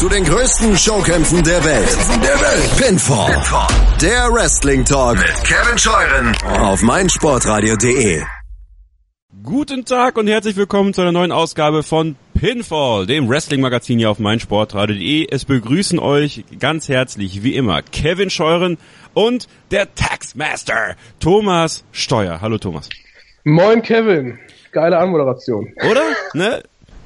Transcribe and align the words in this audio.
zu 0.00 0.08
den 0.08 0.24
größten 0.24 0.78
Showkämpfen 0.78 1.44
der 1.44 1.62
Welt. 1.62 1.98
Der 2.22 2.40
Welt. 2.40 2.82
Pinfall. 2.82 3.34
Pinfall. 3.34 3.68
Der 4.00 4.32
Wrestling 4.32 4.82
Talk 4.82 5.18
mit 5.18 5.44
Kevin 5.44 5.76
Scheuren 5.76 6.34
auf 6.58 6.80
meinsportradio.de. 6.80 8.22
Guten 9.42 9.84
Tag 9.84 10.16
und 10.16 10.26
herzlich 10.26 10.56
willkommen 10.56 10.94
zu 10.94 11.02
einer 11.02 11.12
neuen 11.12 11.32
Ausgabe 11.32 11.82
von 11.82 12.16
Pinfall, 12.32 13.04
dem 13.04 13.28
Wrestling-Magazin 13.28 13.98
hier 13.98 14.10
auf 14.10 14.18
meinsportradio.de. 14.18 15.26
Es 15.30 15.44
begrüßen 15.44 15.98
euch 15.98 16.46
ganz 16.58 16.88
herzlich, 16.88 17.42
wie 17.42 17.54
immer, 17.54 17.82
Kevin 17.82 18.30
Scheuren 18.30 18.78
und 19.12 19.48
der 19.70 19.94
Taxmaster, 19.94 20.96
Thomas 21.18 21.84
Steuer. 21.92 22.40
Hallo 22.40 22.56
Thomas. 22.56 22.88
Moin 23.44 23.82
Kevin. 23.82 24.38
Geile 24.72 24.96
Anmoderation. 24.96 25.74
Oder? 25.90 26.04
Ne? 26.32 26.62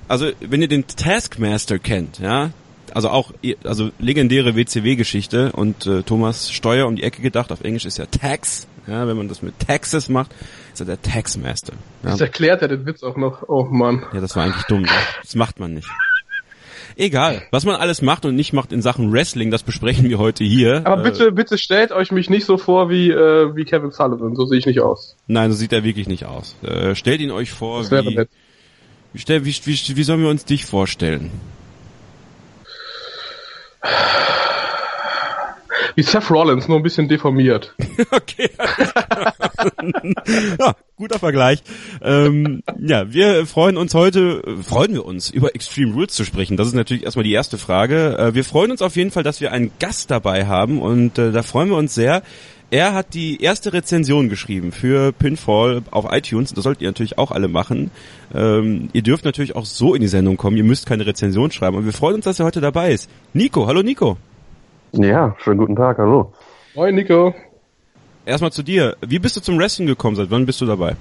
Also, 0.07 0.31
wenn 0.39 0.63
ihr 0.63 0.69
den 0.69 0.87
Taskmaster 0.87 1.81
kennt, 1.81 2.21
ja, 2.21 2.51
also 2.95 3.11
auch 3.11 3.33
also 3.65 3.91
legendäre 3.99 4.57
WCW-Geschichte 4.57 5.53
und 5.53 5.87
äh, 5.87 6.03
Thomas 6.03 6.51
Steuer 6.51 6.87
um 6.87 6.97
die 6.97 7.03
Ecke 7.03 7.21
gedacht. 7.21 7.53
Auf 7.53 7.63
Englisch 7.63 7.85
ist 7.85 7.99
ja 7.99 8.07
Tax. 8.07 8.67
Ja, 8.87 9.07
wenn 9.09 9.17
man 9.17 9.29
das 9.29 9.43
mit 9.43 9.59
Taxes 9.59 10.09
macht, 10.09 10.31
ist 10.73 10.81
er 10.81 10.87
der 10.87 11.03
Taxmaster. 11.03 11.73
Ja. 12.03 12.11
Das 12.11 12.21
erklärt 12.21 12.63
er 12.63 12.69
den 12.69 12.87
Witz 12.87 13.03
auch 13.03 13.17
noch. 13.17 13.49
Oh 13.49 13.65
Mann. 13.65 14.05
Ja, 14.13 14.21
das 14.21 14.37
war 14.37 14.45
eigentlich 14.45 14.65
dumm. 14.65 14.83
Ne? 14.83 14.89
Das 15.23 15.35
macht 15.35 15.59
man 15.59 15.75
nicht. 15.75 15.89
Egal, 16.97 17.43
was 17.51 17.65
man 17.65 17.75
alles 17.75 18.03
macht 18.03 18.25
und 18.25 18.37
nicht 18.37 18.53
macht 18.53 18.73
in 18.73 18.81
Sachen 18.81 19.13
Wrestling, 19.13 19.51
das 19.51 19.65
besprechen 19.65 20.09
wir 20.09 20.19
heute 20.19 20.45
hier. 20.45 20.83
Aber 20.85 21.03
bitte, 21.03 21.29
äh, 21.29 21.31
bitte 21.33 21.59
stellt 21.59 21.91
euch 21.91 22.13
mich 22.13 22.31
nicht 22.31 22.45
so 22.45 22.57
vor 22.57 22.89
wie 22.89 23.11
äh, 23.11 23.57
wie 23.57 23.65
Kevin 23.65 23.91
Sullivan. 23.91 24.37
So 24.37 24.45
sehe 24.45 24.59
ich 24.59 24.67
nicht 24.67 24.81
aus. 24.81 25.17
Nein, 25.27 25.51
so 25.51 25.57
sieht 25.57 25.73
er 25.73 25.83
wirklich 25.83 26.07
nicht 26.07 26.27
aus. 26.27 26.55
Äh, 26.63 26.95
stellt 26.95 27.21
ihn 27.21 27.33
euch 27.33 27.51
vor 27.51 27.81
das 27.81 27.91
wie, 27.91 28.15
nett. 28.15 28.29
wie, 29.13 29.27
wie, 29.27 29.45
wie, 29.45 29.97
wie 29.97 30.03
sollen 30.05 30.21
wir 30.21 30.29
uns 30.29 30.45
dich 30.45 30.65
vorstellen? 30.67 31.33
Wie 35.97 36.03
Seth 36.03 36.31
Rollins, 36.31 36.67
nur 36.67 36.79
ein 36.79 36.83
bisschen 36.83 37.09
deformiert. 37.09 37.75
okay. 38.11 38.51
ja, 40.59 40.75
guter 40.97 41.19
Vergleich. 41.21 41.63
Ähm, 42.03 42.63
ja, 42.81 43.13
wir 43.13 43.47
freuen 43.47 43.77
uns 43.77 43.95
heute, 43.95 44.43
freuen 44.63 44.95
wir 44.95 45.05
uns, 45.05 45.31
über 45.31 45.55
Extreme 45.55 45.95
Rules 45.95 46.13
zu 46.13 46.25
sprechen. 46.25 46.57
Das 46.57 46.67
ist 46.67 46.75
natürlich 46.75 47.05
erstmal 47.05 47.25
die 47.25 47.33
erste 47.33 47.59
Frage. 47.59 48.19
Äh, 48.19 48.35
wir 48.35 48.45
freuen 48.45 48.73
uns 48.73 48.83
auf 48.83 48.97
jeden 48.97 49.13
Fall, 49.13 49.23
dass 49.23 49.41
wir 49.41 49.53
einen 49.53 49.71
Gast 49.79 50.11
dabei 50.11 50.47
haben 50.47 50.83
und 50.83 51.19
äh, 51.19 51.31
da 51.31 51.43
freuen 51.43 51.69
wir 51.69 51.77
uns 51.77 51.95
sehr. 51.95 52.23
Er 52.75 52.93
hat 52.93 53.15
die 53.15 53.41
erste 53.41 53.73
Rezension 53.73 54.29
geschrieben 54.29 54.73
für 54.73 55.13
Pinfall 55.13 55.83
auf 55.93 56.07
iTunes. 56.11 56.53
Das 56.55 56.65
solltet 56.65 56.83
ihr 56.83 56.89
natürlich 56.89 57.19
auch 57.19 57.31
alle 57.31 57.47
machen. 57.47 57.93
Ähm, 58.35 58.89
ihr 58.93 59.03
dürft 59.03 59.25
natürlich 59.25 59.55
auch 59.55 59.65
so 59.65 59.95
in 59.95 60.01
die 60.01 60.09
Sendung 60.09 60.37
kommen. 60.37 60.57
Ihr 60.57 60.65
müsst 60.65 60.85
keine 60.85 61.07
Rezension 61.07 61.53
schreiben. 61.53 61.77
Und 61.77 61.85
wir 61.85 61.93
freuen 61.93 62.17
uns, 62.17 62.25
dass 62.25 62.41
er 62.41 62.47
heute 62.47 62.61
dabei 62.61 62.91
ist. 62.91 63.09
Nico, 63.33 63.69
hallo 63.69 63.85
Nico. 63.85 64.17
Ja, 64.91 65.37
schönen 65.39 65.59
guten 65.59 65.77
Tag, 65.77 65.99
hallo. 65.99 66.33
Moin 66.75 66.97
Nico. 66.97 67.33
Erstmal 68.27 68.51
zu 68.51 68.65
dir. 68.65 68.97
Wie 69.07 69.21
bist 69.21 69.37
du 69.37 69.41
zum 69.41 69.57
Wrestling 69.57 69.87
gekommen? 69.87 70.17
Seit 70.17 70.33
wann 70.33 70.45
bist 70.45 70.61
du 70.61 70.67
dabei? 70.67 70.97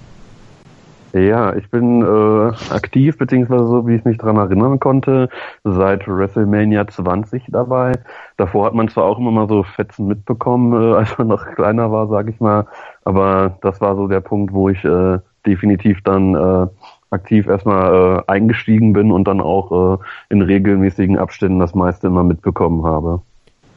Ja, 1.13 1.55
ich 1.55 1.69
bin 1.69 2.01
äh, 2.01 2.73
aktiv, 2.73 3.19
beziehungsweise 3.19 3.67
so 3.67 3.87
wie 3.87 3.95
ich 3.95 4.03
mich 4.03 4.17
dran 4.17 4.37
erinnern 4.37 4.79
konnte, 4.79 5.29
seit 5.63 6.07
WrestleMania 6.07 6.87
20 6.87 7.43
dabei. 7.49 7.91
Davor 8.37 8.65
hat 8.65 8.73
man 8.73 8.87
zwar 8.87 9.03
auch 9.03 9.19
immer 9.19 9.29
mal 9.29 9.47
so 9.47 9.61
Fetzen 9.61 10.07
mitbekommen, 10.07 10.73
äh, 10.73 10.95
als 10.97 11.15
man 11.19 11.27
noch 11.27 11.45
kleiner 11.53 11.91
war, 11.91 12.07
sag 12.07 12.29
ich 12.29 12.39
mal, 12.39 12.65
aber 13.05 13.59
das 13.61 13.79
war 13.79 13.95
so 13.95 14.07
der 14.07 14.21
Punkt, 14.21 14.53
wo 14.53 14.69
ich 14.69 14.83
äh, 14.83 15.19
definitiv 15.45 16.01
dann 16.03 16.33
äh, 16.33 16.67
aktiv 17.11 17.45
erstmal 17.45 18.23
äh, 18.27 18.31
eingestiegen 18.31 18.93
bin 18.93 19.11
und 19.11 19.25
dann 19.25 19.39
auch 19.39 19.99
äh, 19.99 20.03
in 20.29 20.41
regelmäßigen 20.41 21.19
Abständen 21.19 21.59
das 21.59 21.75
meiste 21.75 22.07
immer 22.07 22.23
mitbekommen 22.23 22.85
habe. 22.85 23.21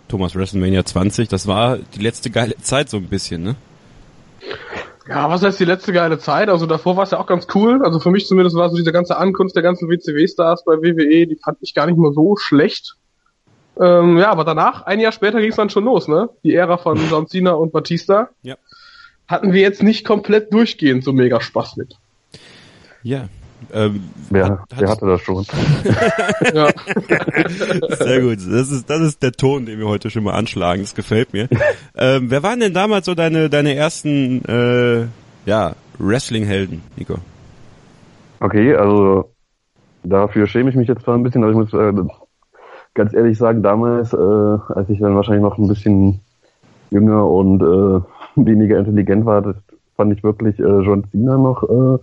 Thomas 0.09 0.35
WrestleMania 0.35 0.87
20, 0.87 1.29
das 1.29 1.47
war 1.47 1.77
die 1.77 2.01
letzte 2.01 2.31
geile 2.31 2.57
Zeit 2.57 2.89
so 2.89 2.97
ein 2.97 3.09
bisschen, 3.09 3.43
ne? 3.43 3.57
Ja, 5.09 5.31
was 5.31 5.43
heißt 5.43 5.61
die 5.61 5.65
letzte 5.65 5.93
geile 5.93 6.19
Zeit? 6.19 6.49
Also 6.49 6.67
davor 6.67 6.97
war 6.97 7.05
es 7.05 7.13
ja 7.13 7.19
auch 7.19 7.27
ganz 7.27 7.47
cool. 7.55 7.85
Also 7.85 8.01
für 8.01 8.11
mich 8.11 8.27
zumindest 8.27 8.57
war 8.57 8.69
so 8.71 8.77
diese 8.77 8.93
ganze 8.93 9.17
Ankunft 9.17 9.55
der 9.55 9.63
ganzen 9.63 9.89
WCW-Stars 9.89 10.65
bei 10.65 10.79
WWE, 10.79 11.27
die 11.27 11.39
fand 11.43 11.59
ich 11.61 11.75
gar 11.75 11.87
nicht 11.87 11.97
mal 11.97 12.13
so 12.13 12.37
schlecht. 12.37 12.97
Ähm, 13.79 14.19
ja, 14.19 14.31
aber 14.31 14.45
danach, 14.45 14.83
ein 14.83 15.01
Jahr 15.01 15.13
später 15.13 15.41
ging 15.41 15.51
es 15.51 15.57
dann 15.57 15.71
schon 15.71 15.85
los, 15.85 16.09
ne? 16.09 16.31
Die 16.43 16.55
Ära 16.55 16.79
von 16.79 16.99
John 17.11 17.29
Cena 17.29 17.53
und 17.53 17.73
Batista. 17.73 18.31
Ja. 18.43 18.57
Hatten 19.29 19.53
wir 19.53 19.61
jetzt 19.61 19.83
nicht 19.83 20.05
komplett 20.05 20.53
durchgehend 20.53 21.05
so 21.05 21.13
mega 21.13 21.41
Spaß 21.41 21.77
mit. 21.77 21.95
Ja, 23.03 23.29
ähm, 23.73 24.05
wer, 24.31 24.47
hat, 24.47 24.61
wer 24.77 24.89
hatte 24.89 25.07
das 25.07 25.21
schon? 25.21 25.45
ja. 26.55 26.69
Sehr 27.97 28.21
gut. 28.21 28.39
Das 28.39 28.71
ist, 28.71 28.89
das 28.89 29.01
ist 29.01 29.23
der 29.23 29.33
Ton, 29.33 29.67
den 29.67 29.79
wir 29.79 29.87
heute 29.87 30.11
schon 30.11 30.25
mal 30.25 30.35
anschlagen. 30.35 30.83
Das 30.83 30.95
gefällt 30.95 31.33
mir. 31.33 31.49
ähm, 31.97 32.31
wer 32.31 32.43
waren 32.43 32.61
denn 32.61 32.75
damals 32.75 33.07
so 33.07 33.15
deine, 33.15 33.51
deine 33.51 33.75
ersten, 33.75 34.45
äh, 34.45 35.07
ja, 35.47 35.73
Wrestling-Helden, 35.99 36.83
Nico? 36.97 37.17
Okay, 38.41 38.75
also, 38.75 39.31
dafür 40.05 40.47
schäme 40.47 40.71
ich 40.71 40.77
mich 40.77 40.89
jetzt 40.89 41.03
zwar 41.03 41.15
ein 41.15 41.23
bisschen, 41.23 41.43
aber 41.43 41.53
ich 41.53 41.59
muss 41.59 41.73
äh, 41.73 41.93
ganz 42.95 43.15
ehrlich 43.15 43.39
sagen, 43.39 43.63
damals, 43.63 44.13
äh, 44.13 44.17
als 44.17 44.89
ich 44.89 45.01
dann 45.01 45.17
wahrscheinlich 45.17 45.43
noch 45.43 45.59
ein 45.59 45.69
bisschen 45.69 46.21
jünger 46.91 47.27
und 47.29 47.63
äh, 47.63 48.01
weniger 48.37 48.79
intelligent 48.79 49.25
war, 49.25 49.43
das 49.43 49.57
fand 49.97 50.13
ich 50.13 50.23
wirklich 50.23 50.59
äh, 50.59 50.81
John 50.81 51.05
Cena 51.11 51.39
noch 51.39 51.63
äh, 51.63 51.99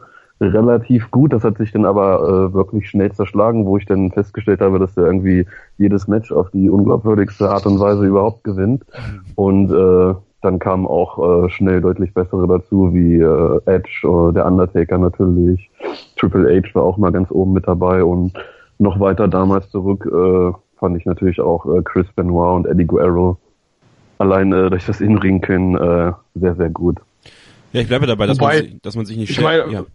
relativ 0.48 1.12
gut. 1.12 1.34
Das 1.34 1.44
hat 1.44 1.58
sich 1.58 1.72
dann 1.72 1.86
aber 1.86 2.50
äh, 2.50 2.54
wirklich 2.54 2.90
schnell 2.90 3.12
zerschlagen, 3.12 3.66
wo 3.66 3.78
ich 3.78 3.86
dann 3.86 4.12
festgestellt 4.12 4.62
habe, 4.62 4.80
dass 4.80 4.96
er 4.98 5.06
irgendwie 5.06 5.46
jedes 5.78 6.08
Match 6.08 6.32
auf 6.32 6.52
die 6.52 6.70
unglaubwürdigste 6.70 7.50
Art 7.50 7.66
und 7.66 7.80
Weise 7.80 8.06
überhaupt 8.06 8.44
gewinnt. 8.44 8.84
Und 9.36 9.72
äh, 9.72 10.16
dann 10.42 10.60
kamen 10.60 10.86
auch 10.86 11.46
äh, 11.46 11.50
schnell 11.50 11.82
deutlich 11.82 12.14
bessere 12.14 12.48
dazu, 12.48 12.94
wie 12.94 13.20
äh, 13.20 13.60
Edge 13.66 14.08
oder 14.08 14.34
der 14.34 14.46
Undertaker 14.46 14.98
natürlich. 14.98 15.70
Triple 16.18 16.62
H 16.62 16.76
war 16.76 16.84
auch 16.84 16.98
mal 16.98 17.12
ganz 17.12 17.32
oben 17.32 17.54
mit 17.54 17.68
dabei 17.68 18.04
und 18.04 18.34
noch 18.78 19.00
weiter 19.00 19.28
damals 19.28 19.70
zurück 19.70 20.06
äh, 20.06 20.52
fand 20.78 20.98
ich 20.98 21.06
natürlich 21.06 21.40
auch 21.40 21.66
äh, 21.66 21.82
Chris 21.84 22.08
Benoit 22.16 22.56
und 22.56 22.68
Eddie 22.68 22.86
Guerrero 22.86 23.38
allein 24.18 24.52
äh, 24.52 24.70
durch 24.70 24.86
das 24.86 25.02
Inring 25.02 25.42
können 25.42 25.76
äh, 25.76 26.12
sehr, 26.36 26.56
sehr 26.56 26.70
gut. 26.70 26.98
Ja, 27.72 27.82
ich 27.82 27.88
bleibe 27.88 28.06
dabei, 28.06 28.28
dass, 28.28 28.40
Wobei, 28.40 28.56
man, 28.56 28.64
sich, 28.64 28.82
dass 28.82 28.96
man 28.96 29.06
sich 29.06 29.18
nicht 29.18 29.34
schämt. 29.34 29.72
Ja. 29.72 29.86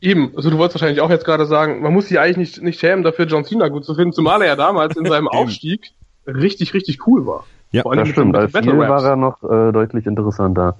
Eben, 0.00 0.32
also 0.36 0.50
du 0.50 0.58
wolltest 0.58 0.80
wahrscheinlich 0.80 1.00
auch 1.00 1.10
jetzt 1.10 1.24
gerade 1.24 1.46
sagen, 1.46 1.82
man 1.82 1.92
muss 1.92 2.08
sich 2.08 2.18
eigentlich 2.18 2.36
nicht, 2.36 2.62
nicht 2.62 2.80
schämen, 2.80 3.04
dafür 3.04 3.26
John 3.26 3.44
Cena 3.44 3.68
gut 3.68 3.84
zu 3.84 3.94
finden, 3.94 4.12
zumal 4.12 4.42
er 4.42 4.48
ja 4.48 4.56
damals 4.56 4.96
in 4.96 5.06
seinem 5.06 5.28
Aufstieg 5.28 5.92
richtig, 6.26 6.74
richtig 6.74 7.06
cool 7.06 7.26
war. 7.26 7.44
Ja, 7.72 7.82
das 7.82 8.08
stimmt. 8.08 8.36
Als 8.36 8.52
Battle 8.52 8.76
war 8.76 9.04
er 9.04 9.16
noch 9.16 9.42
äh, 9.42 9.72
deutlich 9.72 10.06
interessanter. 10.06 10.76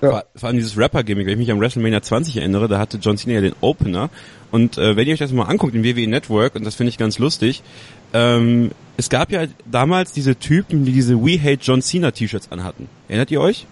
Ja. 0.00 0.10
Vor, 0.10 0.24
vor 0.34 0.46
allem 0.48 0.56
dieses 0.56 0.76
Rapper-Gimmick, 0.76 1.26
wenn 1.26 1.32
ich 1.34 1.38
mich 1.38 1.52
an 1.52 1.60
WrestleMania 1.60 2.02
20 2.02 2.36
erinnere, 2.36 2.68
da 2.68 2.78
hatte 2.78 2.98
John 2.98 3.16
Cena 3.16 3.34
ja 3.34 3.40
den 3.40 3.54
Opener. 3.60 4.10
Und 4.50 4.78
äh, 4.78 4.96
wenn 4.96 5.06
ihr 5.06 5.12
euch 5.12 5.18
das 5.18 5.32
mal 5.32 5.44
anguckt 5.44 5.74
im 5.74 5.84
WWE 5.84 6.06
Network, 6.08 6.54
und 6.54 6.64
das 6.64 6.74
finde 6.74 6.90
ich 6.90 6.98
ganz 6.98 7.18
lustig, 7.18 7.62
ähm, 8.12 8.70
es 8.96 9.08
gab 9.08 9.30
ja 9.30 9.44
damals 9.66 10.12
diese 10.12 10.36
Typen, 10.36 10.84
die 10.84 10.92
diese 10.92 11.16
We 11.22 11.38
Hate 11.40 11.60
John 11.60 11.82
Cena 11.82 12.10
T-Shirts 12.10 12.50
anhatten. 12.50 12.88
Erinnert 13.08 13.30
ihr 13.30 13.40
euch? 13.40 13.66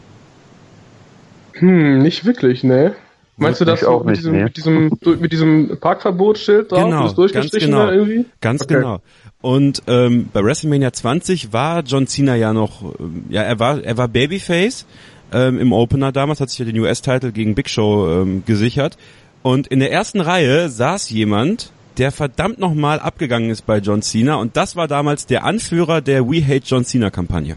Hm, 1.54 1.98
nicht 1.98 2.24
wirklich, 2.24 2.62
ne? 2.62 2.94
Meinst 3.38 3.60
du 3.60 3.66
das 3.66 3.84
auch 3.84 4.04
mit, 4.04 4.16
diesem, 4.16 4.44
mit, 4.44 4.56
diesem, 4.56 4.98
mit 5.20 5.32
diesem 5.32 5.78
Parkverbotsschild 5.78 6.72
drauf? 6.72 6.84
Genau, 6.84 7.12
das 7.12 7.32
ganz 7.32 7.50
genau. 7.50 7.90
irgendwie? 7.90 8.24
Ganz 8.40 8.62
okay. 8.62 8.74
genau. 8.74 9.00
Und 9.42 9.82
ähm, 9.86 10.30
bei 10.32 10.42
WrestleMania 10.42 10.92
20 10.92 11.52
war 11.52 11.82
John 11.82 12.06
Cena 12.06 12.34
ja 12.34 12.54
noch, 12.54 12.82
ähm, 12.98 13.26
ja, 13.28 13.42
er 13.42 13.58
war, 13.58 13.82
er 13.82 13.98
war 13.98 14.08
Babyface 14.08 14.86
ähm, 15.32 15.58
im 15.58 15.72
Opener 15.72 16.12
damals, 16.12 16.40
hat 16.40 16.48
sich 16.48 16.58
ja 16.58 16.64
den 16.64 16.78
US-Title 16.78 17.32
gegen 17.32 17.54
Big 17.54 17.68
Show 17.68 18.08
ähm, 18.08 18.42
gesichert. 18.46 18.96
Und 19.42 19.66
in 19.66 19.80
der 19.80 19.92
ersten 19.92 20.20
Reihe 20.20 20.70
saß 20.70 21.10
jemand, 21.10 21.70
der 21.98 22.12
verdammt 22.12 22.58
nochmal 22.58 23.00
abgegangen 23.00 23.50
ist 23.50 23.66
bei 23.66 23.78
John 23.78 24.02
Cena 24.02 24.36
und 24.36 24.56
das 24.56 24.76
war 24.76 24.88
damals 24.88 25.26
der 25.26 25.44
Anführer 25.44 26.00
der 26.00 26.26
We 26.26 26.44
Hate 26.44 26.64
John 26.64 26.84
Cena 26.84 27.10
Kampagne. 27.10 27.56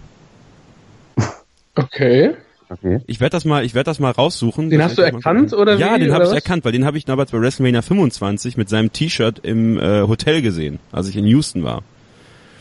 Okay. 1.76 2.36
Okay. 2.72 3.00
Ich 3.08 3.20
werde 3.20 3.32
das 3.32 3.46
mal, 3.46 3.66
ich 3.66 3.74
werde 3.74 3.86
das 3.86 4.00
mal 4.00 4.12
raussuchen. 4.12 4.70
Den 4.70 4.84
hast 4.84 4.98
du 4.98 5.02
erkannt 5.02 5.54
oder 5.54 5.78
wie? 5.78 5.82
Ja, 5.82 5.98
den 5.98 6.14
habe 6.14 6.26
ich 6.26 6.32
erkannt, 6.32 6.66
weil 6.66 6.72
den 6.72 6.86
habe 6.86 6.98
ich 6.98 7.06
damals 7.06 7.32
bei 7.32 7.42
WrestleMania 7.42 7.82
25 7.82 8.58
mit 8.58 8.70
seinem 8.70 8.94
T-Shirt 8.94 9.40
im 9.40 9.80
äh, 9.80 10.04
Hotel 10.08 10.42
gesehen, 10.42 10.80
als 10.92 11.10
ich 11.10 11.18
in 11.18 11.26
Houston 11.26 11.64
war. 11.64 11.82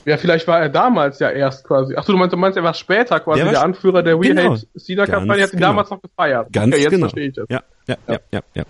Ja, 0.07 0.17
vielleicht 0.17 0.49
war 0.49 0.61
er 0.61 0.71
damals 0.71 1.19
ja 1.19 1.29
erst 1.29 1.65
quasi. 1.65 1.95
Ach 1.95 2.03
so, 2.03 2.13
du 2.13 2.19
meinst, 2.19 2.33
du 2.33 2.39
meinst, 2.39 2.57
er 2.57 2.65
war 2.65 2.73
später 2.73 3.21
quasi 3.21 3.43
der, 3.43 3.51
der 3.51 3.63
Anführer 3.63 4.03
der 4.03 4.19
We 4.19 4.29
genau, 4.29 4.53
Hate 4.53 4.67
Cena 4.79 5.05
Kampagne, 5.05 5.43
hat 5.43 5.53
ihn 5.53 5.59
genau. 5.59 5.69
damals 5.69 5.91
noch 5.91 6.01
gefeiert. 6.01 6.51
Ganz 6.51 6.73
okay, 6.73 6.83
jetzt 6.83 6.91
genau. 6.91 7.05
verstehe 7.05 7.29
ich 7.29 7.35
das. 7.35 7.47
Ja, 7.51 7.61
ja, 7.87 7.97
ja, 8.07 8.15
ja, 8.15 8.21
ja, 8.33 8.41
ja. 8.55 8.63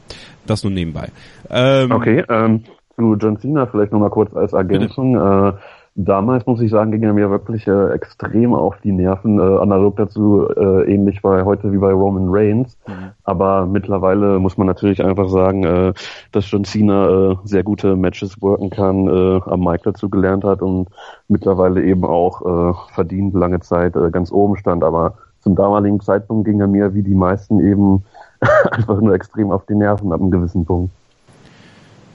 Das 0.46 0.64
nur 0.64 0.72
nebenbei. 0.72 1.10
Ähm, 1.48 1.92
okay, 1.92 2.24
ähm, 2.28 2.64
zu 2.96 3.14
John 3.14 3.38
Cena 3.38 3.66
vielleicht 3.66 3.92
nochmal 3.92 4.10
kurz 4.10 4.34
als 4.34 4.52
Ergänzung. 4.52 5.14
Äh, 5.14 5.52
damals 5.98 6.46
muss 6.46 6.60
ich 6.60 6.70
sagen, 6.70 6.92
ging 6.92 7.02
er 7.02 7.12
mir 7.12 7.28
wirklich 7.28 7.66
äh, 7.66 7.90
extrem 7.90 8.54
auf 8.54 8.76
die 8.82 8.92
Nerven, 8.92 9.40
äh, 9.40 9.58
analog 9.58 9.96
dazu 9.96 10.48
äh, 10.48 10.92
ähnlich 10.92 11.22
bei 11.22 11.44
heute 11.44 11.72
wie 11.72 11.78
bei 11.78 11.92
Roman 11.92 12.28
Reigns. 12.28 12.78
Mhm. 12.86 12.92
Aber 13.24 13.66
mittlerweile 13.66 14.38
muss 14.38 14.56
man 14.56 14.68
natürlich 14.68 15.04
einfach 15.04 15.28
sagen, 15.28 15.64
äh, 15.64 15.92
dass 16.30 16.48
John 16.50 16.64
Cena 16.64 17.32
äh, 17.32 17.36
sehr 17.44 17.64
gute 17.64 17.96
Matches 17.96 18.40
worken 18.40 18.70
kann, 18.70 19.08
äh, 19.08 19.40
am 19.46 19.64
Mike 19.64 19.82
dazu 19.84 20.08
gelernt 20.08 20.44
hat 20.44 20.62
und 20.62 20.88
mittlerweile 21.26 21.82
eben 21.82 22.04
auch 22.04 22.42
äh, 22.42 22.74
verdient 22.94 23.34
lange 23.34 23.58
Zeit 23.60 23.96
äh, 23.96 24.10
ganz 24.10 24.30
oben 24.30 24.56
stand. 24.56 24.84
Aber 24.84 25.14
zum 25.40 25.56
damaligen 25.56 26.00
Zeitpunkt 26.00 26.44
ging 26.44 26.60
er 26.60 26.68
mir 26.68 26.94
wie 26.94 27.02
die 27.02 27.14
meisten 27.16 27.58
eben 27.58 28.04
einfach 28.70 29.00
nur 29.00 29.14
extrem 29.14 29.50
auf 29.50 29.66
die 29.66 29.74
Nerven 29.74 30.12
ab 30.12 30.20
einem 30.20 30.30
gewissen 30.30 30.64
Punkt. 30.64 30.92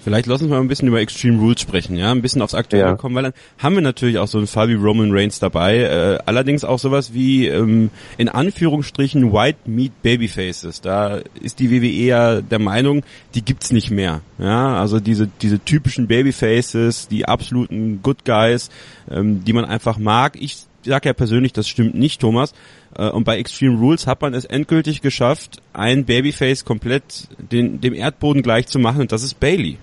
Vielleicht 0.04 0.26
lassen 0.26 0.50
wir 0.50 0.56
mal 0.58 0.62
ein 0.62 0.68
bisschen 0.68 0.90
über 0.90 1.00
Extreme 1.00 1.40
Rules 1.40 1.62
sprechen, 1.62 1.96
ja, 1.96 2.12
ein 2.12 2.22
bisschen 2.22 2.42
aufs 2.42 2.54
Aktuelle 2.54 2.90
ja. 2.90 2.96
kommen, 2.96 3.16
weil 3.16 3.24
dann 3.24 3.34
haben 3.58 3.76
wir 3.76 3.82
natürlich 3.82 4.18
auch 4.18 4.28
so 4.28 4.38
einen 4.38 4.48
Fall 4.48 4.68
wie 4.68 4.74
Roman 4.74 5.12
Reigns 5.12 5.40
dabei, 5.40 5.78
äh, 5.78 6.20
allerdings 6.26 6.66
auch 6.66 6.78
sowas 6.78 7.14
wie 7.14 7.48
ähm, 7.48 7.90
in 8.18 8.28
Anführungsstrichen 8.28 9.32
White 9.32 9.60
Meat 9.66 9.94
Babyfaces. 10.02 10.82
Da 10.82 11.22
ist 11.42 11.60
die 11.60 11.72
WWE 11.72 11.88
ja 11.88 12.42
der 12.42 12.60
Meinung, 12.60 13.04
die 13.34 13.46
gibt's 13.46 13.72
nicht 13.72 13.92
mehr, 13.92 14.20
ja, 14.40 14.76
also 14.78 15.00
diese 15.00 15.30
diese 15.42 15.60
typischen 15.60 16.08
Babyfaces, 16.08 17.08
die 17.08 17.26
absoluten 17.26 18.02
Good 18.04 18.26
Guys, 18.26 18.70
ähm, 19.10 19.46
die 19.46 19.54
man 19.54 19.64
einfach 19.64 19.98
mag. 19.98 20.36
Ich 20.38 20.66
sag 20.86 21.06
ja 21.06 21.14
persönlich, 21.14 21.54
das 21.54 21.70
stimmt 21.70 21.96
nicht, 21.96 22.20
Thomas. 22.20 22.54
Äh, 22.98 23.10
und 23.10 23.24
bei 23.24 23.38
Extreme 23.38 23.78
Rules 23.78 24.06
hat 24.06 24.22
man 24.22 24.34
es 24.34 24.44
endgültig 24.44 25.02
geschafft, 25.02 25.62
ein 25.72 26.04
Babyface 26.04 26.66
komplett 26.66 27.30
den, 27.38 27.82
dem 27.82 27.94
Erdboden 27.94 28.42
gleich 28.42 28.68
zu 28.68 28.80
machen 28.80 29.02
und 29.02 29.12
das 29.14 29.24
ist 29.24 29.40
Bailey. 29.40 29.78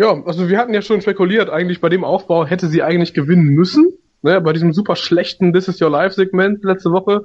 Ja, 0.00 0.18
also 0.24 0.48
wir 0.48 0.56
hatten 0.56 0.72
ja 0.72 0.80
schon 0.80 1.02
spekuliert, 1.02 1.50
eigentlich 1.50 1.82
bei 1.82 1.90
dem 1.90 2.04
Aufbau 2.04 2.46
hätte 2.46 2.68
sie 2.68 2.82
eigentlich 2.82 3.12
gewinnen 3.12 3.48
müssen. 3.48 3.92
Ne, 4.22 4.40
bei 4.40 4.54
diesem 4.54 4.72
super 4.72 4.96
schlechten 4.96 5.52
This 5.52 5.68
is 5.68 5.78
Your 5.78 5.90
Life 5.90 6.14
Segment 6.14 6.64
letzte 6.64 6.90
Woche, 6.90 7.24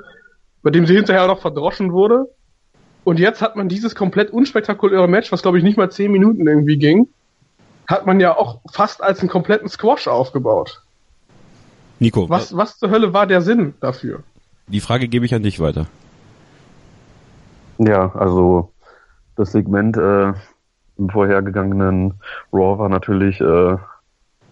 bei 0.61 0.71
dem 0.71 0.85
sie 0.85 0.93
hinterher 0.93 1.25
noch 1.27 1.39
verdroschen 1.39 1.93
wurde. 1.93 2.25
Und 3.05 3.17
jetzt 3.17 3.41
hat 3.41 3.55
man 3.55 3.69
dieses 3.69 3.95
komplett 3.95 4.29
unspektakuläre 4.31 5.07
Match, 5.07 5.31
was 5.31 5.41
glaube 5.41 5.57
ich 5.57 5.63
nicht 5.63 5.77
mal 5.77 5.89
zehn 5.89 6.11
Minuten 6.11 6.45
irgendwie 6.45 6.77
ging, 6.77 7.07
hat 7.87 8.05
man 8.05 8.19
ja 8.19 8.35
auch 8.35 8.59
fast 8.69 9.01
als 9.01 9.21
einen 9.21 9.29
kompletten 9.29 9.69
Squash 9.69 10.09
aufgebaut. 10.09 10.81
Nico. 11.99 12.27
Was, 12.27 12.57
was 12.57 12.77
zur 12.77 12.89
Hölle 12.89 13.13
war 13.13 13.25
der 13.25 13.39
Sinn 13.39 13.73
dafür? 13.79 14.21
Die 14.67 14.81
Frage 14.81 15.07
gebe 15.07 15.25
ich 15.25 15.33
an 15.33 15.43
dich 15.43 15.61
weiter. 15.61 15.87
Ja, 17.77 18.13
also 18.15 18.73
das 19.37 19.53
Segment 19.53 19.95
äh, 19.95 20.33
im 20.97 21.09
vorhergegangenen 21.09 22.15
Raw 22.53 22.79
war 22.79 22.89
natürlich 22.89 23.41
äh, 23.41 23.77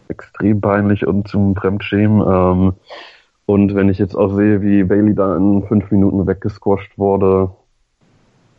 extrem 0.08 0.62
peinlich 0.62 1.06
und 1.08 1.28
zum 1.28 1.56
Fremdschämen. 1.56 2.22
Ähm, 2.26 2.74
und 3.46 3.76
wenn 3.76 3.90
ich 3.90 3.98
jetzt 3.98 4.16
auch 4.16 4.34
sehe, 4.36 4.62
wie 4.62 4.84
Bailey 4.84 5.16
da 5.16 5.36
in 5.36 5.64
fünf 5.64 5.92
Minuten 5.92 6.26
weggesquasht 6.28 6.98
wurde, 6.98 7.52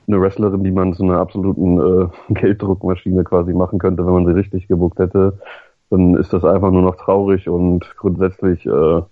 eine 0.06 0.20
Wrestlerin, 0.20 0.62
die 0.62 0.70
man 0.70 0.92
zu 0.92 1.02
einer 1.02 1.18
absoluten 1.18 1.78
äh, 1.78 2.08
Gelddruckmaschine 2.34 3.24
quasi 3.24 3.52
machen 3.52 3.78
könnte, 3.78 4.04
wenn 4.06 4.12
man 4.12 4.26
sie 4.26 4.34
richtig 4.34 4.68
gebuckt 4.68 4.98
hätte, 4.98 5.38
dann 5.90 6.14
ist 6.16 6.32
das 6.32 6.44
einfach 6.44 6.70
nur 6.70 6.82
noch 6.82 6.96
traurig 6.96 7.48
und 7.48 7.94
grundsätzlich 7.96 8.66
äh, 8.66 9.02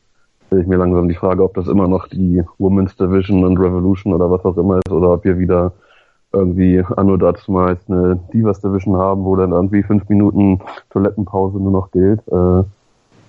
stelle 0.46 0.62
ich 0.62 0.66
mir 0.66 0.76
langsam 0.76 1.08
die 1.08 1.14
Frage, 1.14 1.42
ob 1.42 1.54
das 1.54 1.68
immer 1.68 1.88
noch 1.88 2.08
die 2.08 2.42
Women's 2.58 2.96
Division 2.96 3.44
und 3.44 3.58
Revolution 3.58 4.12
oder 4.12 4.30
was 4.30 4.44
auch 4.44 4.56
immer 4.58 4.78
ist 4.78 4.90
oder 4.92 5.12
ob 5.12 5.24
wir 5.24 5.38
wieder 5.38 5.72
irgendwie 6.32 6.82
anno 6.96 7.16
dazu 7.16 7.52
meist 7.52 7.88
eine 7.88 8.18
Divas 8.32 8.60
Division 8.60 8.96
haben, 8.96 9.24
wo 9.24 9.36
dann 9.36 9.52
irgendwie 9.52 9.82
fünf 9.82 10.08
Minuten 10.08 10.60
Toilettenpause 10.90 11.58
nur 11.58 11.72
noch 11.72 11.90
gilt. 11.90 12.20
Äh, 12.28 12.64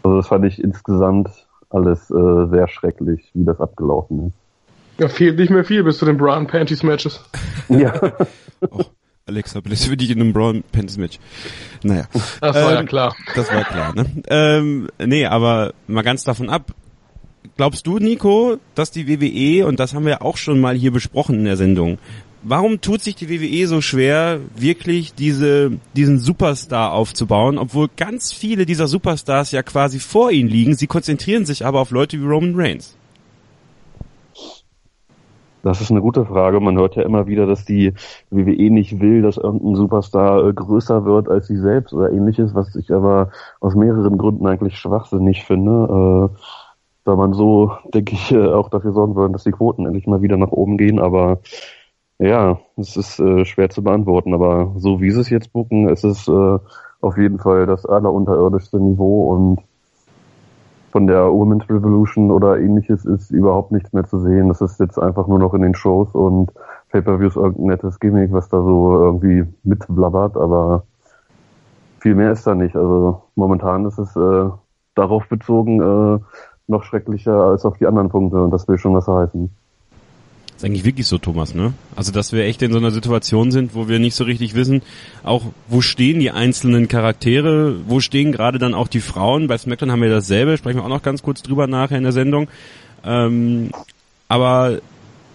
also 0.03 0.17
das 0.17 0.27
fand 0.27 0.45
ich 0.45 0.63
insgesamt 0.63 1.29
alles 1.69 2.09
äh, 2.11 2.47
sehr 2.49 2.67
schrecklich, 2.67 3.29
wie 3.33 3.45
das 3.45 3.59
abgelaufen 3.59 4.27
ist. 4.27 4.99
Ja, 4.99 5.09
fehlt 5.09 5.39
nicht 5.39 5.49
mehr 5.49 5.63
viel 5.63 5.83
bis 5.83 5.97
zu 5.97 6.05
den 6.05 6.17
Brown 6.17 6.47
Panties 6.47 6.83
Matches. 6.83 7.23
Ja. 7.69 7.93
oh, 8.69 8.83
Alexa 9.25 9.61
Bliss 9.61 9.85
für 9.85 9.95
dich 9.95 10.11
in 10.11 10.19
einem 10.19 10.33
Brown 10.33 10.63
Panties 10.71 10.97
Match. 10.97 11.19
Naja. 11.81 12.07
Das 12.41 12.55
war 12.55 12.71
ähm, 12.71 12.75
ja 12.75 12.83
klar. 12.83 13.15
Das 13.35 13.51
war 13.51 13.63
klar, 13.63 13.95
ne? 13.95 14.05
Ähm, 14.27 14.89
nee, 15.03 15.25
aber 15.25 15.73
mal 15.87 16.01
ganz 16.01 16.25
davon 16.25 16.49
ab. 16.49 16.73
Glaubst 17.55 17.87
du, 17.87 17.99
Nico, 17.99 18.57
dass 18.75 18.91
die 18.91 19.07
WWE, 19.07 19.65
und 19.65 19.79
das 19.79 19.93
haben 19.93 20.05
wir 20.05 20.23
auch 20.23 20.37
schon 20.37 20.59
mal 20.59 20.75
hier 20.75 20.91
besprochen 20.91 21.39
in 21.39 21.45
der 21.45 21.57
Sendung, 21.57 21.99
warum 22.43 22.81
tut 22.81 23.01
sich 23.01 23.15
die 23.15 23.29
WWE 23.29 23.67
so 23.67 23.81
schwer, 23.81 24.39
wirklich 24.55 25.13
diese, 25.13 25.71
diesen 25.95 26.19
Superstar 26.19 26.93
aufzubauen, 26.93 27.57
obwohl 27.57 27.89
ganz 27.95 28.31
viele 28.33 28.65
dieser 28.65 28.87
Superstars 28.87 29.51
ja 29.51 29.63
quasi 29.63 29.99
vor 29.99 30.31
ihnen 30.31 30.49
liegen. 30.49 30.75
Sie 30.75 30.87
konzentrieren 30.87 31.45
sich 31.45 31.65
aber 31.65 31.79
auf 31.79 31.91
Leute 31.91 32.19
wie 32.19 32.25
Roman 32.25 32.53
Reigns. 32.55 32.97
Das 35.63 35.79
ist 35.79 35.91
eine 35.91 36.01
gute 36.01 36.25
Frage. 36.25 36.59
Man 36.59 36.77
hört 36.77 36.97
ja 36.97 37.03
immer 37.03 37.25
wieder, 37.25 37.45
dass 37.45 37.63
die 37.63 37.93
WWE 38.29 38.69
nicht 38.69 38.99
will, 38.99 39.21
dass 39.21 39.37
irgendein 39.37 39.75
Superstar 39.75 40.45
äh, 40.45 40.53
größer 40.53 41.05
wird 41.05 41.29
als 41.29 41.47
sie 41.47 41.55
selbst 41.55 41.93
oder 41.93 42.11
ähnliches, 42.11 42.53
was 42.53 42.75
ich 42.75 42.91
aber 42.91 43.29
aus 43.61 43.73
mehreren 43.73 44.17
Gründen 44.17 44.45
eigentlich 44.45 44.77
schwachsinnig 44.77 45.45
finde. 45.45 46.29
Äh, 46.33 46.37
da 47.05 47.15
man 47.15 47.31
so, 47.31 47.71
denke 47.93 48.13
ich, 48.13 48.33
äh, 48.33 48.45
auch 48.45 48.69
dafür 48.69 48.91
sorgen 48.91 49.15
würde, 49.15 49.31
dass 49.31 49.45
die 49.45 49.51
Quoten 49.51 49.85
endlich 49.85 50.05
mal 50.05 50.21
wieder 50.21 50.35
nach 50.35 50.51
oben 50.51 50.77
gehen. 50.77 50.99
Aber 50.99 51.39
ja, 52.19 52.59
es 52.77 52.95
ist 52.95 53.19
äh, 53.19 53.45
schwer 53.45 53.69
zu 53.69 53.83
beantworten. 53.83 54.33
Aber 54.33 54.73
so 54.77 55.01
wie 55.01 55.11
sie 55.11 55.21
es 55.21 55.29
jetzt 55.29 55.53
bucken, 55.53 55.89
ist 55.89 56.03
es 56.03 56.27
äh, 56.27 56.59
auf 57.01 57.17
jeden 57.17 57.39
Fall 57.39 57.65
das 57.65 57.85
allerunterirdischste 57.85 58.79
Niveau 58.79 59.33
und 59.33 59.61
von 60.91 61.07
der 61.07 61.31
Women's 61.31 61.67
Revolution 61.69 62.29
oder 62.29 62.59
ähnliches 62.59 63.03
ist 63.03 63.31
überhaupt 63.31 63.71
nichts 63.71 63.93
mehr 63.93 64.05
zu 64.05 64.19
sehen. 64.19 64.47
Das 64.47 64.61
ist 64.61 64.79
jetzt 64.79 64.99
einfach 64.99 65.27
nur 65.27 65.39
noch 65.39 65.55
in 65.55 65.63
den 65.63 65.73
Shows 65.73 66.13
und 66.13 66.51
Pay-Per-Views 66.91 67.35
irgendein 67.35 67.65
nettes 67.65 67.99
Gimmick, 67.99 68.31
was 68.31 68.47
da 68.49 68.61
so 68.61 68.93
irgendwie 68.93 69.43
mitblabbert, 69.63 70.37
aber 70.37 70.83
viel 71.99 72.13
mehr 72.13 72.31
ist 72.31 72.45
da 72.45 72.53
nicht. 72.53 72.75
Also 72.75 73.23
momentan 73.35 73.85
ist 73.85 73.97
es 73.97 74.15
äh, 74.15 74.49
darauf 74.93 75.27
bezogen 75.27 75.81
äh, 75.81 76.19
noch 76.67 76.83
schrecklicher 76.83 77.37
als 77.37 77.65
auf 77.65 77.77
die 77.79 77.87
anderen 77.87 78.09
Punkte 78.09 78.43
und 78.43 78.51
das 78.51 78.67
will 78.67 78.77
schon 78.77 78.93
was 78.93 79.07
heißen 79.07 79.49
ist 80.63 80.69
eigentlich 80.69 80.85
wirklich 80.85 81.07
so, 81.07 81.17
Thomas, 81.17 81.53
ne? 81.53 81.73
Also, 81.95 82.11
dass 82.11 82.31
wir 82.31 82.43
echt 82.45 82.61
in 82.61 82.71
so 82.71 82.77
einer 82.77 82.91
Situation 82.91 83.51
sind, 83.51 83.75
wo 83.75 83.89
wir 83.89 83.99
nicht 83.99 84.15
so 84.15 84.23
richtig 84.23 84.55
wissen, 84.55 84.81
auch 85.23 85.43
wo 85.67 85.81
stehen 85.81 86.19
die 86.19 86.31
einzelnen 86.31 86.87
Charaktere, 86.87 87.75
wo 87.87 87.99
stehen 87.99 88.31
gerade 88.31 88.59
dann 88.59 88.73
auch 88.73 88.87
die 88.87 89.01
Frauen. 89.01 89.47
Bei 89.47 89.57
SmackDown 89.57 89.91
haben 89.91 90.01
wir 90.01 90.09
dasselbe, 90.09 90.57
sprechen 90.57 90.77
wir 90.77 90.85
auch 90.85 90.89
noch 90.89 91.03
ganz 91.03 91.21
kurz 91.21 91.41
drüber 91.41 91.67
nachher 91.67 91.97
in 91.97 92.03
der 92.03 92.13
Sendung. 92.13 92.47
Ähm, 93.03 93.71
aber 94.29 94.79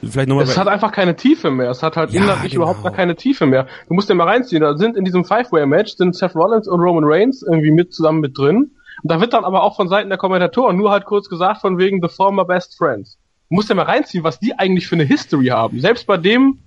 vielleicht 0.03 0.29
nochmal. 0.29 0.45
Es 0.45 0.57
hat 0.57 0.69
einfach 0.69 0.93
keine 0.93 1.14
Tiefe 1.14 1.50
mehr. 1.50 1.71
Es 1.71 1.83
hat 1.83 1.97
halt 1.97 2.11
ja, 2.11 2.23
inhaltlich 2.23 2.52
genau. 2.52 2.64
überhaupt 2.64 2.83
gar 2.83 2.93
keine 2.93 3.14
Tiefe 3.14 3.45
mehr. 3.45 3.67
Du 3.88 3.95
musst 3.95 4.09
dir 4.09 4.14
mal 4.14 4.29
reinziehen. 4.29 4.62
Da 4.62 4.76
sind 4.79 4.97
in 4.97 5.05
diesem 5.05 5.25
Five-Way-Match 5.25 5.97
sind 5.97 6.17
Seth 6.17 6.35
Rollins 6.35 6.69
und 6.69 6.81
Roman 6.81 7.05
Reigns 7.05 7.43
irgendwie 7.43 7.71
mit 7.71 7.93
zusammen 7.93 8.21
mit 8.21 8.38
drin. 8.38 8.71
Und 9.02 9.12
da 9.12 9.21
wird 9.21 9.35
dann 9.35 9.45
aber 9.45 9.62
auch 9.62 9.76
von 9.76 9.88
Seiten 9.88 10.09
der 10.09 10.19
Kommentatoren 10.19 10.76
nur 10.76 10.91
halt 10.91 11.05
kurz 11.05 11.29
gesagt 11.29 11.61
von 11.61 11.76
wegen 11.79 12.00
the 12.00 12.09
former 12.09 12.45
best 12.45 12.76
friends 12.79 13.19
musst 13.49 13.69
ja 13.69 13.75
mal 13.75 13.83
reinziehen, 13.83 14.25
was 14.25 14.38
die 14.38 14.59
eigentlich 14.59 14.87
für 14.87 14.97
eine 14.97 15.05
History 15.05 15.47
haben. 15.47 15.81
Selbst 15.81 16.07
bei 16.07 16.17
dem, 16.17 16.59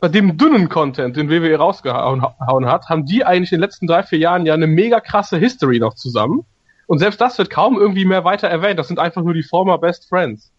bei 0.00 0.08
dem 0.08 0.36
dünnen 0.36 0.68
Content, 0.68 1.16
den 1.16 1.30
WWE 1.30 1.56
rausgehauen 1.56 2.66
hat, 2.66 2.88
haben 2.88 3.06
die 3.06 3.24
eigentlich 3.24 3.52
in 3.52 3.56
den 3.56 3.62
letzten 3.62 3.86
drei, 3.86 4.02
vier 4.02 4.18
Jahren 4.18 4.46
ja 4.46 4.54
eine 4.54 4.66
mega 4.66 5.00
krasse 5.00 5.36
History 5.36 5.78
noch 5.78 5.94
zusammen. 5.94 6.44
Und 6.86 6.98
selbst 6.98 7.20
das 7.20 7.38
wird 7.38 7.50
kaum 7.50 7.78
irgendwie 7.78 8.04
mehr 8.04 8.24
weiter 8.24 8.48
erwähnt. 8.48 8.78
Das 8.78 8.88
sind 8.88 8.98
einfach 8.98 9.22
nur 9.22 9.34
die 9.34 9.42
former 9.42 9.78
Best 9.78 10.08
Friends. 10.08 10.50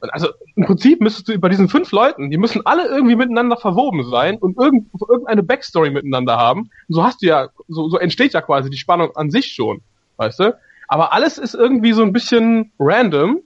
Also 0.00 0.28
im 0.54 0.66
Prinzip 0.66 1.00
müsstest 1.00 1.28
du 1.28 1.38
bei 1.38 1.48
diesen 1.48 1.68
fünf 1.68 1.90
Leuten, 1.90 2.30
die 2.30 2.36
müssen 2.36 2.66
alle 2.66 2.86
irgendwie 2.88 3.16
miteinander 3.16 3.56
verwoben 3.56 4.04
sein 4.10 4.36
und 4.36 4.58
irgend, 4.58 4.88
irgendeine 5.08 5.42
Backstory 5.42 5.90
miteinander 5.90 6.36
haben. 6.36 6.70
Und 6.88 6.94
so 6.94 7.04
hast 7.04 7.22
du 7.22 7.26
ja, 7.26 7.48
so, 7.68 7.88
so 7.88 7.98
entsteht 7.98 8.34
ja 8.34 8.42
quasi 8.42 8.68
die 8.68 8.76
Spannung 8.76 9.16
an 9.16 9.30
sich 9.30 9.52
schon, 9.52 9.80
weißt 10.18 10.40
du? 10.40 10.56
Aber 10.88 11.14
alles 11.14 11.38
ist 11.38 11.54
irgendwie 11.54 11.92
so 11.92 12.02
ein 12.02 12.12
bisschen 12.12 12.72
random 12.78 13.40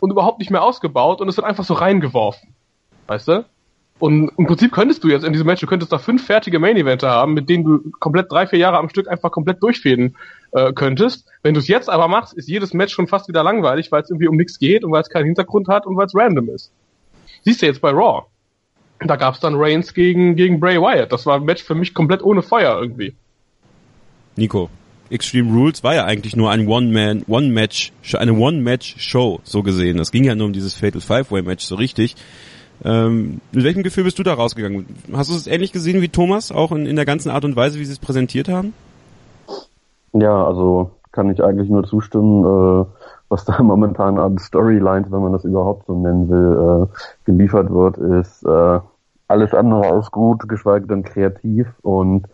und 0.00 0.10
überhaupt 0.10 0.38
nicht 0.38 0.50
mehr 0.50 0.62
ausgebaut 0.62 1.20
und 1.20 1.28
es 1.28 1.36
wird 1.36 1.46
einfach 1.46 1.64
so 1.64 1.74
reingeworfen. 1.74 2.54
Weißt 3.06 3.28
du? 3.28 3.44
Und 3.98 4.32
im 4.36 4.46
Prinzip 4.46 4.72
könntest 4.72 5.04
du 5.04 5.08
jetzt 5.08 5.24
in 5.24 5.32
diesem 5.32 5.46
Match, 5.46 5.60
du 5.60 5.66
könntest 5.66 5.92
da 5.92 5.98
fünf 5.98 6.26
fertige 6.26 6.58
Main 6.58 6.76
Eventer 6.76 7.10
haben, 7.10 7.32
mit 7.32 7.48
denen 7.48 7.64
du 7.64 7.90
komplett 8.00 8.30
drei, 8.30 8.46
vier 8.46 8.58
Jahre 8.58 8.78
am 8.78 8.88
Stück 8.88 9.08
einfach 9.08 9.30
komplett 9.30 9.62
durchfäden 9.62 10.16
äh, 10.50 10.72
könntest. 10.72 11.28
Wenn 11.42 11.54
du 11.54 11.60
es 11.60 11.68
jetzt 11.68 11.88
aber 11.88 12.08
machst, 12.08 12.34
ist 12.34 12.48
jedes 12.48 12.74
Match 12.74 12.92
schon 12.92 13.06
fast 13.06 13.28
wieder 13.28 13.44
langweilig, 13.44 13.92
weil 13.92 14.02
es 14.02 14.10
irgendwie 14.10 14.26
um 14.26 14.36
nichts 14.36 14.58
geht 14.58 14.84
und 14.84 14.90
weil 14.90 15.02
es 15.02 15.10
keinen 15.10 15.26
Hintergrund 15.26 15.68
hat 15.68 15.86
und 15.86 15.96
weil 15.96 16.06
es 16.06 16.14
random 16.14 16.48
ist. 16.48 16.72
Siehst 17.44 17.62
du 17.62 17.66
jetzt 17.66 17.80
bei 17.80 17.90
Raw. 17.90 18.24
Da 19.00 19.16
gab 19.16 19.34
es 19.34 19.40
dann 19.40 19.54
Reigns 19.56 19.94
gegen, 19.94 20.34
gegen 20.34 20.60
Bray 20.60 20.80
Wyatt. 20.80 21.12
Das 21.12 21.24
war 21.26 21.36
ein 21.36 21.44
Match 21.44 21.62
für 21.62 21.74
mich 21.74 21.94
komplett 21.94 22.22
ohne 22.22 22.42
Feuer 22.42 22.80
irgendwie. 22.80 23.14
Nico. 24.36 24.70
Extreme 25.10 25.52
Rules 25.52 25.84
war 25.84 25.94
ja 25.94 26.04
eigentlich 26.04 26.34
nur 26.36 26.50
ein 26.50 26.66
One-Man, 26.66 27.24
One-Match, 27.28 27.92
eine 28.14 28.32
One-Match-Show, 28.32 29.40
so 29.44 29.62
gesehen. 29.62 29.98
Es 29.98 30.10
ging 30.10 30.24
ja 30.24 30.34
nur 30.34 30.46
um 30.46 30.52
dieses 30.52 30.74
Fatal 30.74 31.00
Five-Way-Match, 31.00 31.64
so 31.64 31.74
richtig. 31.74 32.16
Ähm, 32.84 33.40
mit 33.52 33.64
welchem 33.64 33.82
Gefühl 33.82 34.04
bist 34.04 34.18
du 34.18 34.22
da 34.22 34.34
rausgegangen? 34.34 34.86
Hast 35.12 35.30
du 35.30 35.36
es 35.36 35.46
ähnlich 35.46 35.72
gesehen 35.72 36.00
wie 36.00 36.08
Thomas, 36.08 36.50
auch 36.50 36.72
in, 36.72 36.86
in 36.86 36.96
der 36.96 37.04
ganzen 37.04 37.30
Art 37.30 37.44
und 37.44 37.54
Weise, 37.54 37.78
wie 37.78 37.84
sie 37.84 37.92
es 37.92 37.98
präsentiert 37.98 38.48
haben? 38.48 38.74
Ja, 40.12 40.44
also 40.44 40.90
kann 41.12 41.30
ich 41.30 41.42
eigentlich 41.42 41.68
nur 41.68 41.84
zustimmen. 41.84 42.44
Äh, 42.44 42.86
was 43.28 43.44
da 43.44 43.62
momentan 43.62 44.18
an 44.18 44.38
Storylines, 44.38 45.10
wenn 45.10 45.22
man 45.22 45.32
das 45.32 45.44
überhaupt 45.44 45.86
so 45.86 45.98
nennen 45.98 46.28
will, 46.28 46.88
äh, 46.88 46.96
geliefert 47.24 47.70
wird, 47.70 47.98
ist 47.98 48.44
äh, 48.44 48.80
alles 49.28 49.54
andere 49.54 49.86
als 49.90 50.10
gut, 50.10 50.48
geschweige 50.48 50.86
denn 50.86 51.02
kreativ 51.02 51.66
und 51.82 52.26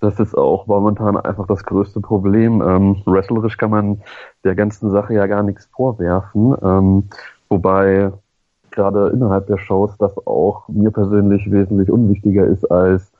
das 0.00 0.18
ist 0.18 0.36
auch 0.36 0.66
momentan 0.66 1.16
einfach 1.16 1.46
das 1.46 1.64
größte 1.64 2.00
Problem. 2.00 2.62
Ähm, 2.62 3.02
wrestlerisch 3.06 3.56
kann 3.56 3.70
man 3.70 4.02
der 4.44 4.54
ganzen 4.54 4.90
Sache 4.90 5.14
ja 5.14 5.26
gar 5.26 5.42
nichts 5.42 5.66
vorwerfen, 5.66 6.56
ähm, 6.62 7.04
wobei 7.48 8.12
gerade 8.70 9.08
innerhalb 9.08 9.46
der 9.46 9.58
Shows 9.58 9.96
das 9.98 10.16
auch 10.26 10.68
mir 10.68 10.90
persönlich 10.90 11.50
wesentlich 11.50 11.90
unwichtiger 11.90 12.46
ist, 12.46 12.70
als 12.70 13.12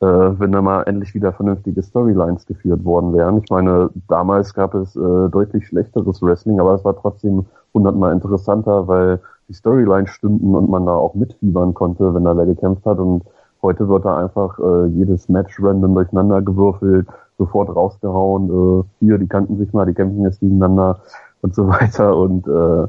äh, 0.00 0.06
wenn 0.06 0.52
da 0.52 0.62
mal 0.62 0.82
endlich 0.82 1.14
wieder 1.14 1.32
vernünftige 1.32 1.82
Storylines 1.82 2.46
geführt 2.46 2.84
worden 2.84 3.12
wären. 3.12 3.38
Ich 3.38 3.50
meine, 3.50 3.90
damals 4.08 4.54
gab 4.54 4.74
es 4.74 4.94
äh, 4.94 5.28
deutlich 5.30 5.66
schlechteres 5.66 6.22
Wrestling, 6.22 6.60
aber 6.60 6.74
es 6.74 6.84
war 6.84 6.96
trotzdem 6.96 7.46
hundertmal 7.72 8.12
interessanter, 8.12 8.86
weil 8.86 9.20
die 9.48 9.54
Storylines 9.54 10.10
stimmten 10.10 10.54
und 10.54 10.70
man 10.70 10.86
da 10.86 10.94
auch 10.94 11.14
mitfiebern 11.14 11.74
konnte, 11.74 12.14
wenn 12.14 12.24
da 12.24 12.36
wer 12.36 12.46
gekämpft 12.46 12.86
hat 12.86 12.98
und 12.98 13.24
Heute 13.64 13.88
wird 13.88 14.04
da 14.04 14.18
einfach 14.18 14.58
äh, 14.58 14.88
jedes 14.88 15.30
Match 15.30 15.56
random 15.58 15.94
durcheinander 15.94 16.42
gewürfelt, 16.42 17.08
sofort 17.38 17.74
rausgehauen. 17.74 18.50
Äh, 18.50 18.84
hier, 19.00 19.16
die 19.16 19.26
kannten 19.26 19.56
sich 19.56 19.72
mal, 19.72 19.86
die 19.86 19.94
kämpfen 19.94 20.22
jetzt 20.22 20.40
gegeneinander 20.40 21.00
und 21.40 21.54
so 21.54 21.66
weiter. 21.68 22.14
Und 22.14 22.46
äh, 22.46 22.86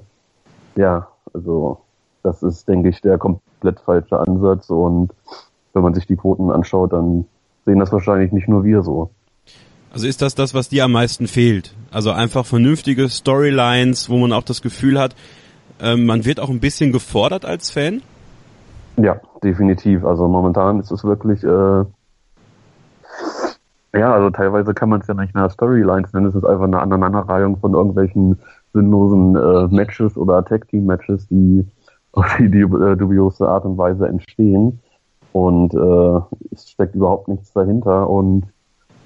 ja, 0.77 1.07
also 1.33 1.77
das 2.23 2.43
ist, 2.43 2.67
denke 2.67 2.89
ich, 2.89 2.99
der 2.99 3.17
komplett 3.17 3.79
falsche 3.85 4.19
Ansatz. 4.19 4.69
Und 4.69 5.13
wenn 5.71 5.81
man 5.81 5.93
sich 5.93 6.07
die 6.07 6.17
Quoten 6.17 6.51
anschaut, 6.51 6.91
dann 6.91 7.23
sehen 7.63 7.79
das 7.79 7.93
wahrscheinlich 7.93 8.33
nicht 8.33 8.49
nur 8.49 8.65
wir 8.65 8.83
so. 8.83 9.11
Also 9.93 10.07
ist 10.07 10.21
das 10.21 10.35
das, 10.35 10.53
was 10.53 10.67
dir 10.67 10.83
am 10.83 10.91
meisten 10.91 11.27
fehlt? 11.27 11.73
Also 11.89 12.11
einfach 12.11 12.45
vernünftige 12.45 13.07
Storylines, 13.07 14.09
wo 14.09 14.17
man 14.17 14.33
auch 14.33 14.43
das 14.43 14.61
Gefühl 14.61 14.99
hat, 14.99 15.15
äh, 15.79 15.95
man 15.95 16.25
wird 16.25 16.41
auch 16.41 16.49
ein 16.49 16.59
bisschen 16.59 16.91
gefordert 16.91 17.45
als 17.45 17.71
Fan? 17.71 18.01
Ja, 18.97 19.19
definitiv. 19.43 20.05
Also 20.05 20.27
momentan 20.27 20.79
ist 20.79 20.91
es 20.91 21.03
wirklich, 21.03 21.43
äh, 21.43 21.85
ja, 23.93 24.13
also 24.13 24.29
teilweise 24.29 24.73
kann 24.73 24.89
man 24.89 25.01
es 25.01 25.07
ja 25.07 25.13
nicht 25.13 25.33
mehr 25.35 25.49
Storylines 25.49 26.13
nennen, 26.13 26.27
es 26.27 26.35
ist 26.35 26.45
einfach 26.45 26.65
eine 26.65 26.79
Aneinanderreihung 26.79 27.57
von 27.57 27.73
irgendwelchen 27.73 28.39
sinnlosen 28.73 29.35
äh, 29.35 29.67
Matches 29.73 30.17
oder 30.17 30.43
Tag-Team-Matches, 30.43 31.27
die 31.27 31.65
auf 32.13 32.37
die, 32.37 32.45
äh, 32.45 32.95
dubiose 32.95 33.47
Art 33.47 33.65
und 33.65 33.77
Weise 33.77 34.07
entstehen. 34.07 34.79
Und 35.33 35.73
äh, 35.73 36.53
es 36.53 36.69
steckt 36.69 36.95
überhaupt 36.95 37.27
nichts 37.27 37.51
dahinter 37.51 38.09
und 38.09 38.45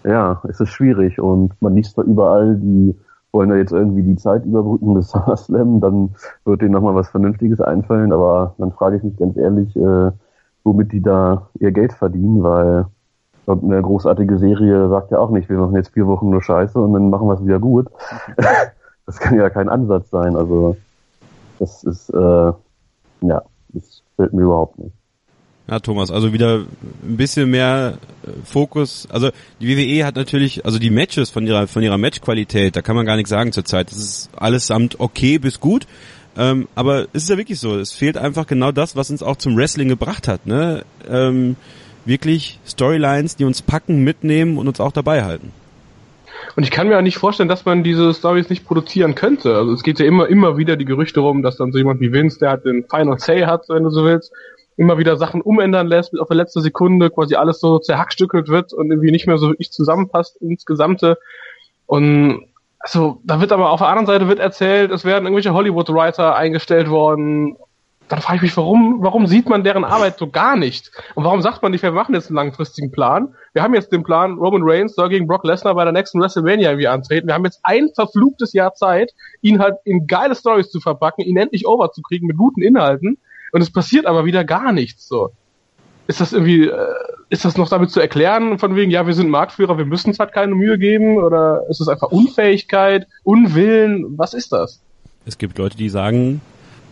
ja, 0.04 0.42
es 0.48 0.60
ist 0.60 0.70
schwierig 0.70 1.20
und 1.20 1.60
man 1.62 1.76
liest 1.76 1.98
da 1.98 2.04
überall 2.04 2.56
die 2.56 2.96
wollen 3.32 3.50
da 3.50 3.56
jetzt 3.56 3.72
irgendwie 3.72 4.04
die 4.04 4.16
Zeit 4.16 4.46
überbrücken 4.46 4.94
bis 4.94 5.10
SummerSlam, 5.12 5.82
dann 5.82 6.16
wird 6.46 6.62
denen 6.62 6.72
nochmal 6.72 6.96
was 6.96 7.10
Vernünftiges 7.10 7.62
einfallen, 7.62 8.12
aber 8.12 8.56
dann 8.58 8.72
frage 8.72 8.98
ich 8.98 9.04
mich 9.04 9.18
ganz 9.18 9.38
ehrlich, 9.38 9.76
äh, 9.76 10.12
womit 10.64 10.92
die 10.92 11.02
da 11.02 11.50
ihr 11.60 11.72
Geld 11.72 11.94
verdienen, 11.94 12.44
weil 12.44 12.86
eine 13.48 13.82
großartige 13.82 14.38
Serie 14.38 14.90
sagt 14.90 15.12
ja 15.12 15.18
auch 15.18 15.32
nicht, 15.32 15.50
wir 15.50 15.58
machen 15.58 15.76
jetzt 15.76 15.94
vier 15.94 16.06
Wochen 16.06 16.30
nur 16.30 16.44
Scheiße 16.44 16.80
und 16.80 16.94
dann 16.94 17.10
machen 17.10 17.28
wir 17.28 17.34
es 17.34 17.44
wieder 17.44 17.60
gut. 17.60 17.88
das 19.06 19.20
kann 19.20 19.36
ja 19.36 19.50
kein 19.50 19.70
Ansatz 19.70 20.10
sein, 20.12 20.36
also 20.36 20.78
das 21.58 21.84
ist, 21.84 22.10
äh, 22.12 22.54
ja, 23.22 23.42
das 23.70 24.04
fällt 24.16 24.34
mir 24.34 24.44
überhaupt 24.44 24.78
nicht. 24.78 24.99
Ja, 25.70 25.80
Thomas, 25.80 26.10
also 26.10 26.34
wieder 26.34 26.66
ein 27.04 27.18
bisschen 27.18 27.52
mehr 27.52 28.00
äh, 28.24 28.32
Fokus. 28.44 29.08
Also 29.12 29.30
die 29.62 29.68
WWE 29.68 30.04
hat 30.06 30.16
natürlich, 30.16 30.66
also 30.66 30.80
die 30.80 30.90
Matches 30.90 31.30
von 31.30 31.46
ihrer 31.46 31.68
von 31.68 31.84
ihrer 31.84 32.00
Matchqualität, 32.00 32.76
da 32.76 32.82
kann 32.82 32.96
man 32.96 33.06
gar 33.06 33.18
nichts 33.18 33.30
sagen 33.30 33.52
zurzeit. 33.52 33.92
Das 33.92 34.00
ist 34.00 34.30
allesamt 34.36 35.00
okay 35.00 35.38
bis 35.38 35.60
gut. 35.60 35.86
Ähm, 36.36 36.68
aber 36.74 37.08
es 37.14 37.24
ist 37.24 37.30
ja 37.30 37.38
wirklich 37.38 37.60
so, 37.60 37.78
es 37.78 37.92
fehlt 37.92 38.18
einfach 38.18 38.48
genau 38.48 38.72
das, 38.72 38.96
was 38.96 39.12
uns 39.12 39.22
auch 39.22 39.36
zum 39.36 39.56
Wrestling 39.58 39.90
gebracht 39.90 40.28
hat. 40.28 40.48
Ne? 40.48 40.86
Ähm, 41.08 41.56
wirklich 42.06 42.60
Storylines, 42.66 43.36
die 43.36 43.46
uns 43.46 43.62
packen, 43.62 44.04
mitnehmen 44.04 44.58
und 44.58 44.68
uns 44.68 44.80
auch 44.80 44.92
dabei 44.92 45.24
halten. 45.24 45.52
Und 46.56 46.64
ich 46.64 46.72
kann 46.72 46.88
mir 46.88 46.98
auch 46.98 47.04
nicht 47.04 47.18
vorstellen, 47.18 47.50
dass 47.50 47.66
man 47.66 47.84
diese 47.84 48.14
Stories 48.14 48.50
nicht 48.50 48.66
produzieren 48.66 49.14
könnte. 49.14 49.56
Also 49.56 49.74
es 49.74 49.84
geht 49.84 50.00
ja 50.00 50.06
immer, 50.06 50.28
immer 50.28 50.58
wieder 50.58 50.78
die 50.78 50.86
Gerüchte 50.86 51.20
rum, 51.20 51.44
dass 51.44 51.58
dann 51.58 51.72
so 51.72 51.78
jemand 51.78 52.00
wie 52.00 52.12
Vince, 52.12 52.40
der 52.40 52.52
hat 52.52 52.66
den 52.66 52.86
Final 52.90 53.20
Say 53.20 53.42
hat, 53.42 53.68
wenn 53.68 53.84
du 53.84 53.90
so 53.90 54.06
willst, 54.06 54.32
immer 54.80 54.98
wieder 54.98 55.18
Sachen 55.18 55.42
umändern 55.42 55.88
lässt, 55.88 56.18
auf 56.18 56.30
der 56.30 56.38
letzte 56.38 56.62
Sekunde 56.62 57.10
quasi 57.10 57.36
alles 57.36 57.60
so 57.60 57.80
zerhackstückelt 57.80 58.48
wird 58.48 58.72
und 58.72 58.90
irgendwie 58.90 59.12
nicht 59.12 59.28
mehr 59.28 59.38
so 59.38 59.50
wirklich 59.50 59.72
zusammenpasst 59.72 60.38
ins 60.38 60.66
Gesamte. 60.66 61.18
Und 61.86 62.46
also 62.80 63.20
da 63.26 63.42
wird 63.42 63.52
aber 63.52 63.72
auf 63.72 63.82
der 63.82 63.90
anderen 63.90 64.06
Seite 64.06 64.30
wird 64.30 64.40
erzählt, 64.40 64.92
es 64.92 65.04
werden 65.04 65.26
irgendwelche 65.26 65.54
Hollywood-Writer 65.54 66.34
eingestellt 66.34 66.90
worden. 66.90 67.58
Dann 68.08 68.22
frage 68.22 68.38
ich 68.38 68.42
mich, 68.42 68.56
warum, 68.56 69.04
warum 69.04 69.28
sieht 69.28 69.50
man 69.50 69.66
deren 69.66 69.84
Arbeit 69.84 70.18
so 70.18 70.30
gar 70.30 70.56
nicht? 70.56 70.92
Und 71.14 71.26
warum 71.26 71.42
sagt 71.42 71.62
man 71.62 71.74
nicht, 71.74 71.84
wir 71.84 71.92
machen 71.92 72.16
jetzt 72.16 72.30
einen 72.30 72.38
langfristigen 72.38 72.90
Plan? 72.90 73.36
Wir 73.52 73.64
haben 73.64 73.74
jetzt 73.74 73.92
den 73.92 74.04
Plan, 74.04 74.38
Roman 74.38 74.62
Reigns 74.64 74.96
soll 74.96 75.10
gegen 75.10 75.28
Brock 75.28 75.44
Lesnar 75.44 75.76
bei 75.76 75.84
der 75.84 75.92
nächsten 75.92 76.22
WrestleMania 76.22 76.70
irgendwie 76.70 76.88
antreten. 76.88 77.28
Wir 77.28 77.34
haben 77.34 77.44
jetzt 77.44 77.60
ein 77.64 77.90
verfluchtes 77.94 78.54
Jahr 78.54 78.74
Zeit, 78.76 79.12
ihn 79.42 79.60
halt 79.60 79.76
in 79.84 80.08
geile 80.08 80.36
Stories 80.36 80.72
zu 80.72 80.80
verpacken, 80.80 81.26
ihn 81.26 81.36
endlich 81.36 81.68
over 81.68 81.92
zu 81.92 82.02
kriegen 82.02 82.28
mit 82.28 82.38
guten 82.38 82.62
Inhalten 82.62 83.18
und 83.52 83.62
es 83.62 83.72
passiert 83.72 84.06
aber 84.06 84.26
wieder 84.26 84.44
gar 84.44 84.72
nichts 84.72 85.08
so. 85.08 85.32
Ist 86.08 86.22
das 86.22 86.34
irgendwie, 86.34 86.66
äh, 86.68 86.96
ist 87.30 87.46
das 87.46 87.56
noch 87.56 87.70
damit 87.70 87.92
zu 87.92 88.00
erklären, 88.00 88.58
von 88.58 88.76
wegen, 88.76 88.90
ja, 88.90 89.06
wir 89.06 89.14
sind 89.14 89.30
Marktführer, 89.30 89.78
wir 89.78 89.86
müssen 89.86 90.10
es 90.10 90.20
halt 90.20 90.34
keine 90.34 90.56
Mühe 90.56 90.80
geben? 90.80 91.18
Oder 91.18 91.64
ist 91.70 91.82
es 91.82 91.88
einfach 91.88 92.12
Unfähigkeit, 92.12 93.08
Unwillen? 93.24 94.18
Was 94.18 94.34
ist 94.34 94.52
das? 94.52 94.82
Es 95.26 95.38
gibt 95.38 95.60
Leute, 95.60 95.78
die 95.78 95.90
sagen, 95.90 96.42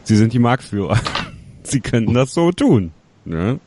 sie 0.04 0.16
sind 0.16 0.34
die 0.34 0.40
Marktführer. 0.40 1.00
sie 1.64 1.80
könnten 1.80 2.14
das 2.14 2.34
so 2.34 2.52
tun. 2.52 2.92
Ne? 3.26 3.60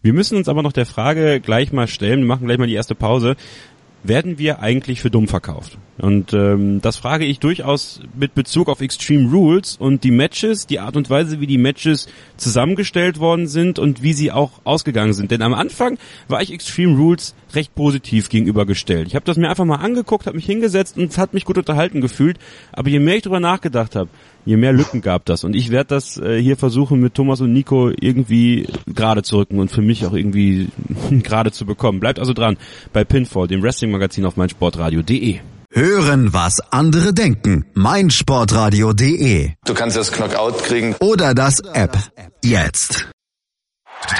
Wir 0.00 0.14
müssen 0.14 0.38
uns 0.38 0.48
aber 0.48 0.62
noch 0.62 0.72
der 0.72 0.86
Frage 0.86 1.40
gleich 1.40 1.72
mal 1.72 1.86
stellen, 1.86 2.20
wir 2.20 2.26
machen 2.26 2.46
gleich 2.46 2.58
mal 2.58 2.66
die 2.66 2.74
erste 2.74 2.94
Pause 2.94 3.36
werden 4.02 4.38
wir 4.38 4.60
eigentlich 4.60 5.00
für 5.00 5.10
dumm 5.10 5.28
verkauft? 5.28 5.78
Und 5.98 6.32
ähm, 6.32 6.80
das 6.80 6.96
frage 6.96 7.24
ich 7.24 7.40
durchaus 7.40 8.00
mit 8.14 8.34
Bezug 8.34 8.68
auf 8.68 8.80
Extreme 8.80 9.30
Rules 9.30 9.76
und 9.76 10.04
die 10.04 10.12
Matches, 10.12 10.66
die 10.66 10.78
Art 10.78 10.96
und 10.96 11.10
Weise, 11.10 11.40
wie 11.40 11.46
die 11.46 11.58
Matches 11.58 12.08
zusammengestellt 12.36 13.18
worden 13.18 13.48
sind 13.48 13.78
und 13.78 14.02
wie 14.02 14.12
sie 14.12 14.30
auch 14.30 14.52
ausgegangen 14.64 15.12
sind. 15.12 15.30
Denn 15.30 15.42
am 15.42 15.54
Anfang 15.54 15.98
war 16.28 16.40
ich 16.40 16.52
Extreme 16.52 16.96
Rules 16.96 17.34
recht 17.54 17.74
positiv 17.74 18.28
gegenübergestellt. 18.28 19.08
Ich 19.08 19.14
habe 19.14 19.24
das 19.24 19.36
mir 19.36 19.48
einfach 19.48 19.64
mal 19.64 19.76
angeguckt, 19.76 20.26
habe 20.26 20.36
mich 20.36 20.46
hingesetzt 20.46 20.96
und 20.96 21.16
hat 21.18 21.34
mich 21.34 21.44
gut 21.44 21.58
unterhalten 21.58 22.00
gefühlt. 22.00 22.38
Aber 22.72 22.88
je 22.88 22.98
mehr 22.98 23.16
ich 23.16 23.22
drüber 23.22 23.40
nachgedacht 23.40 23.96
habe, 23.96 24.10
je 24.44 24.56
mehr 24.56 24.72
Lücken 24.72 25.00
gab 25.00 25.24
das. 25.26 25.44
Und 25.44 25.54
ich 25.54 25.70
werde 25.70 25.88
das 25.88 26.16
äh, 26.18 26.40
hier 26.40 26.56
versuchen 26.56 27.00
mit 27.00 27.14
Thomas 27.14 27.40
und 27.40 27.52
Nico 27.52 27.90
irgendwie 27.90 28.66
gerade 28.86 29.22
zu 29.22 29.38
rücken 29.38 29.58
und 29.58 29.70
für 29.70 29.82
mich 29.82 30.06
auch 30.06 30.12
irgendwie 30.12 30.68
gerade 31.10 31.52
zu 31.52 31.66
bekommen. 31.66 32.00
Bleibt 32.00 32.18
also 32.18 32.32
dran 32.32 32.56
bei 32.92 33.04
Pinfall, 33.04 33.48
dem 33.48 33.62
Wrestling-Magazin 33.62 34.24
auf 34.24 34.36
meinsportradio.de. 34.36 35.40
Hören, 35.70 36.32
was 36.32 36.60
andere 36.70 37.12
denken. 37.12 37.66
meinsportradio.de. 37.74 39.50
Du 39.66 39.74
kannst 39.74 39.96
das 39.98 40.10
Knockout 40.10 40.62
kriegen. 40.64 40.96
Oder 41.00 41.34
das 41.34 41.60
App. 41.60 41.96
Jetzt. 42.42 43.08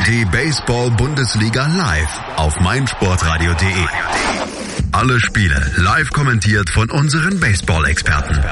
Die 0.06 0.24
Baseball-Bundesliga 0.24 1.66
live 1.66 2.20
auf 2.36 2.58
meinsportradio.de. 2.60 3.86
Alle 4.92 5.20
Spiele 5.20 5.72
live 5.76 6.10
kommentiert 6.10 6.68
von 6.68 6.90
unseren 6.90 7.38
Baseball-Experten. 7.38 8.42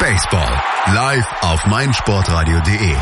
Baseball 0.00 0.62
live 0.94 1.26
auf 1.42 1.66
meinsportradio.de. 1.66 2.94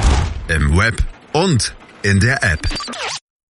Im 0.49 0.77
Web 0.77 0.97
und 1.33 1.75
in 2.03 2.19
der 2.19 2.43
App. 2.43 2.61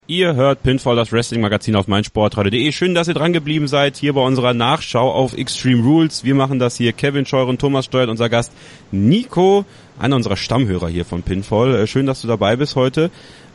Ihr 0.05 0.36
hört 0.36 0.63
Pinfall, 0.63 0.98
das 0.98 1.13
Wrestling-Magazin 1.13 1.77
auf 1.77 1.88
meinsportradio.de. 1.88 2.74
Schön, 2.74 2.93
dass 2.93 3.08
ihr 3.08 3.13
dran 3.13 3.32
geblieben 3.32 3.70
seid 3.70 3.96
hier 3.96 4.12
bei 4.12 4.22
unserer 4.22 4.53
Nachschau 4.53 5.10
auf 5.10 5.34
Extreme 5.34 5.82
Rules. 5.82 6.25
Wir 6.25 6.36
machen 6.36 6.60
das 6.60 6.75
hier. 6.75 6.91
Kevin 6.91 7.25
Scheuren, 7.25 7.58
Thomas 7.58 7.86
steuert 7.86 8.10
unser 8.10 8.27
Gast 8.27 8.51
Nico, 8.91 9.63
einer 10.00 10.16
unserer 10.16 10.38
Stammhörer 10.38 10.88
hier 10.88 11.06
von 11.06 11.24
Pinfall. 11.24 11.76
Äh, 11.76 11.88
schön, 11.88 12.06
dass 12.06 12.22
du 12.22 12.28
dabei 12.28 12.56
bist 12.56 12.76
heute. 12.76 13.12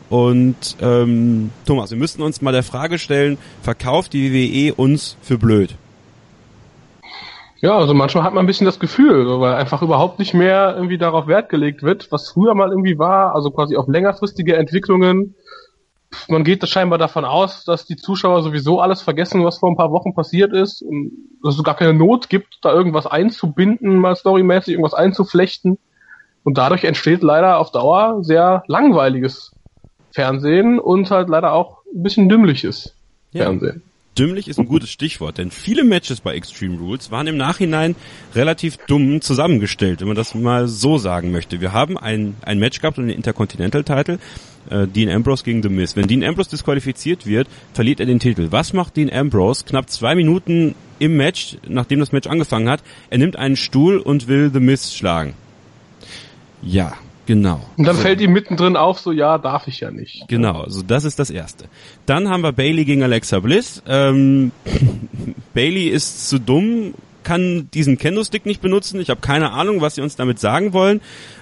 Und 0.09 0.77
ähm, 0.81 1.51
Thomas, 1.65 1.91
wir 1.91 1.97
müssten 1.97 2.23
uns 2.23 2.41
mal 2.41 2.51
der 2.51 2.63
Frage 2.63 2.97
stellen, 2.97 3.37
verkauft 3.61 4.13
die 4.13 4.33
WWE 4.33 4.73
uns 4.73 5.17
für 5.21 5.37
blöd? 5.37 5.75
Ja, 7.61 7.77
also 7.77 7.93
manchmal 7.93 8.23
hat 8.23 8.33
man 8.33 8.43
ein 8.43 8.47
bisschen 8.47 8.65
das 8.65 8.79
Gefühl, 8.79 9.39
weil 9.39 9.53
einfach 9.53 9.81
überhaupt 9.81 10.17
nicht 10.17 10.33
mehr 10.33 10.73
irgendwie 10.75 10.97
darauf 10.97 11.27
Wert 11.27 11.49
gelegt 11.49 11.83
wird, 11.83 12.09
was 12.11 12.29
früher 12.29 12.55
mal 12.55 12.69
irgendwie 12.69 12.97
war, 12.97 13.35
also 13.35 13.51
quasi 13.51 13.75
auf 13.75 13.87
längerfristige 13.87 14.55
Entwicklungen. 14.55 15.35
Man 16.27 16.43
geht 16.43 16.67
scheinbar 16.67 16.97
davon 16.97 17.25
aus, 17.25 17.65
dass 17.65 17.85
die 17.85 17.97
Zuschauer 17.97 18.41
sowieso 18.41 18.79
alles 18.79 19.01
vergessen, 19.01 19.43
was 19.43 19.59
vor 19.59 19.69
ein 19.69 19.77
paar 19.77 19.91
Wochen 19.91 20.15
passiert 20.15 20.53
ist 20.53 20.81
und 20.81 21.11
dass 21.43 21.55
es 21.55 21.63
gar 21.63 21.75
keine 21.75 21.93
Not 21.93 22.29
gibt, 22.29 22.59
da 22.61 22.73
irgendwas 22.73 23.05
einzubinden, 23.05 23.97
mal 23.97 24.15
storymäßig 24.15 24.73
irgendwas 24.73 24.95
einzuflechten. 24.95 25.77
Und 26.49 26.57
dadurch 26.57 26.83
entsteht 26.83 27.21
leider 27.21 27.59
auf 27.59 27.71
Dauer 27.71 28.23
sehr 28.23 28.63
langweiliges 28.65 29.51
Fernsehen 30.09 30.79
und 30.79 31.11
halt 31.11 31.29
leider 31.29 31.53
auch 31.53 31.83
ein 31.93 32.01
bisschen 32.01 32.27
dümmliches 32.27 32.95
ja. 33.33 33.43
Fernsehen. 33.43 33.83
Dümmlich 34.17 34.47
ist 34.47 34.57
ein 34.57 34.65
gutes 34.65 34.89
Stichwort, 34.89 35.37
denn 35.37 35.51
viele 35.51 35.83
Matches 35.83 36.21
bei 36.21 36.33
Extreme 36.33 36.79
Rules 36.79 37.11
waren 37.11 37.27
im 37.27 37.37
Nachhinein 37.37 37.95
relativ 38.33 38.77
dumm 38.87 39.21
zusammengestellt, 39.21 39.99
wenn 39.99 40.07
man 40.07 40.17
das 40.17 40.33
mal 40.33 40.67
so 40.67 40.97
sagen 40.97 41.31
möchte. 41.31 41.61
Wir 41.61 41.71
haben 41.71 41.99
ein, 41.99 42.35
ein 42.41 42.57
Match 42.57 42.81
gehabt 42.81 42.97
um 42.97 43.05
den 43.05 43.15
Intercontinental-Title, 43.15 44.17
äh, 44.71 44.87
Dean 44.87 45.11
Ambrose 45.11 45.43
gegen 45.43 45.61
The 45.61 45.69
Miz. 45.69 45.95
Wenn 45.95 46.07
Dean 46.07 46.23
Ambrose 46.23 46.49
disqualifiziert 46.49 47.27
wird, 47.27 47.47
verliert 47.75 47.99
er 47.99 48.07
den 48.07 48.17
Titel. 48.17 48.47
Was 48.49 48.73
macht 48.73 48.97
Dean 48.97 49.13
Ambrose 49.13 49.65
knapp 49.65 49.87
zwei 49.91 50.15
Minuten 50.15 50.73
im 50.97 51.15
Match, 51.15 51.57
nachdem 51.67 51.99
das 51.99 52.11
Match 52.11 52.27
angefangen 52.27 52.69
hat? 52.69 52.81
Er 53.11 53.19
nimmt 53.19 53.35
einen 53.35 53.55
Stuhl 53.55 53.99
und 53.99 54.27
will 54.27 54.49
The 54.51 54.59
Miz 54.59 54.95
schlagen. 54.95 55.35
Ja, 56.61 56.93
Genau. 57.29 57.61
Und 57.77 57.85
dann 57.85 57.95
so. 57.95 58.01
fällt 58.01 58.21
ihm 58.21 58.33
mittendrin 58.33 58.75
auf, 58.75 58.99
so 58.99 59.11
ja, 59.11 59.37
darf 59.37 59.67
ich 59.67 59.81
ja 59.81 59.91
nicht. 59.91 60.27
Genau, 60.27 60.61
also 60.61 60.81
das 60.81 61.03
ist 61.03 61.19
das 61.19 61.29
Erste. 61.29 61.65
Dann 62.07 62.27
haben 62.27 62.41
wir 62.41 62.53
Bailey 62.53 62.85
gegen 62.85 63.03
Alexa 63.03 63.39
Bliss. 63.39 63.83
Ähm, 63.87 64.51
Bailey 65.53 65.89
ist 65.89 66.27
zu 66.27 66.39
dumm, 66.39 66.95
kann 67.21 67.69
diesen 67.71 67.99
Kendo-Stick 67.99 68.47
nicht 68.47 68.61
benutzen. 68.63 68.99
Ich 68.99 69.11
habe 69.11 69.21
keine 69.21 69.51
Ahnung, 69.51 69.79
was 69.79 69.93
sie 69.93 70.01
uns 70.01 70.15
damit 70.15 70.39
sagen 70.39 70.73
wollen. 70.73 71.01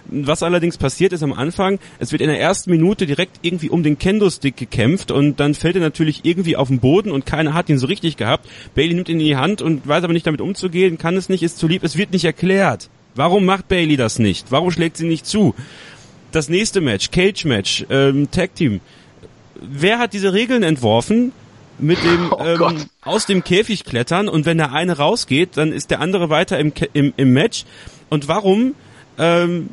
Was 0.09 0.43
allerdings 0.43 0.77
passiert 0.77 1.13
ist 1.13 1.24
am 1.24 1.31
Anfang, 1.31 1.79
es 2.00 2.12
wird 2.12 2.21
in 2.21 2.27
der 2.27 2.41
ersten 2.41 2.69
Minute 2.69 3.05
direkt 3.05 3.39
irgendwie 3.41 3.69
um 3.69 3.81
den 3.81 3.97
Kendo-Stick 3.97 4.57
gekämpft 4.57 5.09
und 5.09 5.39
dann 5.39 5.53
fällt 5.53 5.77
er 5.77 5.81
natürlich 5.81 6.25
irgendwie 6.25 6.57
auf 6.57 6.67
den 6.67 6.79
Boden 6.79 7.12
und 7.12 7.25
keiner 7.25 7.53
hat 7.53 7.69
ihn 7.69 7.77
so 7.77 7.88
richtig 7.88 8.17
gehabt. 8.17 8.45
Bailey 8.75 8.93
nimmt 8.93 9.07
ihn 9.07 9.21
in 9.21 9.25
die 9.25 9.38
Hand 9.38 9.62
und 9.62 9.88
weiß 9.88 10.03
aber 10.03 10.12
nicht 10.12 10.27
damit 10.27 10.41
umzugehen, 10.41 10.97
kann 10.97 11.15
es 11.15 11.29
nicht, 11.29 11.43
ist 11.43 11.59
zu 11.59 11.69
lieb, 11.69 11.86
es 11.86 11.97
wird 11.97 12.12
nicht 12.12 12.25
erklärt. 12.25 12.89
Warum 13.17 13.45
macht 13.45 13.67
Bailey 13.67 13.97
das 13.97 14.19
nicht? 14.19 14.51
Warum 14.51 14.71
schlägt 14.71 14.97
sie 14.97 15.07
nicht 15.07 15.25
zu? 15.25 15.55
Das 16.31 16.50
nächste 16.50 16.81
Match, 16.81 17.12
Cage 17.12 17.45
Match, 17.45 17.86
ähm, 17.89 18.29
Tag 18.29 18.55
Team. 18.55 18.79
Wer 19.59 19.97
hat 19.97 20.13
diese 20.13 20.33
Regeln 20.33 20.63
entworfen? 20.63 21.31
Mit 21.79 22.03
dem 22.03 22.31
oh 22.31 22.43
ähm, 22.43 22.86
aus 23.01 23.25
dem 23.25 23.43
Käfig 23.43 23.83
klettern 23.83 24.29
und 24.29 24.45
wenn 24.45 24.57
der 24.57 24.71
eine 24.71 24.97
rausgeht, 24.97 25.57
dann 25.57 25.71
ist 25.71 25.91
der 25.91 26.00
andere 26.00 26.29
weiter 26.29 26.59
im, 26.59 26.74
im, 26.93 27.13
im 27.17 27.33
Match. 27.33 27.65
Und 28.09 28.27
warum 28.27 28.75
ähm, 29.17 29.69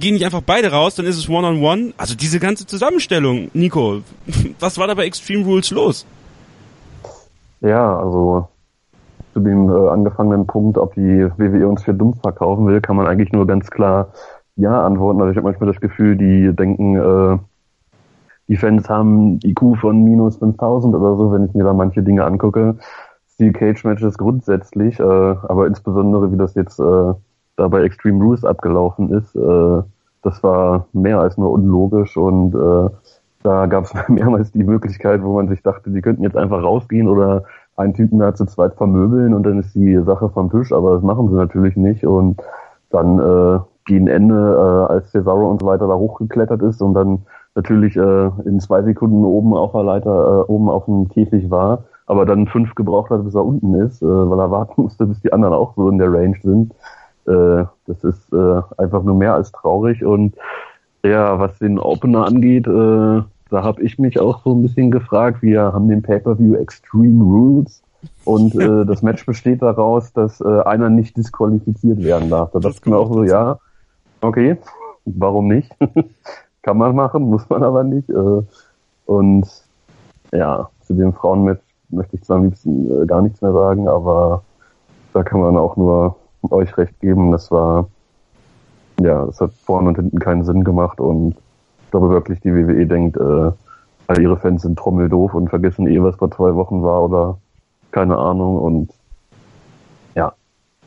gehen 0.00 0.14
nicht 0.14 0.24
einfach 0.24 0.42
beide 0.42 0.70
raus, 0.70 0.94
dann 0.94 1.06
ist 1.06 1.16
es 1.16 1.28
One-on-One. 1.28 1.60
-on 1.60 1.88
-one. 1.88 1.94
Also 1.96 2.14
diese 2.14 2.40
ganze 2.40 2.66
Zusammenstellung, 2.66 3.50
Nico, 3.52 4.02
was 4.60 4.78
war 4.78 4.86
da 4.86 4.94
bei 4.94 5.04
Extreme 5.04 5.44
Rules 5.44 5.70
los? 5.70 6.06
Ja, 7.60 7.98
also 7.98 8.48
zu 9.32 9.40
dem 9.40 9.68
äh, 9.68 9.88
angefangenen 9.88 10.46
Punkt, 10.46 10.78
ob 10.78 10.94
die 10.94 11.28
WWE 11.36 11.68
uns 11.68 11.82
für 11.82 11.94
dumm 11.94 12.14
verkaufen 12.14 12.66
will, 12.66 12.80
kann 12.80 12.96
man 12.96 13.06
eigentlich 13.06 13.32
nur 13.32 13.46
ganz 13.46 13.70
klar 13.70 14.08
ja 14.56 14.84
antworten. 14.84 15.20
Also 15.20 15.30
ich 15.30 15.36
habe 15.36 15.46
manchmal 15.46 15.72
das 15.72 15.80
Gefühl, 15.80 16.16
die 16.16 16.54
denken, 16.54 16.96
äh, 16.96 17.38
die 18.48 18.56
Fans 18.56 18.88
haben 18.88 19.38
IQ 19.44 19.78
von 19.80 20.04
minus 20.04 20.36
5000 20.36 20.94
oder 20.94 21.16
so, 21.16 21.32
wenn 21.32 21.46
ich 21.46 21.54
mir 21.54 21.64
da 21.64 21.72
manche 21.72 22.02
Dinge 22.02 22.24
angucke. 22.24 22.76
Steel 23.34 23.52
Cage 23.52 23.84
Matches 23.84 24.18
grundsätzlich, 24.18 25.00
äh, 25.00 25.02
aber 25.02 25.66
insbesondere 25.66 26.30
wie 26.32 26.36
das 26.36 26.54
jetzt 26.54 26.78
äh, 26.78 27.14
da 27.56 27.68
bei 27.68 27.82
Extreme 27.82 28.22
Rules 28.22 28.44
abgelaufen 28.44 29.10
ist, 29.10 29.34
äh, 29.34 29.82
das 30.22 30.42
war 30.42 30.86
mehr 30.92 31.18
als 31.18 31.36
nur 31.36 31.50
unlogisch 31.50 32.16
und 32.16 32.54
äh, 32.54 32.90
da 33.42 33.66
gab 33.66 33.84
es 33.84 33.94
mehrmals 34.08 34.52
die 34.52 34.64
Möglichkeit, 34.64 35.22
wo 35.22 35.34
man 35.34 35.48
sich 35.48 35.62
dachte, 35.62 35.90
die 35.90 36.00
könnten 36.00 36.22
jetzt 36.22 36.36
einfach 36.36 36.62
rausgehen 36.62 37.08
oder 37.08 37.44
einen 37.76 37.94
Typen 37.94 38.18
da 38.18 38.34
zu 38.34 38.46
zweit 38.46 38.74
vermöbeln 38.74 39.34
und 39.34 39.44
dann 39.44 39.58
ist 39.58 39.74
die 39.74 39.96
Sache 40.02 40.28
vom 40.28 40.50
Tisch, 40.50 40.72
aber 40.72 40.94
das 40.94 41.02
machen 41.02 41.28
sie 41.28 41.34
natürlich 41.34 41.76
nicht 41.76 42.04
und 42.04 42.40
dann 42.90 43.18
äh, 43.18 43.60
gegen 43.86 44.06
Ende, 44.06 44.34
äh, 44.34 44.92
als 44.92 45.10
Cesaro 45.10 45.50
und 45.50 45.60
so 45.60 45.66
weiter 45.66 45.88
da 45.88 45.94
hochgeklettert 45.94 46.62
ist 46.62 46.82
und 46.82 46.94
dann 46.94 47.22
natürlich 47.54 47.96
äh, 47.96 48.30
in 48.44 48.60
zwei 48.60 48.82
Sekunden 48.82 49.24
oben 49.24 49.54
auf 49.54 49.72
der 49.72 49.82
Leiter, 49.82 50.44
äh, 50.48 50.50
oben 50.50 50.68
auf 50.68 50.84
dem 50.84 51.08
Käfig 51.08 51.50
war, 51.50 51.84
aber 52.06 52.26
dann 52.26 52.46
fünf 52.46 52.74
gebraucht 52.74 53.10
hat, 53.10 53.24
bis 53.24 53.34
er 53.34 53.44
unten 53.44 53.74
ist, 53.74 54.02
äh, 54.02 54.06
weil 54.06 54.38
er 54.38 54.50
warten 54.50 54.82
musste, 54.82 55.06
bis 55.06 55.20
die 55.20 55.32
anderen 55.32 55.54
auch 55.54 55.74
so 55.74 55.88
in 55.88 55.98
der 55.98 56.12
Range 56.12 56.36
sind. 56.42 56.72
Äh, 57.26 57.64
das 57.86 58.04
ist 58.04 58.32
äh, 58.32 58.62
einfach 58.76 59.02
nur 59.02 59.14
mehr 59.14 59.34
als 59.34 59.52
traurig 59.52 60.04
und 60.04 60.34
ja, 61.04 61.38
was 61.38 61.58
den 61.58 61.78
Opener 61.78 62.26
angeht, 62.26 62.66
äh, 62.66 63.22
da 63.52 63.62
habe 63.62 63.82
ich 63.82 63.98
mich 63.98 64.18
auch 64.18 64.42
so 64.42 64.54
ein 64.54 64.62
bisschen 64.62 64.90
gefragt. 64.90 65.42
Wir 65.42 65.60
haben 65.74 65.86
den 65.86 66.00
Pay-per-View 66.00 66.54
Extreme 66.54 67.22
Rules 67.22 67.82
und 68.24 68.54
äh, 68.60 68.86
das 68.86 69.02
Match 69.02 69.26
besteht 69.26 69.60
daraus, 69.60 70.12
dass 70.14 70.40
äh, 70.40 70.62
einer 70.62 70.88
nicht 70.88 71.16
disqualifiziert 71.18 72.02
werden 72.02 72.30
darf. 72.30 72.50
Da 72.52 72.60
dachte 72.60 72.78
ich 72.80 72.86
mir 72.86 72.96
auch 72.96 73.12
so, 73.12 73.24
ja, 73.24 73.58
okay, 74.22 74.56
warum 75.04 75.48
nicht? 75.48 75.70
Kann 76.62 76.78
man 76.78 76.96
machen, 76.96 77.24
muss 77.24 77.48
man 77.50 77.62
aber 77.62 77.84
nicht. 77.84 78.08
Äh, 78.08 78.42
und 79.04 79.46
ja, 80.32 80.70
zu 80.80 80.94
dem 80.94 81.12
Frauenmatch 81.12 81.60
möchte 81.90 82.16
ich 82.16 82.24
zwar 82.24 82.38
am 82.38 82.44
liebsten 82.44 83.02
äh, 83.02 83.06
gar 83.06 83.20
nichts 83.20 83.42
mehr 83.42 83.52
sagen, 83.52 83.86
aber 83.86 84.44
da 85.12 85.22
kann 85.22 85.40
man 85.40 85.58
auch 85.58 85.76
nur 85.76 86.16
euch 86.50 86.74
recht 86.78 86.98
geben. 87.00 87.32
Das 87.32 87.50
war, 87.50 87.86
ja, 89.02 89.26
das 89.26 89.42
hat 89.42 89.52
vorne 89.52 89.88
und 89.88 89.96
hinten 89.96 90.18
keinen 90.20 90.44
Sinn 90.44 90.64
gemacht 90.64 91.00
und 91.00 91.36
glaube 91.92 92.10
wirklich, 92.10 92.40
die 92.40 92.52
WWE 92.52 92.86
denkt, 92.86 93.16
äh, 93.16 93.52
all 94.08 94.20
ihre 94.20 94.36
Fans 94.36 94.62
sind 94.62 94.76
trommeldoof 94.76 95.34
und 95.34 95.48
vergessen 95.48 95.86
eh, 95.86 96.02
was 96.02 96.16
vor 96.16 96.30
zwei 96.30 96.56
Wochen 96.56 96.82
war 96.82 97.02
oder 97.04 97.38
keine 97.92 98.16
Ahnung 98.18 98.58
und 98.58 98.90
ja. 100.16 100.32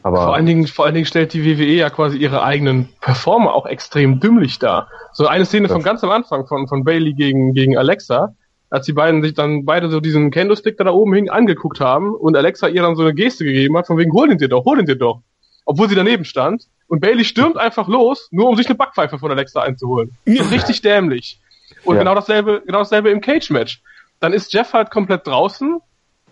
Aber 0.03 0.17
vor 0.17 0.35
allen 0.35 0.45
Dingen, 0.45 0.67
vor 0.67 0.85
allen 0.85 0.95
Dingen 0.95 1.05
stellt 1.05 1.33
die 1.33 1.45
WWE 1.45 1.75
ja 1.75 1.89
quasi 1.89 2.17
ihre 2.17 2.43
eigenen 2.43 2.89
Performer 2.99 3.53
auch 3.53 3.65
extrem 3.65 4.19
dümmlich 4.19 4.59
dar. 4.59 4.89
So 5.13 5.27
eine 5.27 5.45
Szene 5.45 5.69
von 5.69 5.81
ganz 5.81 6.03
am 6.03 6.11
Anfang 6.11 6.45
von, 6.45 6.67
von 6.67 6.83
Bailey 6.83 7.13
gegen, 7.13 7.53
gegen 7.53 7.77
Alexa, 7.77 8.35
als 8.69 8.85
die 8.85 8.93
beiden 8.93 9.21
sich 9.21 9.33
dann 9.33 9.65
beide 9.65 9.89
so 9.89 9.99
diesen 9.99 10.31
Candlestick 10.31 10.77
da 10.77 10.91
oben 10.91 11.13
hing 11.13 11.29
angeguckt 11.29 11.79
haben 11.79 12.13
und 12.13 12.35
Alexa 12.35 12.67
ihr 12.67 12.81
dann 12.81 12.95
so 12.95 13.03
eine 13.03 13.13
Geste 13.13 13.45
gegeben 13.45 13.77
hat, 13.77 13.87
von 13.87 13.97
wegen, 13.97 14.11
hol 14.11 14.29
ihn 14.29 14.37
dir 14.37 14.49
doch, 14.49 14.65
hol 14.65 14.79
ihn 14.79 14.85
dir 14.85 14.97
doch. 14.97 15.21
Obwohl 15.65 15.89
sie 15.89 15.95
daneben 15.95 16.25
stand 16.25 16.67
und 16.87 16.99
Bailey 17.01 17.25
stürmt 17.25 17.57
einfach 17.57 17.87
los, 17.87 18.29
nur 18.31 18.47
um 18.47 18.55
sich 18.55 18.67
eine 18.67 18.75
Backpfeife 18.75 19.19
von 19.19 19.31
Alexa 19.31 19.61
einzuholen. 19.61 20.15
Ja. 20.25 20.43
richtig 20.51 20.81
dämlich. 20.81 21.39
Und 21.83 21.95
ja. 21.95 22.03
genau 22.03 22.15
dasselbe, 22.15 22.61
genau 22.65 22.79
dasselbe 22.79 23.09
im 23.09 23.21
Cage-Match. 23.21 23.81
Dann 24.19 24.33
ist 24.33 24.53
Jeff 24.53 24.73
halt 24.73 24.91
komplett 24.91 25.27
draußen, 25.27 25.81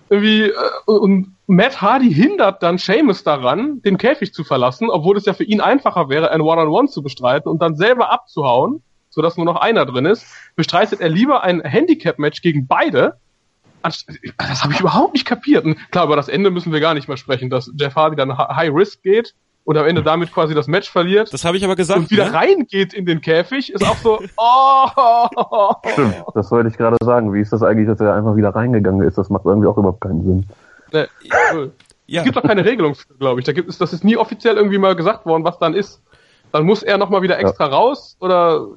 irgendwie, 0.09 0.43
äh, 0.43 0.91
und 0.91 1.35
Matt 1.47 1.81
Hardy 1.81 2.13
hindert 2.13 2.61
dann 2.63 2.77
Seamus 2.77 3.23
daran, 3.23 3.81
den 3.81 3.97
Käfig 3.97 4.33
zu 4.33 4.43
verlassen, 4.43 4.89
obwohl 4.89 5.17
es 5.17 5.25
ja 5.25 5.33
für 5.33 5.43
ihn 5.43 5.61
einfacher 5.61 6.09
wäre, 6.09 6.31
ein 6.31 6.41
One-on-One 6.41 6.69
-on 6.69 6.85
-One 6.85 6.91
zu 6.91 7.01
bestreiten 7.01 7.49
und 7.49 7.61
dann 7.61 7.75
selber 7.75 8.11
abzuhauen, 8.11 8.83
sodass 9.09 9.37
nur 9.37 9.45
noch 9.45 9.57
einer 9.57 9.85
drin 9.85 10.05
ist, 10.05 10.25
bestreitet 10.55 11.01
er 11.01 11.09
lieber 11.09 11.43
ein 11.43 11.61
Handicap-Match 11.61 12.41
gegen 12.41 12.67
beide. 12.67 13.17
Das 13.83 14.63
habe 14.63 14.73
ich 14.73 14.79
überhaupt 14.79 15.13
nicht 15.13 15.25
kapiert. 15.25 15.65
Und 15.65 15.77
klar, 15.91 16.05
über 16.05 16.15
das 16.15 16.29
Ende 16.29 16.51
müssen 16.51 16.71
wir 16.71 16.79
gar 16.79 16.93
nicht 16.93 17.07
mehr 17.07 17.17
sprechen, 17.17 17.49
dass 17.49 17.71
Jeff 17.77 17.95
Hardy 17.95 18.15
dann 18.15 18.37
High 18.37 18.73
Risk 18.73 19.03
geht 19.03 19.35
und 19.65 19.77
am 19.77 19.85
Ende 19.85 20.03
damit 20.03 20.33
quasi 20.33 20.53
das 20.53 20.67
Match 20.67 20.89
verliert. 20.89 21.33
Das 21.33 21.45
habe 21.45 21.57
ich 21.57 21.63
aber 21.63 21.75
gesagt. 21.75 21.99
Und 21.99 22.11
wieder 22.11 22.25
ne? 22.25 22.33
reingeht 22.33 22.93
in 22.93 23.05
den 23.05 23.21
Käfig, 23.21 23.71
ist 23.71 23.85
auch 23.85 23.97
so, 23.97 24.19
oh. 24.37 25.73
Stimmt, 25.91 26.15
das 26.33 26.51
wollte 26.51 26.69
ich 26.69 26.77
gerade 26.77 26.97
sagen. 27.03 27.33
Wie 27.33 27.41
ist 27.41 27.53
das 27.53 27.63
eigentlich, 27.63 27.87
dass 27.87 27.99
er 27.99 28.13
einfach 28.13 28.35
wieder 28.35 28.49
reingegangen 28.49 29.07
ist? 29.07 29.17
Das 29.17 29.29
macht 29.29 29.45
irgendwie 29.45 29.67
auch 29.67 29.77
überhaupt 29.77 30.01
keinen 30.01 30.23
Sinn. 30.23 30.45
Ne, 30.91 31.07
ja. 32.05 32.19
Es 32.19 32.25
gibt 32.25 32.35
doch 32.35 32.43
keine 32.43 32.65
Regelung 32.65 32.95
für, 32.95 33.13
glaube 33.15 33.39
ich. 33.39 33.45
Da 33.45 33.53
gibt 33.53 33.69
es, 33.69 33.77
das 33.77 33.93
ist 33.93 34.03
nie 34.03 34.17
offiziell 34.17 34.55
irgendwie 34.55 34.77
mal 34.77 34.95
gesagt 34.95 35.25
worden, 35.25 35.43
was 35.43 35.57
dann 35.59 35.73
ist. 35.73 36.01
Dann 36.51 36.65
muss 36.65 36.83
er 36.83 36.97
nochmal 36.97 37.21
wieder 37.21 37.39
extra 37.39 37.65
ja. 37.65 37.71
raus 37.71 38.17
oder. 38.19 38.67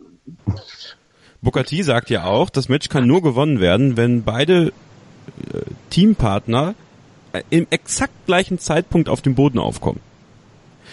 Bukati 1.42 1.82
sagt 1.82 2.10
ja 2.10 2.24
auch, 2.24 2.48
das 2.48 2.68
Match 2.68 2.88
kann 2.88 3.06
nur 3.06 3.22
gewonnen 3.22 3.60
werden, 3.60 3.96
wenn 3.96 4.24
beide 4.24 4.72
Teampartner 5.90 6.75
äh, 7.33 7.42
im 7.51 7.66
exakt 7.70 8.12
gleichen 8.27 8.59
Zeitpunkt 8.59 9.09
auf 9.09 9.20
dem 9.20 9.35
Boden 9.35 9.59
aufkommen. 9.59 10.01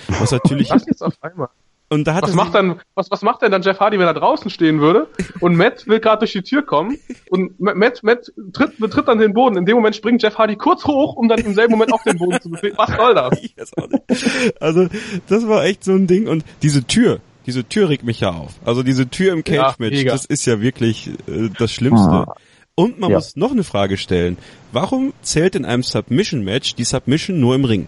Was 0.07 0.31
natürlich. 0.31 0.69
Was 0.71 0.85
jetzt 0.85 1.03
auf 1.03 1.15
einmal? 1.21 1.49
Und 1.89 2.07
da 2.07 2.15
hat 2.15 2.23
was 2.23 2.33
macht 2.33 2.55
dann, 2.55 2.79
was, 2.95 3.11
was 3.11 3.21
macht 3.21 3.43
denn 3.43 3.51
dann 3.51 3.61
Jeff 3.61 3.79
Hardy, 3.79 3.99
wenn 3.99 4.07
er 4.07 4.15
draußen 4.15 4.49
stehen 4.49 4.81
würde 4.81 5.07
und 5.41 5.55
Matt 5.55 5.85
will 5.85 5.99
gerade 5.99 6.19
durch 6.19 6.31
die 6.31 6.41
Tür 6.41 6.63
kommen 6.63 6.97
und 7.29 7.59
Matt, 7.59 8.01
Matt 8.01 8.33
tritt, 8.51 8.79
betritt 8.79 9.07
dann 9.07 9.19
den 9.19 9.33
Boden. 9.33 9.57
In 9.57 9.65
dem 9.65 9.75
Moment 9.75 9.95
springt 9.95 10.23
Jeff 10.23 10.39
Hardy 10.39 10.55
kurz 10.55 10.85
hoch, 10.85 11.15
um 11.15 11.27
dann 11.27 11.39
im 11.39 11.53
selben 11.53 11.73
Moment 11.73 11.93
auf 11.93 12.01
den 12.01 12.17
Boden 12.17 12.41
zu 12.41 12.49
befinden. 12.49 12.77
Was 12.79 12.95
soll 12.95 13.13
das? 13.13 13.39
Also, 14.59 14.87
das 15.27 15.47
war 15.47 15.65
echt 15.65 15.83
so 15.83 15.91
ein 15.91 16.07
Ding 16.07 16.27
und 16.27 16.43
diese 16.63 16.83
Tür, 16.85 17.19
diese 17.45 17.63
Tür 17.63 17.89
regt 17.89 18.03
mich 18.03 18.21
ja 18.21 18.31
auf. 18.31 18.53
Also 18.65 18.81
diese 18.81 19.09
Tür 19.09 19.33
im 19.33 19.43
Cage-Match, 19.43 20.01
ja, 20.01 20.11
das 20.11 20.25
ist 20.25 20.45
ja 20.45 20.61
wirklich 20.61 21.09
äh, 21.27 21.49
das 21.59 21.71
Schlimmste. 21.71 22.09
Ah. 22.09 22.35
Und 22.75 22.99
man 22.99 23.11
ja. 23.11 23.17
muss 23.17 23.35
noch 23.35 23.51
eine 23.51 23.63
Frage 23.63 23.97
stellen. 23.97 24.37
Warum 24.71 25.13
zählt 25.21 25.55
in 25.55 25.63
einem 25.63 25.83
Submission-Match 25.83 26.73
die 26.73 26.83
Submission 26.83 27.39
nur 27.39 27.55
im 27.55 27.65
Ring? 27.65 27.87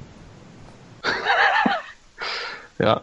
Ja. 2.78 3.00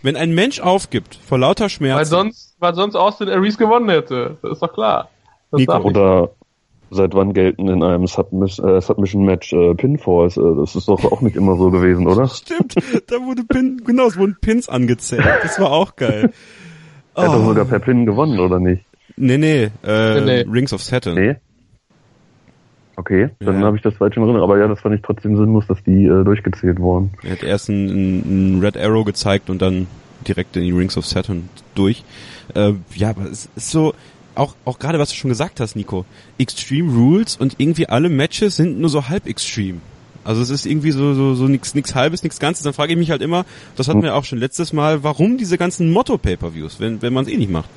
Wenn 0.00 0.16
ein 0.16 0.34
Mensch 0.34 0.60
aufgibt 0.60 1.16
vor 1.16 1.36
lauter 1.36 1.68
Schmerzen. 1.68 1.98
Weil 1.98 2.06
sonst, 2.06 2.56
weil 2.60 2.74
sonst 2.74 2.94
Austin 2.94 3.28
Aries 3.28 3.58
gewonnen 3.58 3.90
hätte. 3.90 4.38
Das 4.40 4.52
ist 4.52 4.62
doch 4.62 4.72
klar. 4.72 5.10
Nico, 5.50 5.76
oder 5.80 6.30
seit 6.90 7.12
wann 7.12 7.34
gelten 7.34 7.68
in 7.68 7.82
einem 7.82 8.06
Submiss 8.06 8.58
äh, 8.58 8.80
Submission-Match 8.80 9.52
äh, 9.52 9.74
Pinfalls? 9.74 10.38
Äh, 10.38 10.56
das 10.56 10.76
ist 10.76 10.88
doch 10.88 11.04
auch 11.04 11.20
nicht 11.20 11.36
immer 11.36 11.58
so 11.58 11.70
gewesen, 11.70 12.06
oder? 12.06 12.26
Stimmt, 12.34 12.74
da 13.06 13.16
wurde 13.16 13.44
Pin, 13.44 13.82
genau, 13.84 14.06
es 14.06 14.16
wurden 14.16 14.38
Pins 14.40 14.70
angezählt. 14.70 15.26
Das 15.42 15.60
war 15.60 15.72
auch 15.72 15.94
geil. 15.96 16.32
Er 17.14 17.24
hat 17.24 17.34
doch 17.34 17.42
oh. 17.42 17.48
sogar 17.48 17.66
per 17.66 17.80
Pin 17.80 18.06
gewonnen, 18.06 18.40
oder 18.40 18.60
nicht? 18.60 18.82
Nee, 19.16 19.38
nee, 19.38 19.70
äh, 19.84 20.20
nee, 20.20 20.44
nee. 20.44 20.50
Rings 20.50 20.72
of 20.72 20.82
Saturn. 20.82 21.14
Nee. 21.14 21.36
Okay, 22.96 23.30
dann 23.40 23.60
Ja. 23.60 23.66
habe 23.66 23.76
ich 23.76 23.82
das 23.82 23.94
falsch 23.94 24.16
in 24.16 24.22
Erinnerung. 24.22 24.48
Aber 24.48 24.58
ja, 24.58 24.68
das 24.68 24.80
fand 24.80 24.94
ich 24.94 25.02
trotzdem 25.02 25.36
sinnlos, 25.36 25.64
dass 25.66 25.82
die 25.84 26.04
äh, 26.04 26.24
durchgezählt 26.24 26.78
wurden. 26.78 27.10
Er 27.22 27.32
hat 27.32 27.42
erst 27.42 27.70
einen, 27.70 27.88
einen 28.24 28.60
Red 28.60 28.76
Arrow 28.76 29.04
gezeigt 29.04 29.48
und 29.50 29.62
dann 29.62 29.86
direkt 30.28 30.56
in 30.56 30.62
die 30.62 30.72
Rings 30.72 30.96
of 30.96 31.06
Saturn 31.06 31.48
durch. 31.74 32.04
Äh, 32.54 32.74
ja, 32.94 33.10
aber 33.10 33.24
es 33.24 33.48
ist 33.56 33.70
so, 33.70 33.94
auch, 34.34 34.54
auch 34.64 34.78
gerade 34.78 34.98
was 34.98 35.08
du 35.08 35.16
schon 35.16 35.30
gesagt 35.30 35.58
hast, 35.58 35.74
Nico. 35.74 36.04
Extreme 36.38 36.92
Rules 36.92 37.36
und 37.36 37.56
irgendwie 37.58 37.88
alle 37.88 38.08
Matches 38.08 38.56
sind 38.56 38.78
nur 38.78 38.90
so 38.90 39.08
halb 39.08 39.26
extreme. 39.26 39.80
Also 40.24 40.40
es 40.42 40.50
ist 40.50 40.66
irgendwie 40.66 40.92
so, 40.92 41.14
so, 41.14 41.34
so 41.34 41.48
nix, 41.48 41.74
nix 41.74 41.94
halbes, 41.94 42.22
nix 42.22 42.38
ganzes. 42.38 42.62
Dann 42.62 42.72
frage 42.74 42.92
ich 42.92 42.98
mich 42.98 43.10
halt 43.10 43.22
immer, 43.22 43.44
das 43.74 43.88
hatten 43.88 44.02
wir 44.02 44.14
auch 44.14 44.24
schon 44.24 44.38
letztes 44.38 44.72
Mal, 44.72 45.02
warum 45.02 45.36
diese 45.38 45.58
ganzen 45.58 45.90
Motto-Pay-Per-Views, 45.90 46.78
wenn, 46.78 47.02
wenn 47.02 47.12
man 47.12 47.24
es 47.24 47.32
eh 47.32 47.36
nicht 47.36 47.50
macht. 47.50 47.68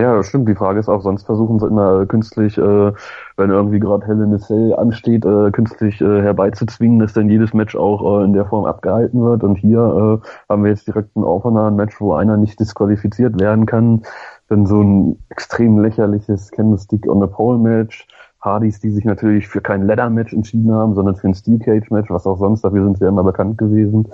Ja, 0.00 0.22
stimmt. 0.22 0.48
Die 0.48 0.54
Frage 0.54 0.80
ist 0.80 0.88
auch, 0.88 1.00
sonst 1.00 1.24
versuchen 1.24 1.58
sie 1.58 1.66
immer 1.66 2.04
künstlich, 2.06 2.58
äh, 2.58 2.92
wenn 3.36 3.50
irgendwie 3.50 3.78
gerade 3.78 4.06
Hell 4.06 4.20
in 4.20 4.34
a 4.34 4.38
Cell 4.38 4.74
ansteht, 4.74 5.24
äh, 5.24 5.50
künstlich 5.50 6.00
äh, 6.00 6.22
herbeizuzwingen, 6.22 6.98
dass 6.98 7.14
dann 7.14 7.30
jedes 7.30 7.54
Match 7.54 7.76
auch 7.76 8.20
äh, 8.20 8.24
in 8.24 8.32
der 8.32 8.44
Form 8.46 8.64
abgehalten 8.64 9.22
wird. 9.22 9.42
Und 9.42 9.56
hier 9.56 10.20
äh, 10.22 10.28
haben 10.48 10.64
wir 10.64 10.70
jetzt 10.70 10.86
direkt 10.86 11.16
ein 11.16 11.24
aufeinander 11.24 11.70
Match, 11.70 12.00
wo 12.00 12.14
einer 12.14 12.36
nicht 12.36 12.60
disqualifiziert 12.60 13.40
werden 13.40 13.64
kann. 13.64 14.02
Dann 14.48 14.66
so 14.66 14.82
ein 14.82 15.18
extrem 15.30 15.78
lächerliches 15.78 16.50
Candlestick 16.50 17.08
on 17.08 17.20
the 17.20 17.26
Pole 17.26 17.58
Match. 17.58 18.06
Hardys, 18.40 18.80
die 18.80 18.90
sich 18.90 19.04
natürlich 19.04 19.48
für 19.48 19.60
kein 19.60 19.86
Leather 19.86 20.10
Match 20.10 20.32
entschieden 20.32 20.72
haben, 20.72 20.94
sondern 20.94 21.16
für 21.16 21.28
ein 21.28 21.34
Steel 21.34 21.58
Cage 21.58 21.90
Match, 21.90 22.10
was 22.10 22.26
auch 22.26 22.38
sonst, 22.38 22.62
dafür 22.62 22.84
sind 22.84 22.98
sie 22.98 23.04
ja 23.04 23.08
immer 23.08 23.24
bekannt 23.24 23.58
gewesen. 23.58 24.08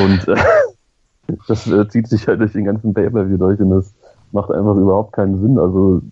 Und 0.00 0.28
äh, 0.28 0.36
das 1.48 1.66
äh, 1.66 1.88
zieht 1.88 2.08
sich 2.08 2.28
halt 2.28 2.40
durch 2.40 2.52
den 2.52 2.64
ganzen 2.64 2.94
Pay-Per-View 2.94 3.38
durch 3.38 3.60
und 3.60 3.70
das 3.70 3.94
macht 4.34 4.50
einfach 4.50 4.76
überhaupt 4.76 5.12
keinen 5.12 5.40
Sinn. 5.40 5.58
Also 5.58 6.02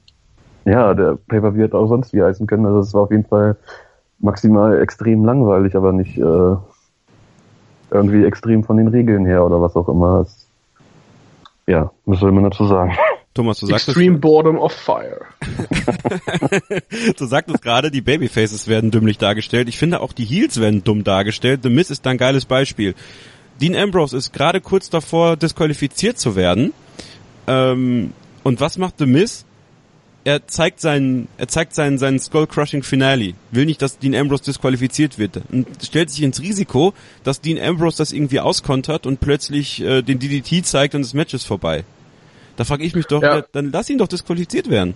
ja, 0.65 0.95
der 0.95 1.19
Pay-Per-View 1.29 1.65
hätte 1.65 1.77
auch 1.77 1.89
sonst 1.89 2.13
wie 2.13 2.23
heißen 2.23 2.47
können. 2.47 2.67
Also 2.67 2.79
es 2.79 2.95
war 2.95 3.03
auf 3.03 3.11
jeden 3.11 3.27
Fall 3.27 3.57
maximal 4.21 4.81
extrem 4.81 5.25
langweilig, 5.25 5.77
aber 5.77 5.93
nicht 5.93 6.17
äh, 6.17 6.57
irgendwie 7.91 8.25
extrem 8.25 8.65
von 8.65 8.77
den 8.77 8.89
Regeln 8.89 9.27
her 9.27 9.45
oder 9.45 9.61
was 9.61 9.77
auch 9.77 9.89
immer. 9.89 10.21
Es, 10.21 10.47
ja, 11.67 11.91
was 12.07 12.21
soll 12.21 12.33
man 12.33 12.45
dazu 12.45 12.67
sagen? 12.67 12.93
Thomas, 13.35 13.61
du 13.61 13.67
sagtest, 13.67 13.89
Extreme 13.89 14.19
Boredom 14.19 14.59
of 14.59 14.73
Fire. 14.73 15.23
du 17.17 17.25
sagtest 17.25 17.63
gerade, 17.63 17.91
die 17.91 18.03
Babyfaces 18.03 18.69
werden 18.69 18.91
dümmlich 18.91 19.17
dargestellt. 19.17 19.71
Ich 19.71 19.79
finde 19.79 20.01
auch 20.01 20.13
die 20.13 20.27
Heels 20.27 20.61
werden 20.61 20.85
dumm 20.85 21.03
dargestellt. 21.03 21.61
The 21.63 21.71
Miz 21.71 21.91
ist 21.91 22.05
da 22.05 22.11
ein 22.11 22.19
geiles 22.19 22.45
Beispiel. 22.45 22.95
Dean 23.61 23.75
Ambrose 23.75 24.19
ist 24.19 24.35
gerade 24.35 24.61
kurz 24.61 24.91
davor, 24.91 25.37
disqualifiziert 25.37 26.19
zu 26.19 26.37
werden. 26.37 26.75
Ähm, 27.47 28.13
und 28.43 28.61
was 28.61 28.79
macht 28.79 28.99
The 28.99 29.07
Miz? 29.07 29.45
Er 30.25 30.47
zeigt 30.47 30.81
seinen, 30.81 31.27
er 31.37 31.49
zeigt 31.49 31.75
seinen, 31.75 31.99
seinen 31.99 32.21
Skull-Crushing 32.21 32.85
Finale. 32.85 33.35
Will 33.51 33.67
nicht, 33.67 33.83
dass 33.83 33.99
Dean 33.99 34.15
Ambrose 34.15 34.45
disqualifiziert 34.45 35.19
wird. 35.19 35.41
Und 35.51 35.67
stellt 35.83 36.11
sich 36.11 36.23
ins 36.23 36.41
Risiko, 36.41 36.95
dass 37.25 37.41
Dean 37.41 37.59
Ambrose 37.61 37.99
das 37.99 38.13
irgendwie 38.13 38.39
auskontert 38.39 39.05
und 39.07 39.19
plötzlich 39.21 39.81
äh, 39.83 40.03
den 40.03 40.21
DDT 40.21 40.65
zeigt 40.65 40.95
und 40.95 41.03
das 41.03 41.13
Match 41.15 41.35
ist 41.35 41.45
vorbei. 41.45 41.85
Da 42.57 42.65
frage 42.65 42.85
ich 42.85 42.95
mich 42.95 43.07
doch, 43.07 43.21
Ja. 43.23 43.39
ja, 43.39 43.45
dann 43.51 43.73
lass 43.73 43.91
ihn 43.91 43.99
doch 43.99 44.07
disqualifiziert 44.07 44.71
werden. 44.71 44.95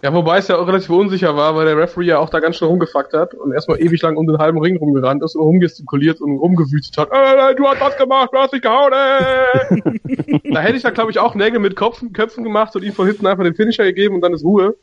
Ja, 0.00 0.14
wobei 0.14 0.38
es 0.38 0.46
ja 0.46 0.56
auch 0.56 0.66
relativ 0.68 0.90
unsicher 0.90 1.36
war, 1.36 1.56
weil 1.56 1.66
der 1.66 1.76
Referee 1.76 2.06
ja 2.06 2.18
auch 2.18 2.30
da 2.30 2.38
ganz 2.38 2.56
schön 2.56 2.68
rumgefuckt 2.68 3.12
hat 3.14 3.34
und 3.34 3.52
erstmal 3.52 3.80
ewig 3.80 4.00
lang 4.00 4.16
um 4.16 4.26
den 4.26 4.38
halben 4.38 4.60
Ring 4.60 4.76
rumgerannt 4.76 5.24
ist 5.24 5.34
und 5.34 5.42
rumgestikuliert 5.42 6.20
und 6.20 6.36
rumgewütet 6.36 6.96
hat. 6.96 7.08
Äh, 7.10 7.54
du 7.56 7.66
hast 7.66 7.80
was 7.80 7.96
gemacht, 7.96 8.30
du 8.32 8.38
hast 8.38 8.52
dich 8.52 8.62
gehauen, 8.62 8.92
äh. 8.92 10.48
Da 10.52 10.60
hätte 10.60 10.76
ich 10.76 10.82
da, 10.82 10.90
glaube 10.90 11.10
ich, 11.10 11.18
auch 11.18 11.34
Nägel 11.34 11.58
mit 11.58 11.74
Kopfen, 11.74 12.12
Köpfen 12.12 12.44
gemacht 12.44 12.76
und 12.76 12.84
ihm 12.84 12.92
von 12.92 13.06
hinten 13.06 13.26
einfach 13.26 13.42
den 13.42 13.54
Finisher 13.54 13.84
gegeben 13.84 14.14
und 14.14 14.20
dann 14.20 14.32
ist 14.32 14.44
Ruhe. 14.44 14.76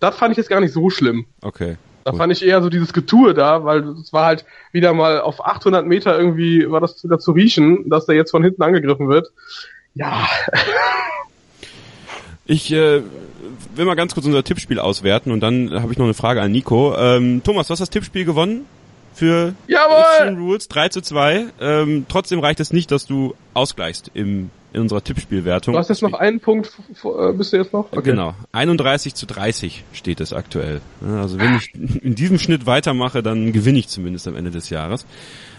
Das 0.00 0.16
fand 0.16 0.32
ich 0.32 0.38
jetzt 0.38 0.48
gar 0.48 0.60
nicht 0.60 0.72
so 0.72 0.88
schlimm. 0.88 1.26
Okay. 1.42 1.76
Da 2.04 2.10
Gut. 2.10 2.18
fand 2.18 2.32
ich 2.32 2.44
eher 2.44 2.62
so 2.62 2.70
dieses 2.70 2.92
Getue 2.92 3.34
da, 3.34 3.64
weil 3.64 3.86
es 4.00 4.12
war 4.12 4.26
halt 4.26 4.44
wieder 4.72 4.92
mal 4.92 5.20
auf 5.20 5.44
800 5.44 5.86
Meter 5.86 6.18
irgendwie, 6.18 6.70
war 6.70 6.80
das 6.80 7.02
wieder 7.04 7.18
zu 7.18 7.32
riechen, 7.32 7.88
dass 7.90 8.06
der 8.06 8.14
jetzt 8.14 8.30
von 8.30 8.42
hinten 8.42 8.62
angegriffen 8.62 9.08
wird. 9.08 9.30
Ja, 9.94 10.26
Ich 12.46 12.72
äh, 12.72 13.02
will 13.74 13.84
mal 13.84 13.94
ganz 13.94 14.14
kurz 14.14 14.26
unser 14.26 14.44
Tippspiel 14.44 14.78
auswerten 14.78 15.30
und 15.30 15.40
dann 15.40 15.70
habe 15.72 15.92
ich 15.92 15.98
noch 15.98 16.04
eine 16.04 16.14
Frage 16.14 16.40
an 16.40 16.52
Nico. 16.52 16.94
Ähm, 16.96 17.42
Thomas, 17.44 17.66
du 17.66 17.72
hast 17.72 17.80
das 17.80 17.90
Tippspiel 17.90 18.24
gewonnen 18.24 18.66
für 19.14 19.54
Jawohl! 19.66 20.04
Extreme 20.18 20.38
Rules 20.38 20.68
3 20.68 20.88
zu 20.88 21.00
2. 21.00 21.46
Ähm, 21.60 22.06
trotzdem 22.08 22.40
reicht 22.40 22.60
es 22.60 22.72
nicht, 22.72 22.90
dass 22.90 23.06
du 23.06 23.34
ausgleichst 23.54 24.10
im, 24.14 24.50
in 24.72 24.80
unserer 24.80 25.02
Tippspielwertung. 25.02 25.74
du 25.74 25.78
hast 25.78 25.88
jetzt 25.88 26.02
noch 26.02 26.14
einen 26.14 26.40
Punkt, 26.40 26.72
äh, 27.04 27.32
bist 27.32 27.52
du 27.52 27.56
jetzt 27.56 27.72
noch? 27.72 27.92
Okay. 27.92 28.10
Genau. 28.10 28.34
31 28.52 29.14
zu 29.14 29.26
30 29.26 29.84
steht 29.92 30.20
es 30.20 30.32
aktuell. 30.32 30.80
Also 31.06 31.38
wenn 31.38 31.56
ich 31.56 31.74
in 31.74 32.14
diesem 32.14 32.38
Schnitt 32.38 32.66
weitermache, 32.66 33.22
dann 33.22 33.52
gewinne 33.52 33.78
ich 33.78 33.88
zumindest 33.88 34.26
am 34.28 34.36
Ende 34.36 34.50
des 34.50 34.70
Jahres. 34.70 35.06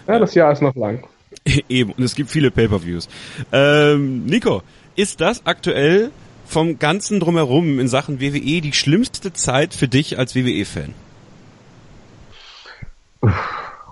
Ja, 0.08 0.19
das 0.19 0.36
Jahr 0.36 0.51
ist 0.51 0.62
noch 0.62 0.75
lang. 0.75 1.08
Eben. 1.69 1.91
Und 1.91 2.03
es 2.03 2.15
gibt 2.15 2.29
viele 2.29 2.51
Pay-per-Views. 2.51 3.08
Ähm, 3.51 4.25
Nico, 4.25 4.62
ist 4.95 5.21
das 5.21 5.45
aktuell 5.45 6.12
vom 6.45 6.79
ganzen 6.79 7.19
drumherum 7.19 7.79
in 7.79 7.88
Sachen 7.88 8.21
WWE 8.21 8.62
die 8.62 8.73
schlimmste 8.73 9.34
Zeit 9.34 9.73
für 9.73 9.88
dich 9.88 10.17
als 10.17 10.36
WWE-Fan? 10.36 10.93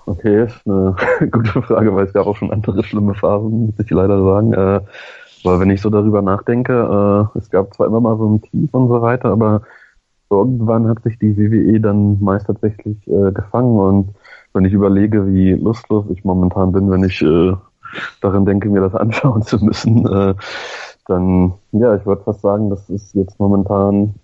Okay, 0.06 0.44
ist 0.44 0.66
eine 0.66 0.94
gute 1.30 1.62
Frage, 1.62 1.94
weil 1.94 2.06
es 2.06 2.12
gab 2.12 2.26
auch 2.26 2.36
schon 2.36 2.52
andere 2.52 2.84
schlimme 2.84 3.14
Phasen, 3.14 3.66
muss 3.66 3.78
ich 3.78 3.90
leider 3.90 4.22
sagen. 4.22 4.52
Äh, 4.52 4.80
weil 5.44 5.60
wenn 5.60 5.70
ich 5.70 5.80
so 5.80 5.90
darüber 5.90 6.22
nachdenke, 6.22 7.28
äh, 7.34 7.38
es 7.38 7.50
gab 7.50 7.74
zwar 7.74 7.86
immer 7.86 8.00
mal 8.00 8.16
so 8.16 8.28
ein 8.28 8.42
Tief 8.42 8.72
und 8.72 8.88
so 8.88 9.02
weiter, 9.02 9.30
aber 9.30 9.62
irgendwann 10.30 10.88
hat 10.88 11.02
sich 11.02 11.18
die 11.18 11.36
WWE 11.36 11.80
dann 11.80 12.20
meist 12.20 12.46
tatsächlich 12.46 12.96
äh, 13.06 13.32
gefangen 13.32 13.78
und 13.78 14.14
wenn 14.52 14.64
ich 14.64 14.72
überlege, 14.72 15.26
wie 15.26 15.52
lustlos 15.52 16.06
ich 16.10 16.24
momentan 16.24 16.72
bin, 16.72 16.90
wenn 16.90 17.04
ich 17.04 17.20
äh, 17.22 17.54
daran 18.20 18.46
denke, 18.46 18.68
mir 18.68 18.80
das 18.80 18.94
anschauen 19.00 19.42
zu 19.42 19.62
müssen, 19.62 20.06
äh, 20.06 20.34
dann, 21.06 21.52
ja, 21.72 21.94
ich 21.94 22.06
würde 22.06 22.22
fast 22.22 22.40
sagen, 22.40 22.70
das 22.70 22.88
ist 22.88 23.14
jetzt 23.14 23.38
momentan, 23.38 24.14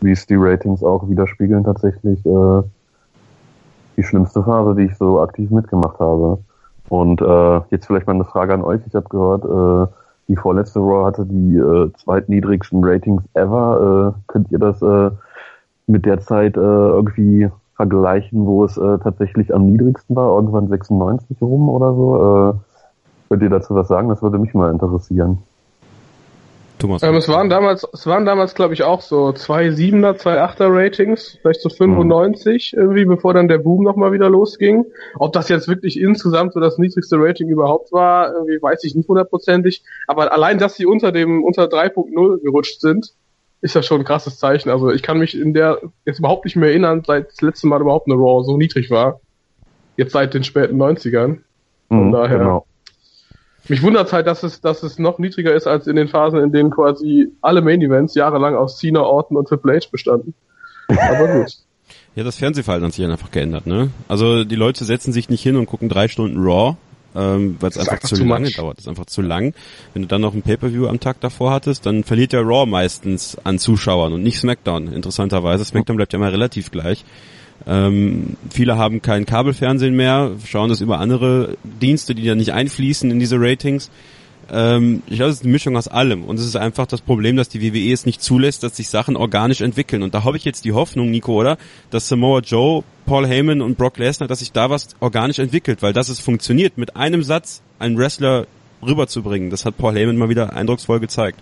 wie 0.00 0.12
es 0.12 0.26
die 0.26 0.36
Ratings 0.36 0.82
auch 0.82 1.08
widerspiegeln, 1.08 1.64
tatsächlich 1.64 2.24
äh, 2.24 2.62
die 3.96 4.02
schlimmste 4.02 4.42
Phase, 4.42 4.74
die 4.74 4.84
ich 4.84 4.96
so 4.96 5.20
aktiv 5.20 5.50
mitgemacht 5.50 5.98
habe. 5.98 6.38
Und 6.88 7.20
äh, 7.20 7.60
jetzt 7.70 7.86
vielleicht 7.86 8.06
mal 8.06 8.14
eine 8.14 8.24
Frage 8.24 8.54
an 8.54 8.62
euch. 8.62 8.80
Ich 8.86 8.94
habe 8.94 9.08
gehört, 9.08 9.44
äh, 9.44 9.92
die 10.28 10.36
vorletzte 10.36 10.80
Raw 10.80 11.06
hatte 11.06 11.26
die 11.26 11.56
äh, 11.56 11.90
zweitniedrigsten 11.98 12.84
Ratings 12.84 13.22
ever. 13.34 14.14
Äh, 14.16 14.20
könnt 14.26 14.50
ihr 14.50 14.58
das 14.58 14.80
äh, 14.82 15.10
mit 15.86 16.06
der 16.06 16.20
Zeit 16.20 16.56
äh, 16.56 16.60
irgendwie 16.60 17.50
vergleichen, 17.76 18.46
wo 18.46 18.64
es 18.64 18.76
äh, 18.76 18.98
tatsächlich 18.98 19.54
am 19.54 19.66
niedrigsten 19.66 20.16
war? 20.16 20.36
Irgendwann 20.36 20.68
96 20.68 21.40
rum 21.40 21.68
oder 21.68 21.94
so? 21.94 22.16
Äh, 22.16 22.54
könnt 23.28 23.42
ihr 23.42 23.50
dazu 23.50 23.74
was 23.74 23.88
sagen? 23.88 24.08
Das 24.08 24.22
würde 24.22 24.38
mich 24.38 24.54
mal 24.54 24.70
interessieren. 24.70 25.38
Thomas. 26.84 27.02
Ähm, 27.02 27.14
es 27.16 27.28
waren 27.28 27.48
damals, 27.50 27.86
es 27.92 28.06
waren 28.06 28.24
damals, 28.26 28.54
glaube 28.54 28.74
ich, 28.74 28.82
auch 28.82 29.00
so 29.00 29.32
zwei 29.32 29.70
Siebener, 29.70 30.16
zwei 30.16 30.40
Achter 30.40 30.66
Ratings, 30.70 31.38
vielleicht 31.40 31.60
so 31.62 31.68
95 31.68 32.74
irgendwie, 32.76 33.04
bevor 33.04 33.34
dann 33.34 33.48
der 33.48 33.58
Boom 33.58 33.82
nochmal 33.84 34.12
wieder 34.12 34.28
losging. 34.30 34.84
Ob 35.18 35.32
das 35.32 35.48
jetzt 35.48 35.68
wirklich 35.68 35.98
insgesamt 35.98 36.52
so 36.52 36.60
das 36.60 36.78
niedrigste 36.78 37.16
Rating 37.18 37.48
überhaupt 37.48 37.92
war, 37.92 38.32
irgendwie 38.34 38.60
weiß 38.60 38.84
ich 38.84 38.94
nicht 38.94 39.08
hundertprozentig. 39.08 39.82
Aber 40.06 40.32
allein, 40.32 40.58
dass 40.58 40.76
sie 40.76 40.86
unter 40.86 41.12
dem, 41.12 41.42
unter 41.44 41.64
3.0 41.64 42.42
gerutscht 42.42 42.80
sind, 42.80 43.12
ist 43.60 43.74
ja 43.74 43.82
schon 43.82 44.00
ein 44.02 44.04
krasses 44.04 44.38
Zeichen. 44.38 44.68
Also 44.70 44.90
ich 44.90 45.02
kann 45.02 45.18
mich 45.18 45.38
in 45.40 45.54
der 45.54 45.78
jetzt 46.04 46.18
überhaupt 46.18 46.44
nicht 46.44 46.56
mehr 46.56 46.68
erinnern, 46.68 47.02
seit 47.06 47.28
das 47.30 47.40
letzte 47.40 47.66
Mal 47.66 47.80
überhaupt 47.80 48.06
eine 48.08 48.16
Raw 48.16 48.44
so 48.44 48.56
niedrig 48.58 48.90
war. 48.90 49.20
Jetzt 49.96 50.12
seit 50.12 50.34
den 50.34 50.44
späten 50.44 50.76
90ern. 50.76 51.38
Von 51.88 52.08
Mhm, 52.08 52.12
daher- 52.12 52.38
Genau. 52.38 52.66
Mich 53.68 53.82
wundert 53.82 54.12
halt, 54.12 54.26
dass 54.26 54.42
es, 54.42 54.60
dass 54.60 54.82
es 54.82 54.98
noch 54.98 55.18
niedriger 55.18 55.54
ist 55.54 55.66
als 55.66 55.86
in 55.86 55.96
den 55.96 56.08
Phasen, 56.08 56.40
in 56.40 56.52
denen 56.52 56.70
quasi 56.70 57.30
alle 57.40 57.62
Main 57.62 57.80
Events 57.80 58.14
jahrelang 58.14 58.54
aus 58.54 58.78
Cena, 58.78 59.00
Orton 59.00 59.36
und 59.36 59.48
Triple 59.48 59.74
H 59.74 59.88
bestanden. 59.90 60.34
Aber 60.88 61.28
gut. 61.28 61.52
Ja, 62.14 62.22
das 62.22 62.36
Fernsehverhalten 62.36 62.86
hat 62.86 62.94
sich 62.94 63.04
einfach 63.04 63.30
geändert, 63.30 63.66
ne? 63.66 63.90
Also 64.06 64.44
die 64.44 64.54
Leute 64.54 64.84
setzen 64.84 65.12
sich 65.12 65.28
nicht 65.28 65.42
hin 65.42 65.56
und 65.56 65.66
gucken 65.66 65.88
drei 65.88 66.08
Stunden 66.08 66.38
Raw, 66.38 66.76
ähm, 67.16 67.56
weil 67.58 67.70
es 67.70 67.78
einfach 67.78 67.94
einfach 67.94 68.08
zu 68.08 68.24
lange 68.24 68.46
much. 68.46 68.56
dauert. 68.56 68.76
Das 68.78 68.84
ist 68.84 68.88
einfach 68.88 69.06
zu 69.06 69.22
lang. 69.22 69.54
Wenn 69.94 70.02
du 70.02 70.08
dann 70.08 70.20
noch 70.20 70.34
ein 70.34 70.42
Pay-Per-View 70.42 70.86
am 70.86 71.00
Tag 71.00 71.20
davor 71.20 71.50
hattest, 71.50 71.86
dann 71.86 72.04
verliert 72.04 72.32
ja 72.32 72.40
Raw 72.40 72.66
meistens 72.66 73.36
an 73.44 73.58
Zuschauern 73.58 74.12
und 74.12 74.22
nicht 74.22 74.38
SmackDown, 74.38 74.92
interessanterweise. 74.92 75.64
SmackDown 75.64 75.96
bleibt 75.96 76.12
ja 76.12 76.18
immer 76.18 76.32
relativ 76.32 76.70
gleich. 76.70 77.04
Ähm, 77.66 78.36
viele 78.50 78.76
haben 78.76 79.00
kein 79.00 79.24
Kabelfernsehen 79.24 79.96
mehr, 79.96 80.32
schauen 80.46 80.68
das 80.68 80.80
über 80.80 80.98
andere 80.98 81.56
Dienste, 81.80 82.14
die 82.14 82.22
ja 82.22 82.34
nicht 82.34 82.52
einfließen 82.52 83.10
in 83.10 83.18
diese 83.18 83.36
Ratings. 83.38 83.90
Ähm, 84.52 85.02
ich 85.06 85.16
glaube, 85.16 85.30
es 85.30 85.36
ist 85.36 85.44
eine 85.44 85.52
Mischung 85.52 85.76
aus 85.76 85.88
allem. 85.88 86.24
Und 86.24 86.38
es 86.38 86.44
ist 86.44 86.56
einfach 86.56 86.86
das 86.86 87.00
Problem, 87.00 87.36
dass 87.36 87.48
die 87.48 87.62
WWE 87.62 87.92
es 87.92 88.06
nicht 88.06 88.22
zulässt, 88.22 88.62
dass 88.62 88.76
sich 88.76 88.88
Sachen 88.88 89.16
organisch 89.16 89.60
entwickeln. 89.60 90.02
Und 90.02 90.14
da 90.14 90.24
habe 90.24 90.36
ich 90.36 90.44
jetzt 90.44 90.64
die 90.64 90.72
Hoffnung, 90.72 91.10
Nico, 91.10 91.32
oder? 91.32 91.56
Dass 91.90 92.08
Samoa 92.08 92.40
Joe, 92.40 92.84
Paul 93.06 93.26
Heyman 93.26 93.62
und 93.62 93.78
Brock 93.78 93.98
Lesnar, 93.98 94.28
dass 94.28 94.40
sich 94.40 94.52
da 94.52 94.70
was 94.70 94.88
organisch 95.00 95.38
entwickelt, 95.38 95.82
weil 95.82 95.92
das 95.92 96.08
es 96.08 96.20
funktioniert, 96.20 96.78
mit 96.78 96.96
einem 96.96 97.22
Satz 97.22 97.62
einen 97.78 97.96
Wrestler 97.96 98.46
rüberzubringen. 98.82 99.50
Das 99.50 99.64
hat 99.64 99.78
Paul 99.78 99.94
Heyman 99.94 100.16
mal 100.16 100.28
wieder 100.28 100.54
eindrucksvoll 100.54 101.00
gezeigt. 101.00 101.38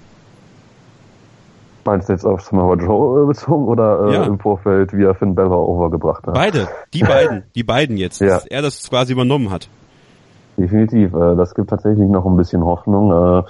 Meinst 1.85 2.09
du 2.09 2.12
jetzt 2.12 2.25
auf 2.25 2.42
Samoa 2.42 2.77
Joe 2.77 3.27
bezogen 3.27 3.66
oder 3.66 4.07
äh, 4.07 4.14
ja. 4.14 4.23
im 4.25 4.38
Vorfeld, 4.38 4.97
wie 4.97 5.05
er 5.05 5.14
Finn 5.14 5.35
Balor 5.35 5.68
overgebracht 5.68 6.27
hat? 6.27 6.35
Beide, 6.35 6.68
die 6.95 7.01
beiden, 7.03 7.45
die 7.55 7.64
beiden 7.64 7.97
jetzt, 7.97 8.21
ja. 8.21 8.29
dass 8.29 8.47
er 8.47 8.62
das 8.62 8.88
quasi 8.88 9.12
übernommen 9.12 9.51
hat. 9.51 9.68
Definitiv, 10.57 11.12
äh, 11.14 11.35
das 11.37 11.55
gibt 11.55 11.71
tatsächlich 11.71 12.09
noch 12.09 12.25
ein 12.25 12.37
bisschen 12.37 12.64
Hoffnung. 12.64 13.11
Äh, 13.11 13.42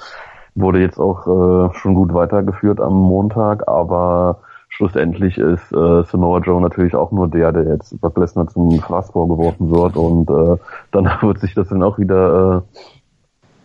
wurde 0.55 0.81
jetzt 0.81 0.99
auch 0.99 1.27
äh, 1.27 1.75
schon 1.75 1.95
gut 1.95 2.13
weitergeführt 2.13 2.81
am 2.81 2.95
Montag, 2.95 3.69
aber 3.69 4.41
schlussendlich 4.69 5.39
ist 5.39 5.73
äh, 5.73 6.03
Samoa 6.05 6.41
Joe 6.41 6.61
natürlich 6.61 6.95
auch 6.95 7.11
nur 7.11 7.29
der, 7.29 7.53
der 7.53 7.65
jetzt 7.65 7.99
Brock 8.01 8.19
Lesnar 8.19 8.49
zum 8.49 8.79
Fass 8.81 9.11
vorgeworfen 9.11 9.71
wird 9.71 9.97
und 9.97 10.31
äh, 10.31 10.59
danach 10.91 11.23
wird 11.23 11.41
sich 11.41 11.55
das 11.55 11.69
dann 11.69 11.83
auch 11.83 11.99
wieder 11.99 12.65
äh, 12.75 12.79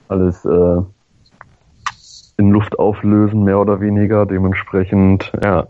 alles 0.10 0.46
äh, 0.46 0.82
in 2.38 2.52
Luft 2.52 2.80
auflösen, 2.80 3.44
mehr 3.44 3.60
oder 3.60 3.82
weniger. 3.82 4.26
Dementsprechend, 4.26 5.32
ja, 5.44 5.68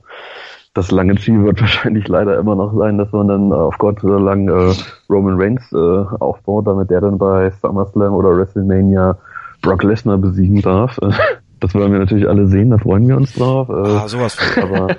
das 0.73 0.91
lange 0.91 1.15
Ziel 1.15 1.43
wird 1.43 1.61
wahrscheinlich 1.61 2.07
leider 2.07 2.37
immer 2.37 2.55
noch 2.55 2.77
sein, 2.77 2.97
dass 2.97 3.11
man 3.11 3.27
dann 3.27 3.51
auf 3.51 3.77
Gott 3.77 3.99
so 4.01 4.17
lang 4.17 4.47
äh, 4.47 4.73
Roman 5.09 5.39
Reigns 5.39 5.71
äh, 5.71 5.75
aufbaut, 6.19 6.67
damit 6.67 6.89
der 6.89 7.01
dann 7.01 7.17
bei 7.17 7.49
SummerSlam 7.61 8.13
oder 8.13 8.37
WrestleMania 8.37 9.17
Brock 9.61 9.83
Lesnar 9.83 10.17
besiegen 10.17 10.61
darf. 10.61 10.99
Das 11.59 11.73
wollen 11.73 11.91
wir 11.91 11.97
natürlich 11.97 12.29
alle 12.29 12.45
sehen, 12.45 12.69
da 12.69 12.77
freuen 12.77 13.07
wir 13.07 13.17
uns 13.17 13.33
drauf. 13.33 13.67
Äh, 13.67 13.73
ah, 13.73 14.07
sowas. 14.07 14.37
Aber 14.61 14.95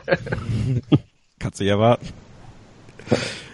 Kannst 1.39 1.61
du 1.61 1.65
ja 1.65 1.79
warten. 1.79 2.09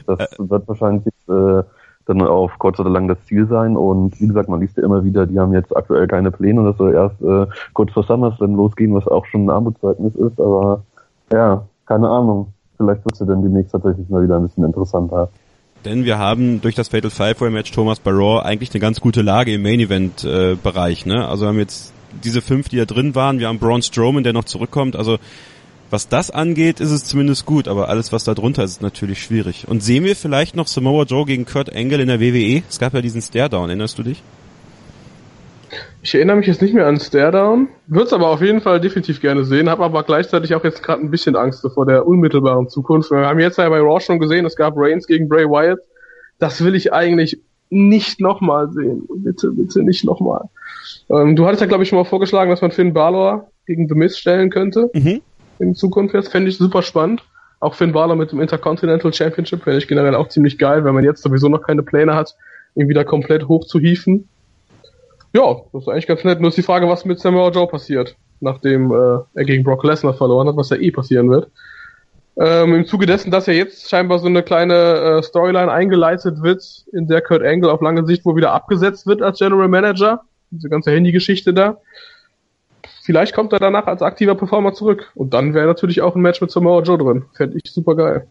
Das 0.06 0.18
wird 0.38 0.68
wahrscheinlich 0.68 1.12
äh, 1.28 1.62
dann 2.06 2.20
auf 2.22 2.52
kurz 2.58 2.78
oder 2.78 2.90
lang 2.90 3.08
das 3.08 3.22
Ziel 3.26 3.46
sein. 3.46 3.76
Und 3.76 4.20
wie 4.20 4.28
gesagt, 4.28 4.48
man 4.48 4.60
liest 4.60 4.76
ja 4.76 4.84
immer 4.84 5.04
wieder, 5.04 5.26
die 5.26 5.38
haben 5.38 5.52
jetzt 5.52 5.76
aktuell 5.76 6.06
keine 6.06 6.30
Pläne 6.30 6.60
und 6.60 6.66
das 6.66 6.76
soll 6.76 6.94
erst 6.94 7.20
äh, 7.22 7.46
kurz 7.72 7.92
vor 7.92 8.04
SummerSlam 8.04 8.54
losgehen, 8.54 8.94
was 8.94 9.06
auch 9.06 9.26
schon 9.26 9.46
ein 9.46 9.50
Armutszeugnis 9.50 10.14
ist. 10.14 10.40
Aber 10.40 10.82
ja, 11.32 11.64
keine 11.86 12.08
Ahnung. 12.08 12.52
Vielleicht 12.76 13.04
wird 13.04 13.16
sie 13.16 13.26
dann 13.26 13.42
demnächst 13.42 13.72
tatsächlich 13.72 14.08
mal 14.08 14.22
wieder 14.22 14.36
ein 14.36 14.42
bisschen 14.42 14.64
interessanter. 14.64 15.28
Denn 15.84 16.04
wir 16.04 16.18
haben 16.18 16.60
durch 16.60 16.74
das 16.74 16.88
Fatal 16.88 17.10
Five 17.10 17.40
Way 17.40 17.50
Match 17.50 17.70
Thomas 17.70 18.00
Barrow 18.00 18.42
eigentlich 18.42 18.72
eine 18.72 18.80
ganz 18.80 19.00
gute 19.00 19.22
Lage 19.22 19.54
im 19.54 19.62
Main 19.62 19.80
Event 19.80 20.24
äh, 20.24 20.56
Bereich. 20.60 21.06
Ne? 21.06 21.26
Also 21.28 21.44
wir 21.44 21.48
haben 21.48 21.58
jetzt 21.58 21.92
diese 22.24 22.40
fünf, 22.40 22.68
die 22.68 22.76
da 22.76 22.84
drin 22.84 23.14
waren. 23.14 23.38
Wir 23.38 23.48
haben 23.48 23.58
Braun 23.58 23.82
Strowman, 23.82 24.24
der 24.24 24.32
noch 24.32 24.44
zurückkommt. 24.44 24.96
Also 24.96 25.18
was 25.90 26.08
das 26.08 26.30
angeht, 26.30 26.80
ist 26.80 26.90
es 26.90 27.04
zumindest 27.04 27.46
gut, 27.46 27.68
aber 27.68 27.88
alles, 27.88 28.12
was 28.12 28.24
da 28.24 28.34
drunter 28.34 28.64
ist, 28.64 28.72
ist 28.72 28.82
natürlich 28.82 29.22
schwierig. 29.22 29.66
Und 29.68 29.82
sehen 29.82 30.04
wir 30.04 30.16
vielleicht 30.16 30.56
noch 30.56 30.66
Samoa 30.66 31.04
Joe 31.04 31.24
gegen 31.24 31.44
Kurt 31.44 31.74
Angle 31.74 32.00
in 32.00 32.08
der 32.08 32.20
WWE? 32.20 32.62
Es 32.68 32.78
gab 32.78 32.94
ja 32.94 33.00
diesen 33.00 33.22
Staredown, 33.22 33.68
erinnerst 33.68 33.98
du 33.98 34.02
dich? 34.02 34.22
Ich 36.02 36.14
erinnere 36.14 36.36
mich 36.36 36.46
jetzt 36.46 36.60
nicht 36.60 36.74
mehr 36.74 36.86
an 36.86 37.00
Staredown, 37.00 37.68
würde 37.86 38.06
es 38.06 38.12
aber 38.12 38.28
auf 38.28 38.42
jeden 38.42 38.60
Fall 38.60 38.80
definitiv 38.80 39.20
gerne 39.20 39.44
sehen, 39.44 39.70
habe 39.70 39.84
aber 39.84 40.02
gleichzeitig 40.02 40.54
auch 40.54 40.62
jetzt 40.62 40.82
gerade 40.82 41.02
ein 41.02 41.10
bisschen 41.10 41.34
Angst 41.34 41.66
vor 41.72 41.86
der 41.86 42.06
unmittelbaren 42.06 42.68
Zukunft. 42.68 43.10
Wir 43.10 43.26
haben 43.26 43.40
jetzt 43.40 43.58
ja 43.58 43.68
bei 43.68 43.80
Raw 43.80 44.00
schon 44.00 44.20
gesehen, 44.20 44.44
es 44.44 44.56
gab 44.56 44.74
Reigns 44.76 45.06
gegen 45.06 45.28
Bray 45.28 45.46
Wyatt. 45.46 45.80
Das 46.38 46.62
will 46.62 46.74
ich 46.74 46.92
eigentlich 46.92 47.40
nicht 47.70 48.20
nochmal 48.20 48.70
sehen. 48.70 49.08
Bitte, 49.16 49.50
bitte 49.50 49.82
nicht 49.82 50.04
nochmal. 50.04 50.48
Ähm, 51.08 51.36
du 51.36 51.46
hattest 51.46 51.62
ja, 51.62 51.66
glaube 51.66 51.84
ich, 51.84 51.88
schon 51.88 51.98
mal 51.98 52.04
vorgeschlagen, 52.04 52.50
dass 52.50 52.60
man 52.60 52.70
Finn 52.70 52.92
Balor 52.92 53.50
gegen 53.66 53.88
The 53.88 53.94
Miz 53.94 54.18
stellen 54.18 54.50
könnte. 54.50 54.90
Mhm. 54.92 55.22
In 55.58 55.74
Zukunft 55.74 56.14
jetzt 56.14 56.30
fände 56.30 56.48
ich 56.48 56.58
super 56.58 56.82
spannend. 56.82 57.22
Auch 57.60 57.74
Finn 57.74 57.92
Balor 57.92 58.16
mit 58.16 58.32
dem 58.32 58.40
Intercontinental 58.40 59.12
Championship 59.12 59.62
fände 59.62 59.78
ich 59.78 59.88
generell 59.88 60.14
auch 60.14 60.28
ziemlich 60.28 60.58
geil, 60.58 60.84
wenn 60.84 60.94
man 60.94 61.04
jetzt 61.04 61.22
sowieso 61.22 61.48
noch 61.48 61.62
keine 61.62 61.82
Pläne 61.82 62.14
hat, 62.14 62.34
ihn 62.74 62.88
wieder 62.88 63.04
komplett 63.04 63.48
hochzuhieven. 63.48 64.28
Ja, 65.32 65.56
das 65.72 65.82
ist 65.82 65.88
eigentlich 65.88 66.06
ganz 66.06 66.24
nett. 66.24 66.40
Nur 66.40 66.50
ist 66.50 66.58
die 66.58 66.62
Frage, 66.62 66.88
was 66.88 67.04
mit 67.04 67.20
Samoa 67.20 67.50
Joe 67.50 67.66
passiert, 67.66 68.16
nachdem 68.40 68.92
äh, 68.92 69.18
er 69.34 69.44
gegen 69.44 69.64
Brock 69.64 69.82
Lesnar 69.84 70.14
verloren 70.14 70.46
hat, 70.48 70.56
was 70.56 70.70
ja 70.70 70.76
eh 70.76 70.90
passieren 70.90 71.30
wird. 71.30 71.50
Ähm, 72.36 72.74
Im 72.74 72.86
Zuge 72.86 73.06
dessen, 73.06 73.30
dass 73.30 73.46
ja 73.46 73.52
jetzt 73.52 73.88
scheinbar 73.88 74.18
so 74.18 74.26
eine 74.26 74.42
kleine 74.42 74.74
äh, 74.74 75.22
Storyline 75.22 75.70
eingeleitet 75.70 76.42
wird, 76.42 76.84
in 76.92 77.06
der 77.06 77.20
Kurt 77.20 77.42
Angle 77.42 77.70
auf 77.70 77.80
lange 77.80 78.04
Sicht 78.06 78.24
wohl 78.24 78.36
wieder 78.36 78.52
abgesetzt 78.52 79.06
wird 79.06 79.22
als 79.22 79.38
General 79.38 79.68
Manager. 79.68 80.22
Diese 80.50 80.68
ganze 80.68 80.90
Handy-Geschichte 80.90 81.54
da. 81.54 81.78
Vielleicht 83.04 83.34
kommt 83.34 83.52
er 83.52 83.58
danach 83.58 83.86
als 83.86 84.00
aktiver 84.00 84.34
Performer 84.34 84.72
zurück. 84.72 85.12
Und 85.14 85.34
dann 85.34 85.52
wäre 85.52 85.66
natürlich 85.66 86.00
auch 86.00 86.16
ein 86.16 86.22
Match 86.22 86.40
mit 86.40 86.50
Samoa 86.50 86.80
Joe 86.80 86.96
drin. 86.96 87.26
Fände 87.34 87.58
ich 87.62 87.70
super 87.70 87.94
geil. 87.94 88.26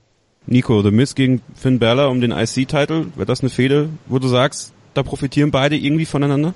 Nico, 0.48 0.82
The 0.82 0.90
Miz 0.90 1.14
gegen 1.14 1.42
Finn 1.54 1.78
Balor 1.78 2.10
um 2.10 2.22
den 2.22 2.32
IC-Title. 2.32 3.06
Wäre 3.16 3.28
das 3.28 3.42
eine 3.42 3.52
Fehde, 3.52 3.90
wo 4.08 4.18
du 4.18 4.28
sagst, 4.28 4.74
da 4.96 5.04
profitieren 5.04 5.52
beide 5.52 5.76
irgendwie 5.76 6.06
voneinander? 6.06 6.56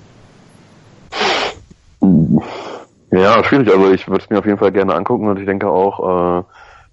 Ja, 3.12 3.44
schwierig. 3.44 3.70
Also 3.70 3.92
ich 3.92 4.08
würde 4.08 4.24
es 4.24 4.30
mir 4.30 4.40
auf 4.40 4.46
jeden 4.46 4.58
Fall 4.58 4.72
gerne 4.72 4.96
angucken 4.96 5.28
und 5.28 5.38
ich 5.38 5.46
denke 5.46 5.68
auch, 5.68 6.40
äh, 6.40 6.42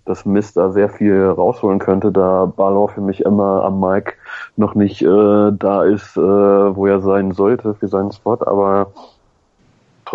dass 0.06 0.26
Mist 0.26 0.58
da 0.58 0.70
sehr 0.70 0.90
viel 0.90 1.26
rausholen 1.26 1.80
könnte, 1.80 2.12
da 2.12 2.46
Balor 2.46 2.90
für 2.90 3.02
mich 3.02 3.22
immer 3.22 3.64
am 3.64 3.80
Mike 3.80 4.14
noch 4.58 4.76
nicht 4.76 5.02
äh, 5.02 5.52
da 5.58 5.84
ist, 5.84 6.18
äh, 6.18 6.22
wo 6.22 6.86
er 6.86 7.02
sein 7.02 7.32
sollte 7.32 7.74
für 7.74 7.88
seinen 7.88 8.12
Spot, 8.12 8.38
aber 8.46 8.92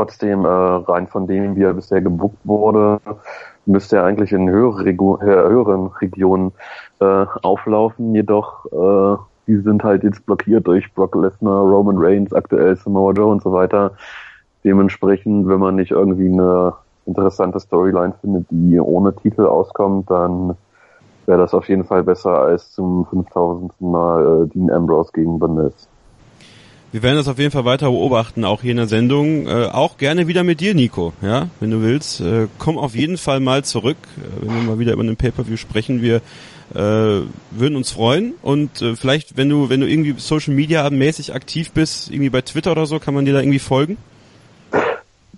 trotzdem 0.01 0.45
äh, 0.45 0.49
rein 0.49 1.07
von 1.09 1.27
dem, 1.27 1.57
wie 1.57 1.63
er 1.63 1.75
bisher 1.75 2.01
gebuckt 2.01 2.39
wurde, 2.45 3.01
müsste 3.67 3.97
er 3.97 4.05
eigentlich 4.05 4.33
in 4.33 4.49
höhere 4.49 4.85
Regu 4.85 5.17
äh, 5.17 5.27
höheren 5.27 5.89
Regionen 5.89 6.53
äh, 7.01 7.27
auflaufen, 7.43 8.15
jedoch 8.15 8.65
äh, 8.73 9.23
die 9.47 9.57
sind 9.59 9.85
halt 9.85 10.05
jetzt 10.05 10.25
blockiert 10.25 10.67
durch 10.67 10.93
Brock 10.95 11.15
Lesnar, 11.17 11.63
Roman 11.63 11.97
Reigns, 11.99 12.33
aktuell 12.33 12.77
Samoa 12.77 13.13
Joe 13.13 13.27
und 13.27 13.43
so 13.43 13.53
weiter. 13.53 13.93
Dementsprechend, 14.65 15.49
wenn 15.49 15.59
man 15.59 15.77
nicht 15.77 15.91
irgendwie 15.91 16.29
eine 16.29 16.75
interessante 17.05 17.59
Storyline 17.59 18.15
findet, 18.21 18.47
die 18.51 18.79
ohne 18.79 19.15
Titel 19.17 19.47
auskommt, 19.47 20.11
dann 20.11 20.57
wäre 21.27 21.39
das 21.39 21.53
auf 21.53 21.69
jeden 21.69 21.85
Fall 21.85 22.05
besser 22.05 22.39
als 22.39 22.73
zum 22.73 23.07
5000. 23.07 23.81
Mal 23.81 24.45
äh, 24.45 24.47
Dean 24.49 24.71
Ambrose 24.71 25.11
gegen 25.13 25.41
The 25.41 25.49
Wir 26.92 27.05
werden 27.05 27.16
das 27.16 27.29
auf 27.29 27.38
jeden 27.38 27.53
Fall 27.53 27.64
weiter 27.64 27.88
beobachten, 27.88 28.44
auch 28.44 28.62
hier 28.62 28.72
in 28.72 28.76
der 28.76 28.88
Sendung. 28.88 29.46
Äh, 29.46 29.68
auch 29.72 29.96
gerne 29.96 30.26
wieder 30.26 30.42
mit 30.42 30.61
dir, 30.61 30.74
Nico, 30.74 31.12
ja, 31.22 31.46
wenn 31.61 31.70
du 31.70 31.83
willst. 31.83 32.20
Äh, 32.20 32.48
komm 32.59 32.79
auf 32.79 32.96
jeden 32.96 33.16
Fall 33.16 33.38
mal 33.38 33.62
zurück, 33.62 33.96
äh, 34.16 34.44
wenn 34.44 34.55
wir 34.57 34.62
mal 34.62 34.79
wieder 34.81 34.92
über 34.94 35.03
einen 35.03 35.16
Pay-Per-View 35.16 35.57
sprechen. 35.57 36.03
Wir 36.03 36.16
äh, 36.74 37.22
würden 37.53 37.76
uns 37.76 37.92
freuen 37.92 38.35
und 38.42 38.83
äh, 38.83 38.96
vielleicht, 38.96 39.37
wenn 39.37 39.48
du, 39.48 39.70
wenn 39.70 39.81
du 39.81 39.88
irgendwie 39.88 40.14
Social 40.18 40.53
Media 40.53 40.88
mäßig 40.90 41.33
aktiv 41.33 41.70
bist, 41.70 42.11
irgendwie 42.11 42.31
bei 42.31 42.40
Twitter 42.40 42.72
oder 42.72 42.87
so, 42.87 42.98
kann 42.98 43.14
man 43.14 43.24
dir 43.24 43.35
da 43.35 43.40
irgendwie 43.40 43.61
folgen? 43.61 43.96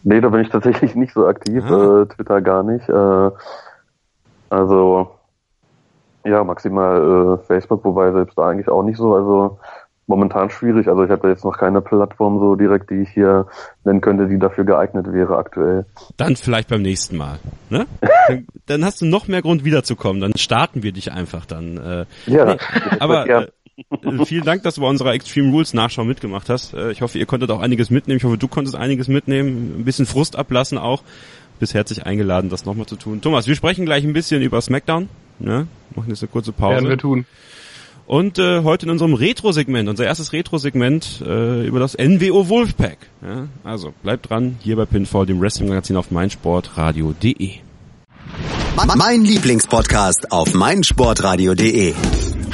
Nee, 0.05 0.21
da 0.23 0.31
bin 0.31 0.41
ich 0.41 0.49
tatsächlich 0.49 0.95
nicht 0.95 1.13
so 1.13 1.27
aktiv, 1.27 1.63
ah. 1.65 2.03
äh, 2.03 2.07
Twitter 2.07 2.41
gar 2.41 2.63
nicht. 2.63 2.89
Äh, 2.89 3.31
also 4.49 5.11
ja, 6.25 6.45
maximal 6.45 7.39
äh, 7.43 7.47
Facebook, 7.47 7.85
wobei 7.85 8.11
selbst 8.13 8.39
da 8.39 8.49
eigentlich 8.49 8.69
auch 8.69 8.83
nicht 8.83 8.97
so. 8.97 9.15
Also 9.15 9.59
momentan 10.07 10.51
schwierig. 10.51 10.89
Also 10.89 11.05
ich 11.05 11.11
habe 11.11 11.29
jetzt 11.29 11.45
noch 11.45 11.57
keine 11.57 11.81
Plattform 11.81 12.39
so 12.39 12.57
direkt, 12.57 12.91
die 12.91 13.03
ich 13.03 13.11
hier 13.11 13.47
nennen 13.85 14.01
könnte, 14.01 14.29
die 14.29 14.39
dafür 14.39 14.65
geeignet 14.65 15.13
wäre 15.13 15.37
aktuell. 15.37 15.87
Dann 16.17 16.37
vielleicht 16.37 16.69
beim 16.69 16.83
nächsten 16.83 17.17
Mal. 17.17 17.39
Ne? 17.71 17.87
dann, 18.29 18.47
dann 18.67 18.85
hast 18.85 19.01
du 19.01 19.07
noch 19.07 19.29
mehr 19.29 19.43
Grund 19.43 19.65
wiederzukommen. 19.65 20.21
Dann 20.21 20.37
starten 20.37 20.83
wir 20.83 20.93
dich 20.93 21.13
einfach 21.13 21.47
dann. 21.47 21.77
Äh, 21.77 22.05
ja, 22.27 22.45
nee, 22.45 22.57
aber 22.99 23.29
äh, 23.29 23.47
äh, 23.77 24.25
vielen 24.27 24.45
Dank, 24.45 24.63
dass 24.63 24.75
du 24.75 24.81
bei 24.83 24.89
unserer 24.89 25.15
Extreme 25.15 25.51
Rules 25.51 25.75
Nachschau 25.75 26.05
mitgemacht 26.05 26.49
hast. 26.49 26.75
Äh, 26.75 26.93
ich 26.93 27.03
hoffe, 27.03 27.19
ihr 27.19 27.27
konntet 27.27 27.51
auch 27.51 27.61
einiges 27.61 27.91
mitnehmen. 27.91 28.19
Ich 28.19 28.25
hoffe, 28.25 28.39
du 28.39 28.49
konntest 28.49 28.77
einiges 28.77 29.09
mitnehmen. 29.09 29.81
Ein 29.81 29.85
bisschen 29.85 30.07
Frust 30.07 30.37
ablassen 30.37 30.79
auch. 30.79 31.03
Bist 31.59 31.75
herzlich 31.75 32.05
eingeladen, 32.05 32.51
das 32.51 32.65
nochmal 32.65 32.87
zu 32.87 32.97
tun. 32.97 33.21
Thomas, 33.21 33.47
wir 33.47 33.55
sprechen 33.55 33.85
gleich 33.85 34.05
ein 34.05 34.13
bisschen 34.13 34.43
über 34.43 34.61
SmackDown. 34.61 35.09
Ne? 35.39 35.69
Machen 35.95 36.11
jetzt 36.11 36.23
eine 36.23 36.31
kurze 36.31 36.53
Pause. 36.53 36.75
Werden 36.75 36.89
wir 36.89 36.99
tun. 36.99 37.25
Und 38.07 38.39
äh, 38.39 38.63
heute 38.63 38.87
in 38.87 38.91
unserem 38.91 39.15
Retro-Segment, 39.15 39.89
unser 39.89 40.05
erstes 40.05 40.33
Retro-Segment 40.33 41.23
äh, 41.27 41.67
über 41.67 41.81
das 41.81 41.97
NWO 41.97 42.49
Wolfpack. 42.49 42.99
Ja? 43.23 43.49
Also 43.65 43.93
bleibt 44.03 44.29
dran, 44.31 44.57
hier 44.61 44.77
bei 44.77 44.85
Pinfall, 44.85 45.27
dem 45.27 45.41
Wrestling-Magazin 45.41 45.97
auf 45.97 46.11
meinsportradio.de. 46.11 47.51
Mein 48.97 49.25
Lieblingspodcast 49.25 50.33
auf 50.33 50.55
meinsportradio.de. 50.55 51.95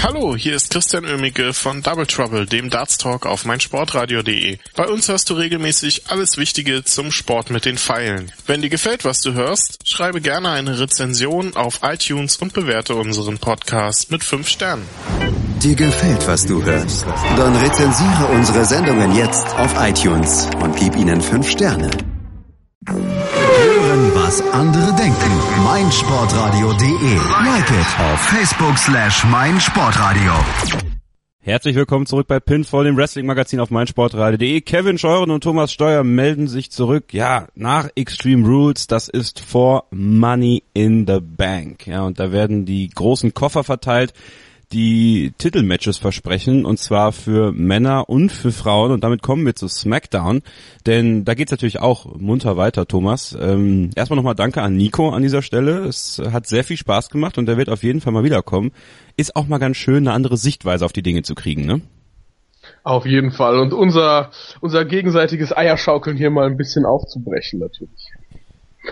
Hallo, 0.01 0.37
hier 0.37 0.55
ist 0.55 0.71
Christian 0.71 1.05
Oemicke 1.05 1.53
von 1.53 1.83
Double 1.83 2.07
Trouble, 2.07 2.47
dem 2.47 2.71
Darts 2.71 2.99
Talk 2.99 3.27
auf 3.27 3.45
meinsportradio.de. 3.45 4.59
Bei 4.77 4.87
uns 4.87 5.09
hörst 5.09 5.29
du 5.29 5.35
regelmäßig 5.35 6.09
alles 6.09 6.37
Wichtige 6.37 6.85
zum 6.85 7.11
Sport 7.11 7.51
mit 7.51 7.65
den 7.65 7.79
Pfeilen. 7.79 8.31
Wenn 8.47 8.63
dir 8.63 8.71
gefällt, 8.71 9.05
was 9.05 9.21
du 9.23 9.33
hörst, 9.33 9.79
schreibe 9.85 10.21
gerne 10.21 10.51
eine 10.51 10.79
Rezension 10.79 11.57
auf 11.57 11.81
iTunes 11.83 12.37
und 12.37 12.53
bewerte 12.53 12.95
unseren 12.95 13.39
Podcast 13.39 14.13
mit 14.13 14.23
5 14.23 14.49
Sternen. 14.49 14.87
Dir 15.63 15.75
gefällt, 15.75 16.27
was 16.29 16.47
du 16.47 16.63
hörst? 16.63 17.05
Dann 17.37 17.57
rezensiere 17.57 18.27
unsere 18.33 18.65
Sendungen 18.65 19.17
jetzt 19.17 19.49
auf 19.57 19.75
iTunes 19.81 20.49
und 20.63 20.77
gib 20.77 20.95
ihnen 20.95 21.21
5 21.21 21.51
Sterne 21.51 21.91
was 24.29 24.43
andere 24.53 24.93
denken. 24.95 25.33
meinsportradio.de. 25.65 27.15
Like 27.45 27.71
it 27.71 27.91
auf 27.99 28.21
Facebook 28.21 28.77
slash 28.77 29.25
meinsportradio. 29.25 30.33
Herzlich 31.41 31.75
willkommen 31.75 32.05
zurück 32.05 32.27
bei 32.27 32.39
Pinfall, 32.39 32.85
dem 32.85 32.99
Wrestling-Magazin 32.99 33.59
auf 33.59 33.71
meinsportradio.de. 33.71 34.61
Kevin 34.61 34.99
Scheuren 34.99 35.31
und 35.31 35.43
Thomas 35.43 35.73
Steuer 35.73 36.05
melden 36.05 36.47
sich 36.47 36.71
zurück. 36.71 37.15
Ja, 37.15 37.49
nach 37.55 37.89
Extreme 37.95 38.47
Rules, 38.47 38.87
das 38.87 39.09
ist 39.09 39.41
vor 39.41 39.87
Money 39.91 40.63
in 40.75 41.07
the 41.07 41.21
Bank. 41.23 41.87
Ja, 41.87 42.03
und 42.03 42.21
da 42.21 42.31
werden 42.31 42.67
die 42.67 42.91
großen 42.91 43.33
Koffer 43.33 43.65
verteilt 43.65 44.13
die 44.73 45.33
Titelmatches 45.39 45.97
versprechen 45.97 46.67
und 46.67 46.79
zwar 46.79 47.13
für 47.13 47.53
Männer 47.53 48.09
und 48.09 48.31
für 48.31 48.53
Frauen 48.53 48.93
und 48.93 49.03
damit 49.03 49.23
kommen 49.23 49.47
wir 49.47 49.55
zu 49.55 49.67
SmackDown, 49.67 50.43
denn 50.87 51.25
da 51.25 51.35
geht's 51.35 51.51
natürlich 51.51 51.81
auch 51.81 52.17
munter 52.19 52.57
weiter, 52.57 52.87
Thomas. 52.87 53.37
Ähm, 53.41 53.91
erstmal 53.95 54.17
nochmal 54.17 54.35
danke 54.35 54.61
an 54.63 54.77
Nico 54.77 55.11
an 55.11 55.23
dieser 55.23 55.43
Stelle. 55.43 55.87
Es 55.87 56.21
hat 56.33 56.47
sehr 56.47 56.65
viel 56.65 56.77
Spaß 56.77 57.09
gemacht 57.09 57.39
und 57.39 57.47
der 57.47 57.57
wird 57.57 57.71
auf 57.71 57.83
jeden 57.83 58.01
Fall 58.01 58.13
mal 58.13 58.25
wiederkommen. 58.25 58.73
Ist 59.17 59.37
auch 59.37 59.47
mal 59.47 59.59
ganz 59.59 59.79
schön, 59.79 60.07
eine 60.07 60.13
andere 60.13 60.37
Sichtweise 60.37 60.85
auf 60.85 60.93
die 60.93 61.03
Dinge 61.03 61.23
zu 61.23 61.35
kriegen, 61.35 61.65
ne? 61.65 61.81
Auf 62.83 63.07
jeden 63.07 63.33
Fall 63.33 63.59
und 63.59 63.73
unser 63.73 64.31
unser 64.61 64.85
gegenseitiges 64.85 65.57
Eierschaukeln 65.57 66.17
hier 66.17 66.31
mal 66.31 66.47
ein 66.47 66.59
bisschen 66.59 66.85
aufzubrechen 66.85 67.61
natürlich. 67.61 68.13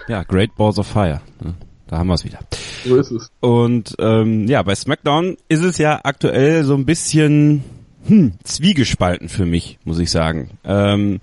Ja, 0.09 0.23
Great 0.23 0.55
Balls 0.57 0.79
of 0.79 0.87
Fire. 0.87 1.21
Ne? 1.43 1.55
Da 1.89 1.99
haben 1.99 2.09
wir 2.09 2.15
es 2.15 2.25
wieder. 2.25 2.41
So 2.85 2.97
ist 2.97 3.11
es. 3.11 3.31
Und 3.41 3.95
ähm, 3.99 4.47
ja, 4.49 4.63
bei 4.63 4.75
SmackDown 4.75 5.37
ist 5.49 5.63
es 5.63 5.79
ja 5.79 6.01
aktuell 6.03 6.65
so 6.65 6.75
ein 6.75 6.85
bisschen 6.85 7.63
hm, 8.07 8.33
zwiegespalten 8.43 9.29
für 9.29 9.47
mich, 9.47 9.79
muss 9.85 9.99
ich 9.99 10.11
sagen. 10.11 10.51
Ähm, 10.65 11.21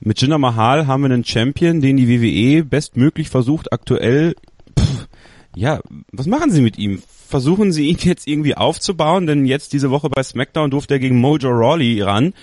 mit 0.00 0.20
Jinder 0.20 0.38
Mahal 0.38 0.86
haben 0.86 1.02
wir 1.02 1.10
einen 1.10 1.24
Champion, 1.24 1.80
den 1.80 1.96
die 1.96 2.08
WWE 2.08 2.64
bestmöglich 2.64 3.28
versucht 3.28 3.72
aktuell. 3.72 4.34
Pff, 4.78 5.06
ja, 5.54 5.80
was 6.10 6.26
machen 6.26 6.50
sie 6.50 6.62
mit 6.62 6.78
ihm? 6.78 7.02
Versuchen 7.28 7.72
sie 7.72 7.88
ihn 7.88 7.98
jetzt 8.00 8.26
irgendwie 8.26 8.56
aufzubauen, 8.56 9.26
denn 9.26 9.46
jetzt 9.46 9.72
diese 9.72 9.90
Woche 9.90 10.10
bei 10.10 10.22
SmackDown 10.22 10.70
durfte 10.70 10.94
er 10.94 11.00
gegen 11.00 11.20
Mojo 11.20 11.50
Rawley 11.50 12.02
ran. 12.02 12.34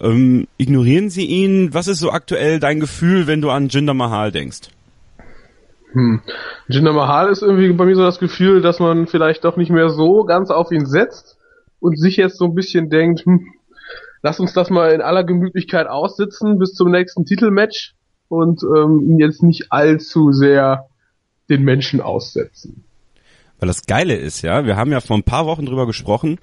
Ähm, 0.00 0.48
ignorieren 0.58 1.10
sie 1.10 1.24
ihn? 1.24 1.72
Was 1.72 1.86
ist 1.86 2.00
so 2.00 2.10
aktuell 2.10 2.60
dein 2.60 2.80
Gefühl, 2.80 3.26
wenn 3.26 3.40
du 3.40 3.50
an 3.50 3.68
Jinder 3.68 3.94
Mahal 3.94 4.32
denkst? 4.32 4.70
Hm. 5.92 6.22
Jinder 6.68 6.92
Mahal 6.92 7.30
ist 7.30 7.42
irgendwie 7.42 7.72
bei 7.72 7.84
mir 7.84 7.96
so 7.96 8.02
das 8.02 8.18
Gefühl, 8.18 8.62
dass 8.62 8.80
man 8.80 9.06
vielleicht 9.06 9.44
doch 9.44 9.56
nicht 9.56 9.70
mehr 9.70 9.90
so 9.90 10.24
ganz 10.24 10.50
auf 10.50 10.70
ihn 10.72 10.86
setzt 10.86 11.38
und 11.80 11.98
sich 11.98 12.16
jetzt 12.16 12.38
so 12.38 12.46
ein 12.46 12.54
bisschen 12.54 12.88
denkt, 12.88 13.26
hm, 13.26 13.46
lass 14.22 14.40
uns 14.40 14.52
das 14.52 14.70
mal 14.70 14.92
in 14.92 15.00
aller 15.00 15.24
Gemütlichkeit 15.24 15.86
aussitzen 15.86 16.58
bis 16.58 16.72
zum 16.72 16.90
nächsten 16.90 17.24
Titelmatch 17.24 17.94
und 18.28 18.62
ähm, 18.62 19.00
ihn 19.06 19.18
jetzt 19.18 19.42
nicht 19.42 19.70
allzu 19.70 20.32
sehr 20.32 20.86
den 21.50 21.62
Menschen 21.62 22.00
aussetzen. 22.00 22.84
Weil 23.58 23.66
das 23.68 23.86
Geile 23.86 24.16
ist, 24.16 24.42
ja, 24.42 24.64
wir 24.64 24.76
haben 24.76 24.90
ja 24.90 25.00
vor 25.00 25.16
ein 25.16 25.22
paar 25.22 25.46
Wochen 25.46 25.66
drüber 25.66 25.86
gesprochen, 25.86 26.38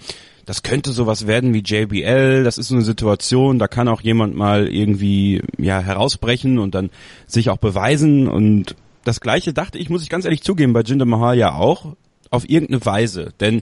das 0.45 0.63
könnte 0.63 0.91
sowas 0.91 1.27
werden 1.27 1.53
wie 1.53 1.63
JBL, 1.63 2.43
das 2.43 2.57
ist 2.57 2.69
so 2.69 2.75
eine 2.75 2.83
Situation, 2.83 3.59
da 3.59 3.67
kann 3.67 3.87
auch 3.87 4.01
jemand 4.01 4.35
mal 4.35 4.67
irgendwie 4.67 5.41
ja 5.57 5.79
herausbrechen 5.79 6.59
und 6.59 6.75
dann 6.75 6.91
sich 7.27 7.49
auch 7.49 7.57
beweisen 7.57 8.27
und 8.27 8.75
das 9.03 9.21
gleiche 9.21 9.53
dachte 9.53 9.77
ich, 9.77 9.89
muss 9.89 10.03
ich 10.03 10.09
ganz 10.09 10.25
ehrlich 10.25 10.43
zugeben, 10.43 10.73
bei 10.73 10.81
Jinder 10.81 11.05
Mahal 11.05 11.37
ja 11.37 11.53
auch, 11.53 11.95
auf 12.29 12.49
irgendeine 12.49 12.85
Weise. 12.85 13.33
Denn 13.39 13.61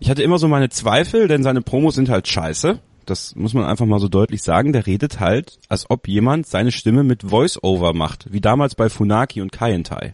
ich 0.00 0.10
hatte 0.10 0.22
immer 0.22 0.38
so 0.38 0.48
meine 0.48 0.68
Zweifel, 0.68 1.28
denn 1.28 1.42
seine 1.42 1.62
Promos 1.62 1.94
sind 1.94 2.08
halt 2.08 2.28
scheiße. 2.28 2.78
Das 3.06 3.34
muss 3.36 3.54
man 3.54 3.64
einfach 3.64 3.86
mal 3.86 4.00
so 4.00 4.08
deutlich 4.08 4.42
sagen. 4.42 4.72
Der 4.72 4.86
redet 4.86 5.18
halt, 5.18 5.58
als 5.68 5.88
ob 5.88 6.08
jemand 6.08 6.46
seine 6.46 6.72
Stimme 6.72 7.04
mit 7.04 7.22
Voice-Over 7.22 7.94
macht, 7.94 8.32
wie 8.32 8.40
damals 8.40 8.74
bei 8.74 8.88
Funaki 8.88 9.40
und 9.40 9.52
Kaientai. 9.52 10.12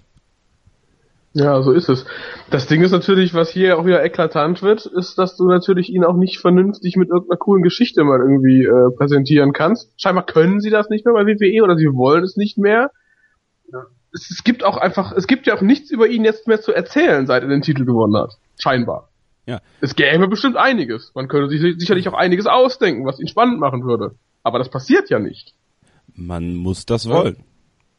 Ja, 1.33 1.61
so 1.63 1.73
ist 1.73 1.89
es. 1.89 2.07
Das 2.51 2.69
Ding 2.69 2.83
ist 2.83 2.93
natürlich, 2.93 3.35
was 3.35 3.51
hier 3.51 3.77
auch 3.77 3.85
wieder 3.85 4.05
eklatant 4.05 4.63
wird, 4.63 4.87
ist, 4.87 5.19
dass 5.19 5.37
du 5.37 5.49
natürlich 5.49 5.91
ihn 5.93 6.05
auch 6.05 6.15
nicht 6.15 6.39
vernünftig 6.39 6.95
mit 6.95 7.09
irgendeiner 7.09 7.39
coolen 7.39 7.65
Geschichte 7.65 8.05
mal 8.05 8.21
irgendwie 8.21 8.63
äh, 8.63 8.97
präsentieren 8.97 9.53
kannst. 9.53 9.91
Scheinbar 10.01 10.27
können 10.27 10.61
sie 10.61 10.71
das 10.71 10.91
nicht 10.91 11.05
mehr 11.05 11.15
bei 11.15 11.27
WWE 11.27 11.65
oder 11.65 11.77
sie 11.77 11.93
wollen 11.93 12.23
es 12.23 12.37
nicht 12.37 12.57
mehr 12.57 12.93
es, 14.15 14.31
es 14.31 14.45
gibt 14.45 14.65
auch 14.65 14.77
einfach, 14.77 15.13
es 15.13 15.27
gibt 15.27 15.47
ja 15.47 15.55
auch 15.57 15.61
nichts 15.61 15.91
über 15.91 16.09
ihn 16.09 16.25
jetzt 16.25 16.47
mehr 16.47 16.61
zu 16.61 16.73
erzählen, 16.73 17.27
seit 17.27 17.43
er 17.43 17.49
den 17.49 17.63
Titel 17.63 17.85
gewonnen 17.85 18.17
hat. 18.17 18.39
Scheinbar. 18.59 19.09
Ja. 19.47 19.61
Es 19.81 19.95
gäbe 19.95 20.29
bestimmt 20.29 20.57
einiges. 20.57 21.13
Man 21.15 21.29
könnte 21.29 21.51
sich 21.51 21.79
sicherlich 21.79 22.09
auch 22.09 22.15
einiges 22.15 22.47
ausdenken, 22.47 23.05
was 23.05 23.21
ihn 23.21 23.29
spannend 23.29 23.61
machen 23.61 23.85
würde. 23.85 24.15
Aber 24.43 24.59
das 24.59 24.71
passiert 24.71 25.11
ja 25.11 25.19
nicht. 25.19 25.53
Man 26.15 26.55
muss 26.55 26.87
das 26.87 27.09
wollen. 27.09 27.45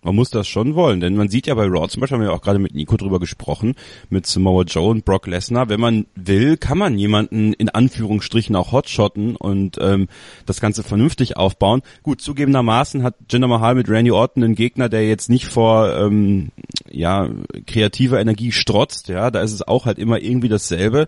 Man 0.05 0.15
muss 0.15 0.29
das 0.29 0.47
schon 0.47 0.75
wollen, 0.75 0.99
denn 0.99 1.15
man 1.15 1.29
sieht 1.29 1.47
ja 1.47 1.55
bei 1.55 1.65
Raw 1.65 1.87
zum 1.87 1.99
Beispiel, 1.99 2.19
haben 2.19 2.23
wir 2.23 2.31
auch 2.31 2.43
gerade 2.43 2.59
mit 2.59 2.75
Nico 2.75 2.95
drüber 2.95 3.19
gesprochen, 3.19 3.73
mit 4.11 4.27
Samoa 4.27 4.61
Joe 4.61 4.91
und 4.91 5.03
Brock 5.03 5.25
Lesnar, 5.25 5.67
wenn 5.67 5.79
man 5.79 6.05
will, 6.13 6.57
kann 6.57 6.77
man 6.77 6.99
jemanden 6.99 7.53
in 7.53 7.69
Anführungsstrichen 7.69 8.55
auch 8.55 8.71
hotshotten 8.71 9.35
und 9.35 9.79
ähm, 9.81 10.07
das 10.45 10.61
Ganze 10.61 10.83
vernünftig 10.83 11.37
aufbauen. 11.37 11.81
Gut, 12.03 12.21
zugegebenermaßen 12.21 13.01
hat 13.01 13.15
Jinder 13.31 13.47
Mahal 13.47 13.73
mit 13.73 13.89
Randy 13.89 14.11
Orton 14.11 14.43
einen 14.43 14.53
Gegner, 14.53 14.89
der 14.89 15.07
jetzt 15.07 15.31
nicht 15.31 15.47
vor 15.47 15.91
ähm, 15.97 16.51
ja 16.87 17.27
kreativer 17.65 18.19
Energie 18.19 18.51
strotzt, 18.51 19.07
ja, 19.07 19.31
da 19.31 19.41
ist 19.41 19.53
es 19.53 19.67
auch 19.67 19.87
halt 19.87 19.97
immer 19.97 20.21
irgendwie 20.21 20.49
dasselbe. 20.49 21.07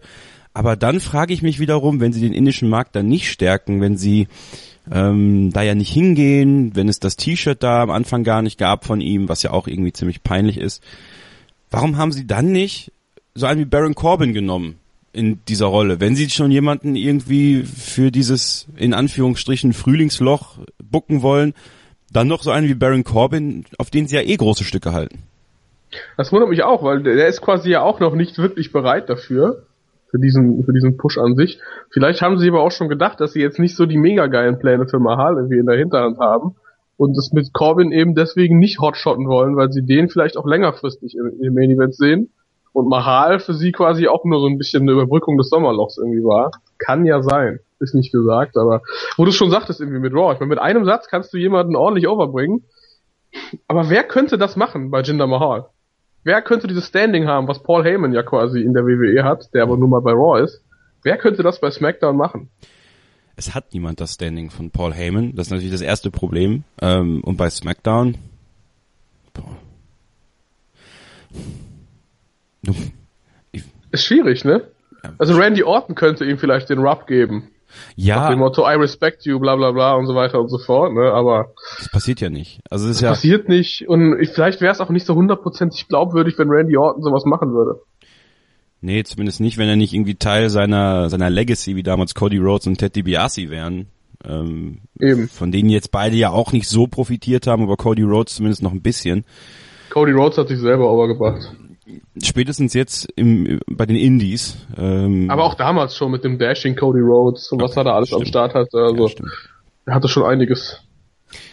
Aber 0.57 0.75
dann 0.75 0.99
frage 0.99 1.35
ich 1.35 1.43
mich 1.43 1.59
wiederum, 1.59 1.99
wenn 1.99 2.13
sie 2.13 2.19
den 2.19 2.33
indischen 2.33 2.67
Markt 2.67 2.95
dann 2.95 3.07
nicht 3.07 3.29
stärken, 3.29 3.79
wenn 3.79 3.95
sie 3.95 4.27
ähm, 4.91 5.51
da 5.53 5.61
ja 5.61 5.75
nicht 5.75 5.93
hingehen, 5.93 6.75
wenn 6.75 6.89
es 6.89 6.99
das 6.99 7.15
T-Shirt 7.15 7.61
da 7.61 7.83
am 7.83 7.91
Anfang 7.91 8.23
gar 8.23 8.41
nicht 8.41 8.57
gab 8.57 8.83
von 8.83 8.99
ihm, 8.99 9.29
was 9.29 9.43
ja 9.43 9.51
auch 9.51 9.67
irgendwie 9.67 9.93
ziemlich 9.93 10.23
peinlich 10.23 10.57
ist. 10.57 10.83
Warum 11.69 11.97
haben 11.97 12.11
sie 12.11 12.25
dann 12.25 12.51
nicht 12.51 12.91
so 13.35 13.45
einen 13.45 13.59
wie 13.59 13.65
Baron 13.65 13.93
Corbin 13.93 14.33
genommen 14.33 14.79
in 15.13 15.45
dieser 15.47 15.67
Rolle, 15.67 15.99
wenn 15.99 16.15
sie 16.15 16.27
schon 16.27 16.49
jemanden 16.49 16.95
irgendwie 16.95 17.61
für 17.61 18.09
dieses 18.09 18.65
in 18.77 18.95
Anführungsstrichen 18.95 19.73
Frühlingsloch 19.73 20.57
bucken 20.81 21.21
wollen, 21.21 21.53
dann 22.11 22.27
noch 22.27 22.41
so 22.41 22.49
einen 22.49 22.67
wie 22.67 22.73
Baron 22.73 23.03
Corbin, 23.03 23.65
auf 23.77 23.91
den 23.91 24.07
sie 24.07 24.15
ja 24.15 24.23
eh 24.23 24.35
große 24.35 24.63
Stücke 24.63 24.91
halten. 24.91 25.19
Das 26.17 26.31
wundert 26.31 26.49
mich 26.49 26.63
auch, 26.63 26.81
weil 26.81 27.03
der 27.03 27.27
ist 27.27 27.41
quasi 27.41 27.69
ja 27.69 27.83
auch 27.83 27.99
noch 27.99 28.15
nicht 28.15 28.39
wirklich 28.39 28.71
bereit 28.71 29.07
dafür 29.07 29.67
für 30.09 30.19
diesen, 30.19 30.63
für 30.63 30.73
diesen 30.73 30.97
Push 30.97 31.17
an 31.17 31.35
sich. 31.35 31.59
Vielleicht 31.91 32.21
haben 32.21 32.37
sie 32.37 32.49
aber 32.49 32.61
auch 32.61 32.71
schon 32.71 32.89
gedacht, 32.89 33.19
dass 33.19 33.33
sie 33.33 33.41
jetzt 33.41 33.59
nicht 33.59 33.75
so 33.75 33.85
die 33.85 33.97
mega 33.97 34.27
geilen 34.27 34.59
Pläne 34.59 34.87
für 34.87 34.99
Mahal 34.99 35.35
irgendwie 35.35 35.59
in 35.59 35.65
der 35.65 35.77
Hinterhand 35.77 36.19
haben 36.19 36.55
und 36.97 37.17
es 37.17 37.31
mit 37.31 37.53
Corbin 37.53 37.91
eben 37.91 38.15
deswegen 38.15 38.57
nicht 38.59 38.79
hotshotten 38.79 39.27
wollen, 39.27 39.55
weil 39.55 39.71
sie 39.71 39.85
den 39.85 40.09
vielleicht 40.09 40.37
auch 40.37 40.45
längerfristig 40.45 41.15
im, 41.15 41.41
im 41.41 41.53
Main 41.53 41.71
Event 41.71 41.95
sehen 41.95 42.31
und 42.73 42.89
Mahal 42.89 43.39
für 43.39 43.53
sie 43.53 43.71
quasi 43.71 44.07
auch 44.07 44.23
nur 44.25 44.39
so 44.39 44.47
ein 44.47 44.57
bisschen 44.57 44.83
eine 44.83 44.91
Überbrückung 44.91 45.37
des 45.37 45.49
Sommerlochs 45.49 45.97
irgendwie 45.97 46.23
war. 46.23 46.51
Kann 46.77 47.05
ja 47.05 47.21
sein. 47.21 47.59
Ist 47.79 47.93
nicht 47.93 48.11
gesagt, 48.11 48.57
aber 48.57 48.81
wo 49.17 49.25
du 49.25 49.31
schon 49.31 49.51
sagtest 49.51 49.79
irgendwie 49.79 49.99
mit 49.99 50.13
Raw. 50.13 50.33
Ich 50.33 50.39
meine, 50.39 50.49
mit 50.49 50.59
einem 50.59 50.85
Satz 50.85 51.07
kannst 51.07 51.31
du 51.33 51.37
jemanden 51.37 51.75
ordentlich 51.75 52.07
overbringen. 52.07 52.63
Aber 53.67 53.89
wer 53.89 54.03
könnte 54.03 54.37
das 54.37 54.55
machen 54.55 54.89
bei 54.89 55.01
Jinder 55.01 55.27
Mahal? 55.27 55.67
Wer 56.27 56.41
könnte 56.41 56.67
dieses 56.67 56.87
Standing 56.87 57.25
haben, 57.25 57.47
was 57.47 57.63
Paul 57.63 57.83
Heyman 57.83 58.13
ja 58.13 58.21
quasi 58.21 58.61
in 58.61 58.73
der 58.73 58.83
WWE 58.83 59.23
hat, 59.23 59.49
der 59.53 59.63
aber 59.63 59.77
nun 59.77 59.89
mal 59.89 60.01
bei 60.01 60.11
Raw 60.11 60.43
ist? 60.43 60.61
Wer 61.01 61.17
könnte 61.17 61.41
das 61.41 61.59
bei 61.59 61.71
SmackDown 61.71 62.17
machen? 62.17 62.49
Es 63.37 63.55
hat 63.55 63.73
niemand 63.73 64.01
das 64.01 64.15
Standing 64.15 64.49
von 64.49 64.69
Paul 64.69 64.93
Heyman. 64.93 65.35
Das 65.35 65.47
ist 65.47 65.51
natürlich 65.51 65.71
das 65.71 65.81
erste 65.81 66.11
Problem. 66.11 66.63
Ähm, 66.81 67.21
und 67.23 67.37
bei 67.37 67.49
SmackDown. 67.49 68.17
Boah. 69.33 69.57
Ist 73.91 74.03
schwierig, 74.03 74.43
ne? 74.43 74.63
Also 75.17 75.37
Randy 75.37 75.63
Orton 75.63 75.95
könnte 75.95 76.25
ihm 76.25 76.37
vielleicht 76.37 76.69
den 76.69 76.79
Rub 76.79 77.07
geben. 77.07 77.49
Ja. 77.95 78.15
Nach 78.17 78.29
dem 78.29 78.39
Motto, 78.39 78.63
I 78.63 78.75
respect 78.75 79.25
you, 79.25 79.39
bla 79.39 79.55
bla 79.55 79.71
bla 79.71 79.95
und 79.95 80.07
so 80.07 80.15
weiter 80.15 80.39
und 80.39 80.49
so 80.49 80.57
fort, 80.57 80.93
ne? 80.93 81.11
Aber. 81.11 81.53
Das 81.77 81.89
passiert 81.89 82.21
ja 82.21 82.29
nicht. 82.29 82.59
Also 82.69 82.87
das 82.87 82.97
ist 82.97 83.01
ja. 83.01 83.09
Passiert 83.09 83.49
nicht 83.49 83.87
und 83.87 84.19
ich, 84.19 84.29
vielleicht 84.29 84.61
wäre 84.61 84.71
es 84.71 84.79
auch 84.79 84.89
nicht 84.89 85.05
so 85.05 85.15
hundertprozentig 85.15 85.87
glaubwürdig, 85.87 86.37
wenn 86.37 86.49
Randy 86.49 86.77
Orton 86.77 87.03
sowas 87.03 87.25
machen 87.25 87.53
würde. 87.53 87.81
Nee, 88.81 89.03
zumindest 89.03 89.39
nicht, 89.39 89.57
wenn 89.57 89.67
er 89.67 89.75
nicht 89.75 89.93
irgendwie 89.93 90.15
Teil 90.15 90.49
seiner, 90.49 91.09
seiner 91.09 91.29
Legacy, 91.29 91.75
wie 91.75 91.83
damals 91.83 92.13
Cody 92.13 92.37
Rhodes 92.37 92.67
und 92.67 92.77
Ted 92.77 92.95
DiBiase 92.95 93.49
wären. 93.49 93.87
Ähm, 94.23 94.79
Eben. 94.99 95.27
Von 95.27 95.51
denen 95.51 95.69
jetzt 95.69 95.91
beide 95.91 96.15
ja 96.15 96.29
auch 96.29 96.51
nicht 96.51 96.69
so 96.69 96.87
profitiert 96.87 97.47
haben, 97.47 97.63
aber 97.63 97.75
Cody 97.75 98.03
Rhodes 98.03 98.35
zumindest 98.35 98.61
noch 98.61 98.71
ein 98.71 98.81
bisschen. 98.81 99.25
Cody 99.89 100.11
Rhodes 100.11 100.37
hat 100.37 100.49
sich 100.49 100.59
selber 100.59 100.91
overgebracht 100.91 101.55
spätestens 102.21 102.73
jetzt 102.73 103.07
im, 103.15 103.59
bei 103.67 103.85
den 103.85 103.95
Indies. 103.95 104.57
Ähm, 104.77 105.29
Aber 105.29 105.43
auch 105.43 105.55
damals 105.55 105.95
schon 105.95 106.11
mit 106.11 106.23
dem 106.23 106.37
Dashing 106.37 106.75
Cody 106.75 106.99
Rhodes 106.99 107.51
und 107.51 107.61
was 107.61 107.75
er 107.77 107.83
da 107.83 107.93
alles 107.93 108.09
stimmt. 108.09 108.23
am 108.23 108.27
Start 108.27 108.53
hatte. 108.53 108.77
Also 108.77 109.07
ja, 109.07 109.13
er 109.85 109.95
hatte 109.95 110.07
schon 110.07 110.23
einiges, 110.23 110.81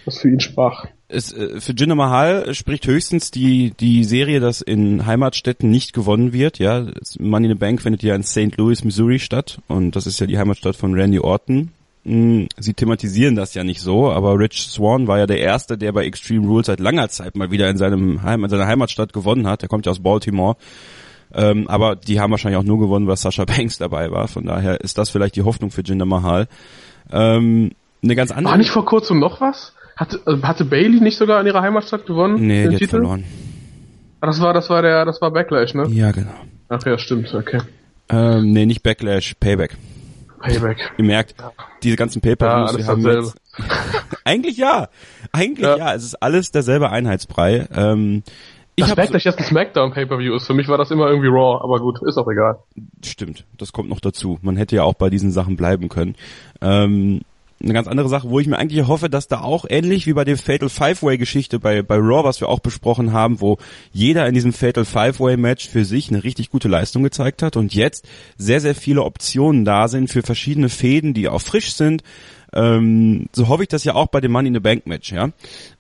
was 0.05 0.19
für 0.19 0.29
ihn 0.29 0.41
sprach. 0.41 0.87
Es, 1.09 1.33
äh, 1.33 1.61
für 1.61 1.73
Jinder 1.73 1.95
Mahal 1.95 2.55
spricht 2.55 2.87
höchstens 2.87 3.31
die, 3.31 3.73
die 3.79 4.05
Serie, 4.05 4.41
dass 4.41 4.61
in 4.61 5.07
Heimatstädten 5.07 5.71
nicht 5.71 5.93
gewonnen 5.93 6.33
wird. 6.33 6.59
Ja, 6.59 6.87
Money 7.19 7.47
in 7.47 7.53
the 7.53 7.59
Bank 7.59 7.83
findet 7.83 8.03
ja 8.03 8.15
in 8.15 8.23
St. 8.23 8.57
Louis, 8.57 8.85
Missouri 8.85 9.19
statt 9.19 9.61
und 9.69 9.97
das 9.97 10.07
ist 10.07 10.21
ja 10.21 10.27
die 10.27 10.39
Heimatstadt 10.39 10.77
von 10.77 10.95
Randy 10.95 11.21
Orton. 11.21 11.73
Hm, 12.05 12.49
sie 12.59 12.75
thematisieren 12.75 13.35
das 13.35 13.55
ja 13.55 13.65
nicht 13.65 13.81
so, 13.81 14.11
aber 14.11 14.39
Rich 14.39 14.69
Swan 14.69 15.07
war 15.09 15.19
ja 15.19 15.27
der 15.27 15.39
Erste, 15.41 15.79
der 15.79 15.93
bei 15.93 16.05
Extreme 16.05 16.47
Rules 16.47 16.67
seit 16.67 16.81
langer 16.81 17.09
Zeit 17.09 17.35
mal 17.37 17.51
wieder 17.51 17.69
in 17.71 17.79
seinem 17.79 18.23
Heim, 18.23 18.45
in 18.45 18.51
seiner 18.51 18.67
Heimatstadt 18.67 19.13
gewonnen 19.13 19.47
hat. 19.47 19.63
Er 19.63 19.69
kommt 19.69 19.87
ja 19.87 19.93
aus 19.93 20.01
Baltimore. 20.01 20.57
Ähm, 21.33 21.67
aber 21.69 21.97
die 21.97 22.21
haben 22.21 22.31
wahrscheinlich 22.31 22.59
auch 22.59 22.65
nur 22.65 22.79
gewonnen, 22.79 23.07
weil 23.07 23.17
Sasha 23.17 23.45
Banks 23.47 23.79
dabei 23.79 24.11
war. 24.11 24.29
Von 24.29 24.45
daher 24.45 24.81
ist 24.83 24.99
das 24.99 25.09
vielleicht 25.11 25.37
die 25.37 25.43
Hoffnung 25.43 25.71
für 25.71 25.83
Jinder 25.83 26.05
Mahal. 26.05 26.47
Ähm, 27.11 27.73
eine 28.03 28.15
ganz 28.15 28.31
andere. 28.31 28.53
War 28.53 28.59
nicht 28.59 28.71
vor 28.71 28.85
kurzem 28.85 29.19
noch 29.19 29.41
was? 29.41 29.73
Hatte, 29.97 30.21
äh, 30.27 30.43
hatte 30.43 30.65
Bailey 30.67 31.01
nicht 31.01 31.17
sogar 31.17 31.41
in 31.41 31.47
ihrer 31.47 31.63
Heimatstadt 31.63 32.07
gewonnen? 32.07 32.47
Nee, 32.47 32.63
den 32.65 32.71
die 32.71 32.75
hat 32.77 32.81
Titel? 32.81 32.91
verloren. 32.91 33.25
Ah, 34.21 34.27
Das 34.27 34.41
war, 34.41 34.53
das 34.53 34.69
war 34.69 34.83
der, 34.83 35.05
das 35.07 35.21
war 35.23 35.31
Backlash, 35.31 35.75
ne? 35.75 35.87
Ja, 35.89 36.13
genau. 36.13 36.35
Ach 36.69 36.85
ja, 36.85 36.99
stimmt, 36.99 37.33
okay. 37.35 37.61
Ähm, 38.11 38.53
nee, 38.53 38.67
nicht 38.67 38.83
Backlash, 38.83 39.35
Payback. 39.41 39.77
Payback. 40.45 40.93
Ihr 40.99 41.05
merkt, 41.05 41.35
diese 41.83 41.97
ganzen 41.97 42.19
Ja, 42.19 42.35
Pay-Per-Views, 42.35 42.69
alles 42.71 42.87
wir 42.87 42.87
haben 42.87 43.03
jetzt, 43.25 43.37
eigentlich 44.25 44.57
ja, 44.57 44.89
eigentlich 45.33 45.67
ja. 45.67 45.77
Ja. 45.77 45.95
es 45.95 46.05
ist 46.05 46.15
alles 46.23 46.51
derselbe 46.51 46.91
Einheitsbrei. 46.91 47.67
Ähm, 47.75 48.23
ich 48.77 48.83
Das 48.83 48.91
hab 48.91 48.97
Backlash 48.97 49.25
jetzt 49.25 49.39
ein 49.39 49.45
Smackdown 49.45 49.93
Pay-Per-View 49.93 50.35
ist. 50.35 50.47
Für 50.47 50.55
mich 50.55 50.67
war 50.69 50.79
das 50.79 50.91
immer 50.91 51.07
irgendwie 51.09 51.29
Raw, 51.29 51.63
aber 51.63 51.79
gut, 51.79 52.01
ist 52.03 52.17
auch 52.19 52.29
egal. 52.29 52.59
so, 52.75 53.11
stimmt, 53.11 53.45
das 53.57 53.73
kommt 53.73 53.89
noch 53.89 54.01
dazu. 54.01 54.39
Man 54.43 54.57
hätte 54.57 54.75
ja 54.77 54.83
auch 54.83 54.95
bei 54.95 55.11
diesen 55.11 55.31
Sachen 55.31 55.57
bleiben 55.57 55.89
können. 55.89 56.17
Ähm, 56.61 57.21
eine 57.65 57.75
ganz 57.75 57.89
andere 57.89 58.09
Sache, 58.09 58.31
wo 58.31 58.39
ich 58.39 58.47
mir 58.47 58.59
eigentlich 58.59 58.87
hoffe, 58.87 59.09
dass 59.09 59.29
da 59.29 59.41
auch 59.41 59.65
ähnlich 59.69 60.07
wie 60.07 60.13
bei 60.13 60.25
der 60.25 60.37
Fatal 60.37 60.69
Five-Way 60.69 61.19
Geschichte 61.19 61.59
bei, 61.59 61.83
bei 61.83 61.97
Raw, 61.97 62.25
was 62.25 62.41
wir 62.41 62.49
auch 62.49 62.61
besprochen 62.61 63.13
haben, 63.13 63.41
wo 63.41 63.59
jeder 63.93 64.27
in 64.27 64.35
diesem 64.35 64.53
Fatal 64.53 64.85
Five-Way 64.85 65.37
Match 65.37 65.69
für 65.69 65.85
sich 65.85 66.11
eine 66.11 66.25
richtig 66.25 66.51
gute 66.51 66.69
Leistung 66.69 67.03
gezeigt 67.03 67.43
hat 67.43 67.57
und 67.57 67.75
jetzt 67.75 68.07
sehr, 68.37 68.61
sehr 68.61 68.75
viele 68.75 69.03
Optionen 69.03 69.65
da 69.65 69.89
sind 69.89 70.11
für 70.11 70.23
verschiedene 70.23 70.69
Fäden, 70.69 71.15
die 71.15 71.29
auch 71.29 71.41
frisch 71.41 71.75
sind. 71.75 72.03
Ähm, 72.53 73.27
so 73.33 73.49
hoffe 73.49 73.63
ich 73.65 73.69
das 73.69 73.85
ja 73.85 73.95
auch 73.95 74.09
bei 74.09 74.21
dem 74.21 74.33
Money 74.33 74.49
in 74.49 74.55
the 74.55 74.61
Bank 74.61 74.87
Match, 74.87 75.13
ja. 75.13 75.31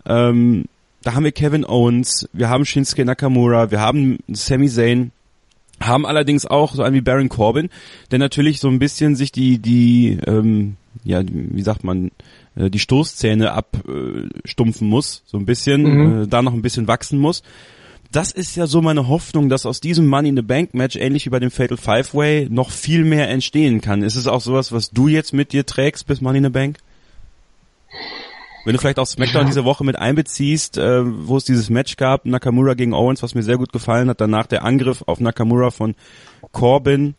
Ähm, 0.07 0.65
da 1.03 1.15
haben 1.15 1.25
wir 1.25 1.33
Kevin 1.33 1.67
Owens, 1.67 2.29
wir 2.33 2.49
haben 2.49 2.65
Shinsuke 2.65 3.05
Nakamura, 3.05 3.71
wir 3.71 3.81
haben 3.81 4.19
Sami 4.29 4.69
Zayn, 4.69 5.13
haben 5.81 6.07
allerdings 6.07 6.47
auch 6.47 6.75
so 6.75 6.83
einen 6.83 6.95
wie 6.95 7.03
Baron 7.03 7.29
Corbin, 7.29 7.69
der 8.11 8.19
natürlich 8.19 8.59
so 8.59 8.69
ein 8.69 8.79
bisschen 8.79 9.15
sich 9.15 9.31
die, 9.31 9.59
die, 9.59 10.19
ähm, 10.27 10.77
ja, 11.05 11.23
wie 11.25 11.63
sagt 11.63 11.85
man, 11.85 12.11
äh, 12.57 12.71
die 12.71 12.79
Stoßzähne 12.79 13.53
abstumpfen 13.53 14.89
muss, 14.89 15.23
so 15.27 15.39
ein 15.39 15.47
bisschen, 15.47 15.83
Mhm. 15.83 16.23
äh, 16.23 16.27
da 16.27 16.43
noch 16.43 16.55
ein 16.55 16.63
bisschen 16.63 16.89
wachsen 16.89 17.19
muss. 17.19 17.43
Das 18.11 18.31
ist 18.31 18.55
ja 18.57 18.67
so 18.69 18.81
meine 18.81 19.09
Hoffnung, 19.09 19.49
dass 19.49 19.67
aus 19.67 19.81
diesem 19.81 20.07
Money 20.07 20.29
in 20.29 20.37
the 20.37 20.43
Bank 20.43 20.73
Match, 20.73 20.95
ähnlich 20.97 21.27
wie 21.27 21.31
bei 21.31 21.41
dem 21.41 21.51
Fatal 21.51 21.77
Five 21.77 22.15
Way, 22.15 22.49
noch 22.49 22.71
viel 22.71 23.05
mehr 23.05 23.29
entstehen 23.29 23.81
kann. 23.81 24.03
Ist 24.03 24.15
es 24.17 24.27
auch 24.29 24.41
sowas, 24.41 24.71
was 24.71 24.91
du 24.91 25.09
jetzt 25.09 25.33
mit 25.33 25.53
dir 25.53 25.67
trägst 25.67 26.07
bis 26.07 26.21
Money 26.21 26.39
in 26.39 26.45
the 26.45 26.51
Bank? 26.51 26.79
Wenn 28.65 28.73
du 28.73 28.79
vielleicht 28.81 28.99
auch 28.99 29.07
SmackDown 29.07 29.47
diese 29.47 29.65
Woche 29.65 29.85
mit 29.85 29.97
einbeziehst, 29.97 30.79
äh, 30.79 31.03
wo 31.27 31.37
es 31.37 31.45
dieses 31.45 31.69
Match 31.69 31.97
gab, 31.97 32.25
Nakamura 32.25 32.75
gegen 32.75 32.95
Owens, 32.95 33.23
was 33.23 33.35
mir 33.35 33.43
sehr 33.43 33.59
gut 33.59 33.73
gefallen 33.73 34.09
hat, 34.09 34.21
danach 34.23 34.47
der 34.47 34.65
Angriff 34.65 35.03
auf 35.07 35.21
Nakamura 35.21 35.71
von 35.71 35.95
Corbin, 36.53 37.15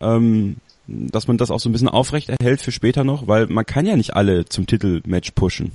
ähm, 0.00 0.56
dass 0.86 1.28
man 1.28 1.36
das 1.38 1.50
auch 1.50 1.60
so 1.60 1.68
ein 1.68 1.72
bisschen 1.72 1.88
aufrecht 1.88 2.28
erhält 2.28 2.60
für 2.60 2.72
später 2.72 3.04
noch, 3.04 3.26
weil 3.26 3.46
man 3.46 3.66
kann 3.66 3.86
ja 3.86 3.96
nicht 3.96 4.14
alle 4.14 4.46
zum 4.46 4.66
Titelmatch 4.66 5.32
pushen. 5.32 5.72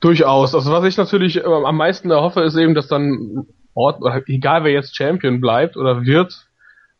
Durchaus. 0.00 0.54
Also 0.54 0.72
was 0.72 0.84
ich 0.84 0.96
natürlich 0.96 1.36
äh, 1.36 1.44
am 1.44 1.76
meisten 1.76 2.10
erhoffe, 2.10 2.40
ist 2.42 2.56
eben, 2.56 2.74
dass 2.74 2.88
dann 2.88 3.46
Ort, 3.74 4.00
egal 4.26 4.64
wer 4.64 4.72
jetzt 4.72 4.96
Champion 4.96 5.40
bleibt 5.40 5.76
oder 5.76 6.02
wird, 6.02 6.46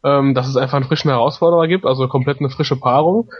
ähm, 0.05 0.35
dass 0.35 0.47
es 0.47 0.57
einfach 0.57 0.77
einen 0.77 0.87
frischen 0.87 1.11
Herausforderer 1.11 1.67
gibt, 1.69 1.87
also 1.87 2.07
komplett 2.07 2.39
eine 2.39 2.51
frische 2.51 2.77
Paarung. 2.77 3.31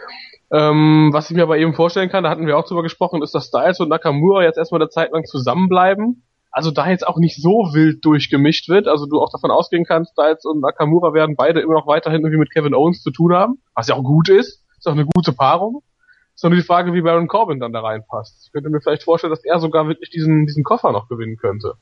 Ähm, 0.51 1.09
was 1.11 1.29
ich 1.29 1.35
mir 1.35 1.43
aber 1.43 1.57
eben 1.57 1.73
vorstellen 1.73 2.09
kann, 2.09 2.23
da 2.23 2.29
hatten 2.29 2.47
wir 2.47 2.57
auch 2.57 2.65
drüber 2.65 2.83
gesprochen, 2.83 3.21
ist, 3.21 3.35
dass 3.35 3.47
Styles 3.47 3.79
und 3.79 3.89
Nakamura 3.89 4.43
jetzt 4.43 4.57
erstmal 4.57 4.81
eine 4.81 4.89
Zeit 4.89 5.11
lang 5.11 5.25
zusammenbleiben. 5.25 6.23
Also 6.57 6.71
da 6.71 6.89
jetzt 6.89 7.05
auch 7.05 7.17
nicht 7.19 7.39
so 7.39 7.69
wild 7.73 8.03
durchgemischt 8.03 8.67
wird, 8.67 8.87
also 8.87 9.05
du 9.05 9.21
auch 9.21 9.29
davon 9.31 9.51
ausgehen 9.51 9.85
kannst, 9.85 10.13
Styles 10.13 10.43
und 10.43 10.59
Nakamura 10.59 11.13
werden 11.13 11.35
beide 11.35 11.59
immer 11.59 11.75
noch 11.75 11.85
weiterhin 11.85 12.21
irgendwie 12.21 12.39
mit 12.39 12.51
Kevin 12.51 12.73
Owens 12.73 13.03
zu 13.03 13.11
tun 13.11 13.31
haben, 13.31 13.59
was 13.75 13.89
ja 13.89 13.93
auch 13.93 14.01
gut 14.01 14.27
ist, 14.27 14.63
ist 14.75 14.87
auch 14.87 14.93
eine 14.93 15.05
gute 15.05 15.33
Paarung. 15.33 15.83
Ist 16.33 16.43
nur 16.43 16.55
die 16.55 16.63
Frage, 16.63 16.95
wie 16.95 17.01
Baron 17.01 17.27
Corbin 17.27 17.59
dann 17.59 17.73
da 17.73 17.81
reinpasst. 17.81 18.45
Ich 18.47 18.51
könnte 18.51 18.71
mir 18.71 18.81
vielleicht 18.81 19.03
vorstellen, 19.03 19.29
dass 19.29 19.45
er 19.45 19.59
sogar 19.59 19.87
wirklich 19.87 20.09
diesen, 20.09 20.47
diesen 20.47 20.63
Koffer 20.63 20.91
noch 20.91 21.07
gewinnen 21.07 21.37
könnte. 21.37 21.75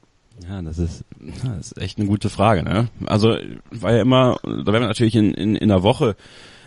Ja, 0.45 0.61
das 0.61 0.77
ist, 0.77 1.05
das 1.45 1.71
ist 1.71 1.81
echt 1.81 1.97
eine 1.97 2.09
gute 2.09 2.29
Frage, 2.29 2.61
ne? 2.61 2.89
Also, 3.05 3.37
war 3.71 3.93
ja 3.93 4.01
immer, 4.01 4.35
da 4.43 4.49
werden 4.49 4.81
wir 4.81 4.87
natürlich 4.87 5.15
in, 5.15 5.33
in, 5.33 5.55
in 5.55 5.69
der 5.69 5.83
Woche, 5.83 6.17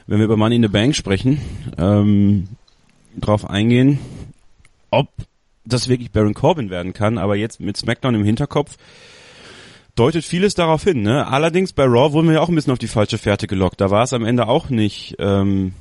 wenn 0.06 0.16
wir 0.16 0.24
über 0.24 0.38
Money 0.38 0.56
in 0.56 0.62
the 0.62 0.68
Bank 0.68 0.96
sprechen, 0.96 1.42
ähm, 1.76 2.48
drauf 3.20 3.50
eingehen, 3.50 3.98
ob 4.90 5.08
das 5.68 5.88
wirklich 5.88 6.10
Baron 6.10 6.34
Corbin 6.34 6.70
werden 6.70 6.92
kann, 6.92 7.18
aber 7.18 7.36
jetzt 7.36 7.60
mit 7.60 7.76
SmackDown 7.76 8.14
im 8.14 8.24
Hinterkopf 8.24 8.76
deutet 9.98 10.24
vieles 10.24 10.54
darauf 10.54 10.84
hin, 10.84 11.02
ne? 11.02 11.26
Allerdings 11.26 11.72
bei 11.72 11.84
Raw 11.84 12.12
wurden 12.12 12.28
wir 12.28 12.34
ja 12.34 12.40
auch 12.40 12.48
ein 12.48 12.54
bisschen 12.54 12.72
auf 12.72 12.78
die 12.78 12.86
falsche 12.86 13.18
Fährte 13.18 13.46
gelockt. 13.46 13.80
Da 13.80 13.90
war 13.90 14.02
es 14.04 14.12
am 14.12 14.24
Ende 14.24 14.46
auch 14.46 14.70
nicht, 14.70 15.16
ähm, 15.18 15.72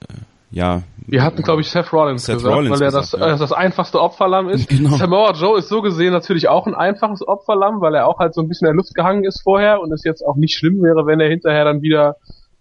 äh, 0.00 0.14
ja, 0.50 0.82
Wir 1.08 1.22
hatten, 1.24 1.42
glaube 1.42 1.62
ich, 1.62 1.68
Seth 1.68 1.92
Rollins 1.92 2.24
Seth 2.24 2.36
gesagt, 2.36 2.54
Rollins 2.54 2.78
weil 2.78 2.82
er 2.82 2.86
gesagt, 2.86 3.12
das, 3.12 3.20
ja. 3.20 3.34
äh, 3.34 3.38
das 3.38 3.52
einfachste 3.52 4.00
Opferlamm 4.00 4.48
ist. 4.48 4.68
Genau. 4.74 4.96
Samoa 4.96 5.32
Joe 5.32 5.58
ist 5.58 5.68
so 5.68 5.82
gesehen 5.82 6.12
natürlich 6.12 6.48
auch 6.48 6.66
ein 6.68 6.74
einfaches 6.74 7.26
Opferlamm, 7.26 7.80
weil 7.80 7.94
er 7.96 8.06
auch 8.06 8.20
halt 8.20 8.34
so 8.34 8.40
ein 8.40 8.48
bisschen 8.48 8.68
in 8.68 8.72
der 8.72 8.76
Luft 8.76 8.94
gehangen 8.94 9.24
ist 9.24 9.42
vorher 9.42 9.80
und 9.80 9.92
es 9.92 10.04
jetzt 10.04 10.22
auch 10.22 10.36
nicht 10.36 10.56
schlimm 10.56 10.82
wäre, 10.82 11.06
wenn 11.06 11.18
er 11.18 11.28
hinterher 11.28 11.64
dann 11.64 11.82
wieder 11.82 12.16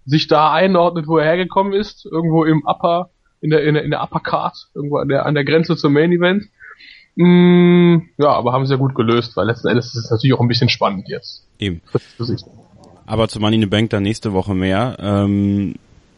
sich 0.05 0.27
da 0.27 0.51
einordnet, 0.51 1.07
wo 1.07 1.17
er 1.17 1.25
hergekommen 1.25 1.73
ist, 1.73 2.05
irgendwo 2.05 2.43
im 2.45 2.63
Upper, 2.65 3.09
in 3.43 3.49
der, 3.49 3.63
in 3.63 3.73
der, 3.73 3.83
in 3.83 3.91
der 3.91 4.01
Upper 4.01 4.21
Card, 4.21 4.55
irgendwo 4.73 4.97
an 4.97 5.09
der, 5.09 5.25
an 5.25 5.35
der 5.35 5.43
Grenze 5.43 5.75
zum 5.75 5.93
Main 5.93 6.13
Event. 6.13 6.45
Mm, 7.15 7.97
ja, 8.17 8.29
aber 8.29 8.53
haben 8.53 8.65
sie 8.65 8.73
ja 8.73 8.79
gut 8.79 8.95
gelöst, 8.95 9.35
weil 9.35 9.47
letzten 9.47 9.67
Endes 9.67 9.87
ist 9.87 10.05
es 10.05 10.11
natürlich 10.11 10.33
auch 10.33 10.39
ein 10.39 10.47
bisschen 10.47 10.69
spannend 10.69 11.09
jetzt. 11.09 11.45
eben. 11.59 11.81
Aber 13.05 13.27
zu 13.27 13.39
Money 13.39 13.55
in 13.55 13.61
the 13.61 13.67
Bank 13.67 13.89
dann 13.89 14.03
nächste 14.03 14.31
Woche 14.31 14.55
mehr. 14.55 14.95
Ähm, 14.99 15.75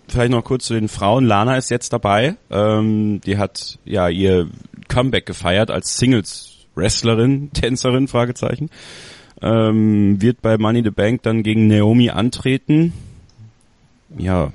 vielleicht 0.07 0.29
noch 0.31 0.43
kurz 0.43 0.65
zu 0.65 0.75
den 0.75 0.87
Frauen. 0.87 1.25
Lana 1.25 1.57
ist 1.57 1.71
jetzt 1.71 1.91
dabei. 1.91 2.37
Ähm, 2.51 3.21
die 3.25 3.37
hat 3.39 3.79
ja 3.85 4.07
ihr 4.07 4.47
Comeback 4.87 5.25
gefeiert 5.25 5.71
als 5.71 5.97
Singles-Wrestlerin, 5.97 7.51
Tänzerin, 7.53 8.07
Fragezeichen. 8.07 8.69
Ähm, 9.41 10.21
wird 10.21 10.43
bei 10.43 10.59
Money 10.59 10.79
in 10.79 10.85
the 10.85 10.91
Bank 10.91 11.23
dann 11.23 11.41
gegen 11.41 11.67
Naomi 11.67 12.11
antreten. 12.11 12.93
Ja. 14.15 14.53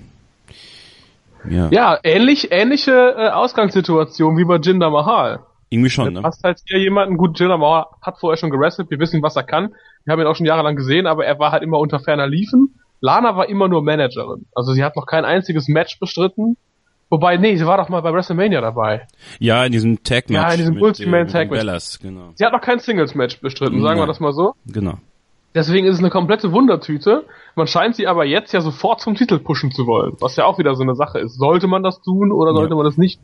Ja, 1.49 1.69
Ja, 1.71 1.99
ähnlich, 2.03 2.51
ähnliche 2.53 2.93
äh, 3.17 3.29
Ausgangssituation 3.31 4.37
wie 4.37 4.45
bei 4.45 4.57
Jinder 4.57 4.91
Mahal. 4.91 5.41
irgendwie 5.69 5.91
schon, 5.91 6.15
Du 6.15 6.21
ne? 6.21 6.23
hast 6.27 6.43
halt 6.45 6.59
hier 6.67 6.79
jemanden, 6.79 7.17
gut, 7.17 7.39
Jinder 7.39 7.59
Mahal 7.59 7.87
hat 8.03 8.19
vorher 8.19 8.37
schon 8.37 8.51
gewrestelt, 8.51 8.91
wir 8.91 8.99
wissen, 8.99 9.23
was 9.23 9.37
er 9.37 9.45
kann. 9.45 9.75
Wir 10.05 10.13
haben 10.13 10.21
ihn 10.21 10.27
auch 10.27 10.37
schon 10.37 10.47
jahrelang 10.47 10.77
gesehen, 10.77 11.07
aber 11.07 11.25
er 11.25 11.39
war 11.39 11.53
halt 11.53 11.63
immer 11.63 11.79
unter 11.79 12.01
ferner 12.01 12.27
Liefen. 12.27 12.75
Lana 13.01 13.37
war 13.37 13.49
immer 13.49 13.69
nur 13.69 13.83
Managerin. 13.83 14.47
Also 14.55 14.73
sie 14.73 14.85
hat 14.85 14.97
noch 14.97 15.07
kein 15.07 15.25
einziges 15.25 15.69
Match 15.69 15.99
bestritten. 15.99 16.57
Wobei, 17.09 17.37
nee, 17.39 17.57
sie 17.57 17.67
war 17.67 17.77
doch 17.77 17.89
mal 17.89 18.03
bei 18.03 18.13
WrestleMania 18.13 18.61
dabei. 18.61 19.09
Ja, 19.41 19.65
in 19.65 19.73
diesem 19.73 20.05
Tag-Match. 20.05 20.41
Ja, 20.41 20.53
in 20.53 20.59
diesem 20.59 20.81
Ultimate 20.81 21.23
äh, 21.23 21.25
den 21.25 21.33
Tag-Match. 21.33 21.99
Genau. 22.01 22.31
Sie 22.35 22.45
hat 22.45 22.53
noch 22.53 22.61
kein 22.61 22.79
Singles-Match 22.79 23.41
bestritten, 23.41 23.83
sagen 23.83 23.97
wir 23.97 24.03
Nein. 24.03 24.09
das 24.09 24.21
mal 24.21 24.33
so. 24.33 24.55
Genau. 24.67 24.95
Deswegen 25.55 25.87
ist 25.87 25.95
es 25.95 25.99
eine 26.01 26.11
komplette 26.11 26.53
Wundertüte. 26.53 27.25
Man 27.57 27.67
scheint 27.67 27.97
sie 27.97 28.07
aber 28.07 28.25
jetzt 28.25 28.53
ja 28.53 28.61
sofort 28.61 29.01
zum 29.01 29.17
Titel 29.17 29.39
pushen 29.41 29.73
zu 29.73 29.87
wollen, 29.87 30.17
was 30.21 30.37
ja 30.37 30.45
auch 30.45 30.59
wieder 30.59 30.75
so 30.77 30.83
eine 30.83 30.95
Sache 30.95 31.19
ist. 31.19 31.37
Sollte 31.39 31.67
man 31.67 31.83
das 31.83 32.01
tun 32.03 32.31
oder 32.31 32.53
sollte 32.55 32.71
Ja. 32.71 32.77
man 32.77 32.85
das 32.85 32.97
nicht? 32.97 33.19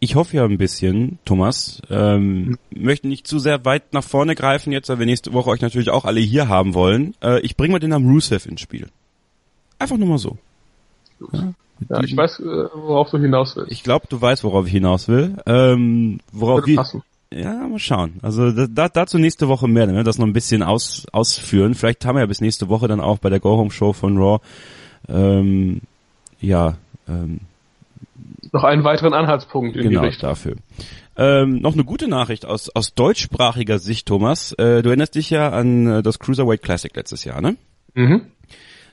Ich 0.00 0.16
hoffe 0.16 0.36
ja 0.36 0.44
ein 0.44 0.58
bisschen, 0.58 1.18
Thomas, 1.24 1.80
ähm, 1.88 2.58
möchte 2.74 3.06
nicht 3.06 3.26
zu 3.28 3.38
sehr 3.38 3.64
weit 3.64 3.92
nach 3.92 4.02
vorne 4.02 4.34
greifen 4.34 4.72
jetzt, 4.72 4.88
weil 4.88 4.98
wir 4.98 5.06
nächste 5.06 5.32
Woche 5.32 5.50
euch 5.50 5.60
natürlich 5.60 5.90
auch 5.90 6.04
alle 6.04 6.18
hier 6.18 6.48
haben 6.48 6.74
wollen. 6.74 7.14
Äh, 7.22 7.40
ich 7.42 7.56
bringe 7.56 7.72
mal 7.72 7.78
den 7.78 7.90
Namen 7.90 8.10
Rusev 8.10 8.46
ins 8.46 8.60
Spiel. 8.62 8.88
Einfach 9.78 9.98
nur 9.98 10.08
mal 10.08 10.18
so. 10.18 10.38
Ja, 11.88 12.00
ich 12.02 12.16
weiß, 12.16 12.40
äh, 12.40 12.44
worauf 12.74 13.10
du 13.10 13.18
hinaus 13.18 13.54
willst. 13.54 13.70
Ich 13.70 13.84
glaube, 13.84 14.06
du 14.08 14.20
weißt, 14.20 14.42
worauf 14.42 14.66
ich 14.66 14.72
hinaus 14.72 15.06
will. 15.08 15.36
Ähm, 15.46 16.18
worauf 16.32 16.58
Würde 16.58 16.66
wir, 16.68 16.76
passen. 16.76 17.02
Ja, 17.34 17.66
mal 17.68 17.78
schauen. 17.78 18.14
Also 18.22 18.52
da, 18.52 18.66
da, 18.66 18.88
dazu 18.88 19.18
nächste 19.18 19.48
Woche 19.48 19.68
mehr, 19.68 19.86
wenn 19.88 19.94
wir 19.94 20.04
das 20.04 20.18
noch 20.18 20.26
ein 20.26 20.32
bisschen 20.32 20.62
aus, 20.62 21.06
ausführen. 21.12 21.74
Vielleicht 21.74 22.04
haben 22.04 22.16
wir 22.16 22.20
ja 22.20 22.26
bis 22.26 22.40
nächste 22.40 22.68
Woche 22.68 22.88
dann 22.88 23.00
auch 23.00 23.18
bei 23.18 23.30
der 23.30 23.40
Go 23.40 23.56
Home 23.56 23.70
Show 23.70 23.92
von 23.92 24.18
Raw, 24.18 24.40
ähm, 25.08 25.80
ja, 26.40 26.76
ähm, 27.08 27.40
Noch 28.52 28.64
einen 28.64 28.84
weiteren 28.84 29.14
Anhaltspunkt 29.14 29.76
in 29.76 29.84
genau 29.88 30.00
die 30.00 30.06
Richtung. 30.08 30.28
dafür. 30.28 30.56
Ähm, 31.16 31.60
noch 31.60 31.74
eine 31.74 31.84
gute 31.84 32.08
Nachricht 32.08 32.46
aus, 32.46 32.70
aus 32.70 32.94
deutschsprachiger 32.94 33.78
Sicht, 33.78 34.08
Thomas. 34.08 34.52
Äh, 34.52 34.82
du 34.82 34.88
erinnerst 34.88 35.14
dich 35.14 35.30
ja 35.30 35.50
an 35.50 35.86
äh, 35.86 36.02
das 36.02 36.18
Cruiserweight 36.18 36.62
Classic 36.62 36.94
letztes 36.94 37.24
Jahr, 37.24 37.40
ne? 37.40 37.56
Mhm. 37.94 38.22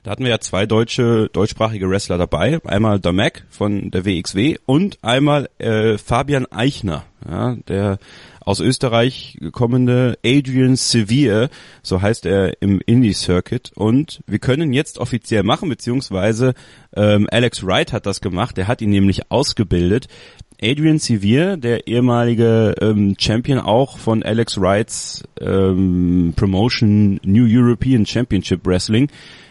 Da 0.02 0.10
hatten 0.10 0.24
wir 0.24 0.30
ja 0.30 0.40
zwei 0.40 0.66
deutsche, 0.66 1.28
deutschsprachige 1.32 1.88
Wrestler 1.90 2.16
dabei. 2.16 2.58
Einmal 2.64 3.00
der 3.00 3.12
Mac 3.12 3.44
von 3.50 3.90
der 3.90 4.06
WXW 4.06 4.56
und 4.64 4.98
einmal 5.02 5.50
äh, 5.58 5.98
Fabian 5.98 6.46
Eichner, 6.50 7.04
ja, 7.28 7.56
der 7.68 7.98
aus 8.40 8.60
Österreich 8.60 9.38
kommende 9.52 10.18
Adrian 10.24 10.74
Sevier, 10.74 11.50
so 11.82 12.00
heißt 12.00 12.24
er 12.24 12.62
im 12.62 12.80
Indie-Circuit. 12.84 13.72
Und 13.74 14.22
wir 14.26 14.38
können 14.38 14.72
jetzt 14.72 14.98
offiziell 14.98 15.42
machen, 15.42 15.68
beziehungsweise 15.68 16.54
ähm, 16.96 17.28
Alex 17.30 17.64
Wright 17.64 17.92
hat 17.92 18.06
das 18.06 18.22
gemacht, 18.22 18.56
der 18.56 18.66
hat 18.68 18.80
ihn 18.80 18.90
nämlich 18.90 19.30
ausgebildet. 19.30 20.08
Adrian 20.62 20.98
Sevier, 20.98 21.56
der 21.56 21.86
ehemalige 21.86 22.74
ähm, 22.80 23.14
Champion 23.18 23.58
auch 23.58 23.98
von 23.98 24.22
Alex 24.22 24.60
Wrights 24.60 25.22
ähm, 25.40 26.32
Promotion 26.36 27.20
New 27.22 27.46
European 27.46 28.04
Championship 28.04 28.66
Wrestling, 28.66 29.10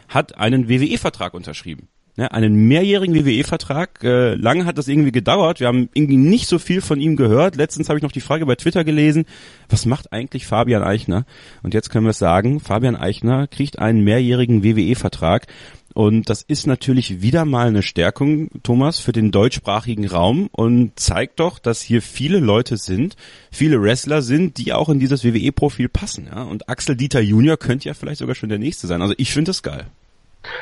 hat 0.10 0.38
einen 0.38 0.68
WWE-Vertrag 0.68 1.34
unterschrieben. 1.34 1.88
Ne, 2.20 2.30
einen 2.34 2.68
mehrjährigen 2.68 3.16
WWE-Vertrag. 3.16 4.04
Äh, 4.04 4.36
lange 4.36 4.66
hat 4.66 4.78
das 4.78 4.90
irgendwie 4.90 5.14
gedauert. 5.14 5.62
Wir 5.62 5.68
haben 5.68 5.88
irgendwie 5.94 6.18
nicht 6.18 6.50
so 6.50 6.60
viel 6.60 6.82
von 6.82 7.00
ihm 7.00 7.16
gehört. 7.16 7.56
Letztens 7.56 7.88
habe 7.88 7.98
ich 7.98 8.04
noch 8.04 8.12
die 8.12 8.20
Frage 8.20 8.46
bei 8.46 8.56
Twitter 8.56 8.84
gelesen, 8.84 9.24
was 9.70 9.86
macht 9.86 10.12
eigentlich 10.12 10.46
Fabian 10.46 10.84
Eichner? 10.84 11.26
Und 11.64 11.74
jetzt 11.74 11.90
können 11.90 12.06
wir 12.06 12.10
es 12.10 12.20
sagen, 12.20 12.60
Fabian 12.60 12.98
Eichner 12.98 13.48
kriegt 13.48 13.80
einen 13.80 14.04
mehrjährigen 14.04 14.66
WWE-Vertrag. 14.66 15.48
Und 15.94 16.30
das 16.30 16.42
ist 16.42 16.68
natürlich 16.68 17.22
wieder 17.22 17.46
mal 17.46 17.68
eine 17.68 17.84
Stärkung, 17.84 18.50
Thomas, 18.64 19.00
für 19.00 19.14
den 19.14 19.32
deutschsprachigen 19.32 20.06
Raum 20.06 20.50
und 20.52 21.00
zeigt 21.00 21.40
doch, 21.40 21.58
dass 21.58 21.82
hier 21.82 22.02
viele 22.02 22.40
Leute 22.40 22.76
sind, 22.76 23.16
viele 23.50 23.82
Wrestler 23.82 24.22
sind, 24.22 24.58
die 24.58 24.74
auch 24.74 24.90
in 24.90 25.00
dieses 25.00 25.24
WWE-Profil 25.24 25.88
passen. 25.88 26.28
Ja? 26.28 26.44
Und 26.44 26.68
Axel 26.68 26.98
Dieter 26.98 27.22
Junior 27.22 27.56
könnte 27.56 27.88
ja 27.88 27.94
vielleicht 27.94 28.20
sogar 28.20 28.36
schon 28.36 28.50
der 28.50 28.60
nächste 28.60 28.88
sein. 28.88 29.02
Also 29.02 29.14
ich 29.18 29.32
finde 29.32 29.50
das 29.50 29.64
geil. 29.64 29.86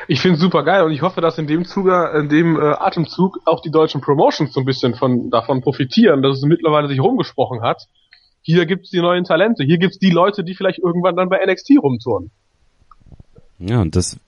Ich 0.08 0.20
finde 0.20 0.36
es 0.36 0.40
super 0.40 0.64
geil 0.64 0.82
und 0.84 0.92
ich 0.92 1.02
hoffe, 1.02 1.20
dass 1.20 1.38
in 1.38 1.46
dem 1.46 1.64
Zuge, 1.64 2.12
in 2.18 2.28
dem 2.28 2.56
äh, 2.56 2.64
Atemzug 2.64 3.38
auch 3.44 3.60
die 3.60 3.70
deutschen 3.70 4.00
Promotions 4.00 4.52
so 4.52 4.60
ein 4.60 4.66
bisschen 4.66 4.94
von 4.94 5.30
davon 5.30 5.60
profitieren, 5.60 6.22
dass 6.22 6.38
es 6.38 6.42
mittlerweile 6.42 6.88
sich 6.88 7.00
rumgesprochen 7.00 7.62
hat. 7.62 7.86
Hier 8.42 8.66
gibt's 8.66 8.90
die 8.90 9.00
neuen 9.00 9.24
Talente, 9.24 9.64
hier 9.64 9.78
gibt's 9.78 9.98
die 9.98 10.10
Leute, 10.10 10.42
die 10.42 10.54
vielleicht 10.54 10.78
irgendwann 10.78 11.16
dann 11.16 11.28
bei 11.28 11.44
NXT 11.44 11.72
rumtouren. 11.82 12.30
Ja, 13.58 13.80
und 13.80 13.96
das, 13.96 14.18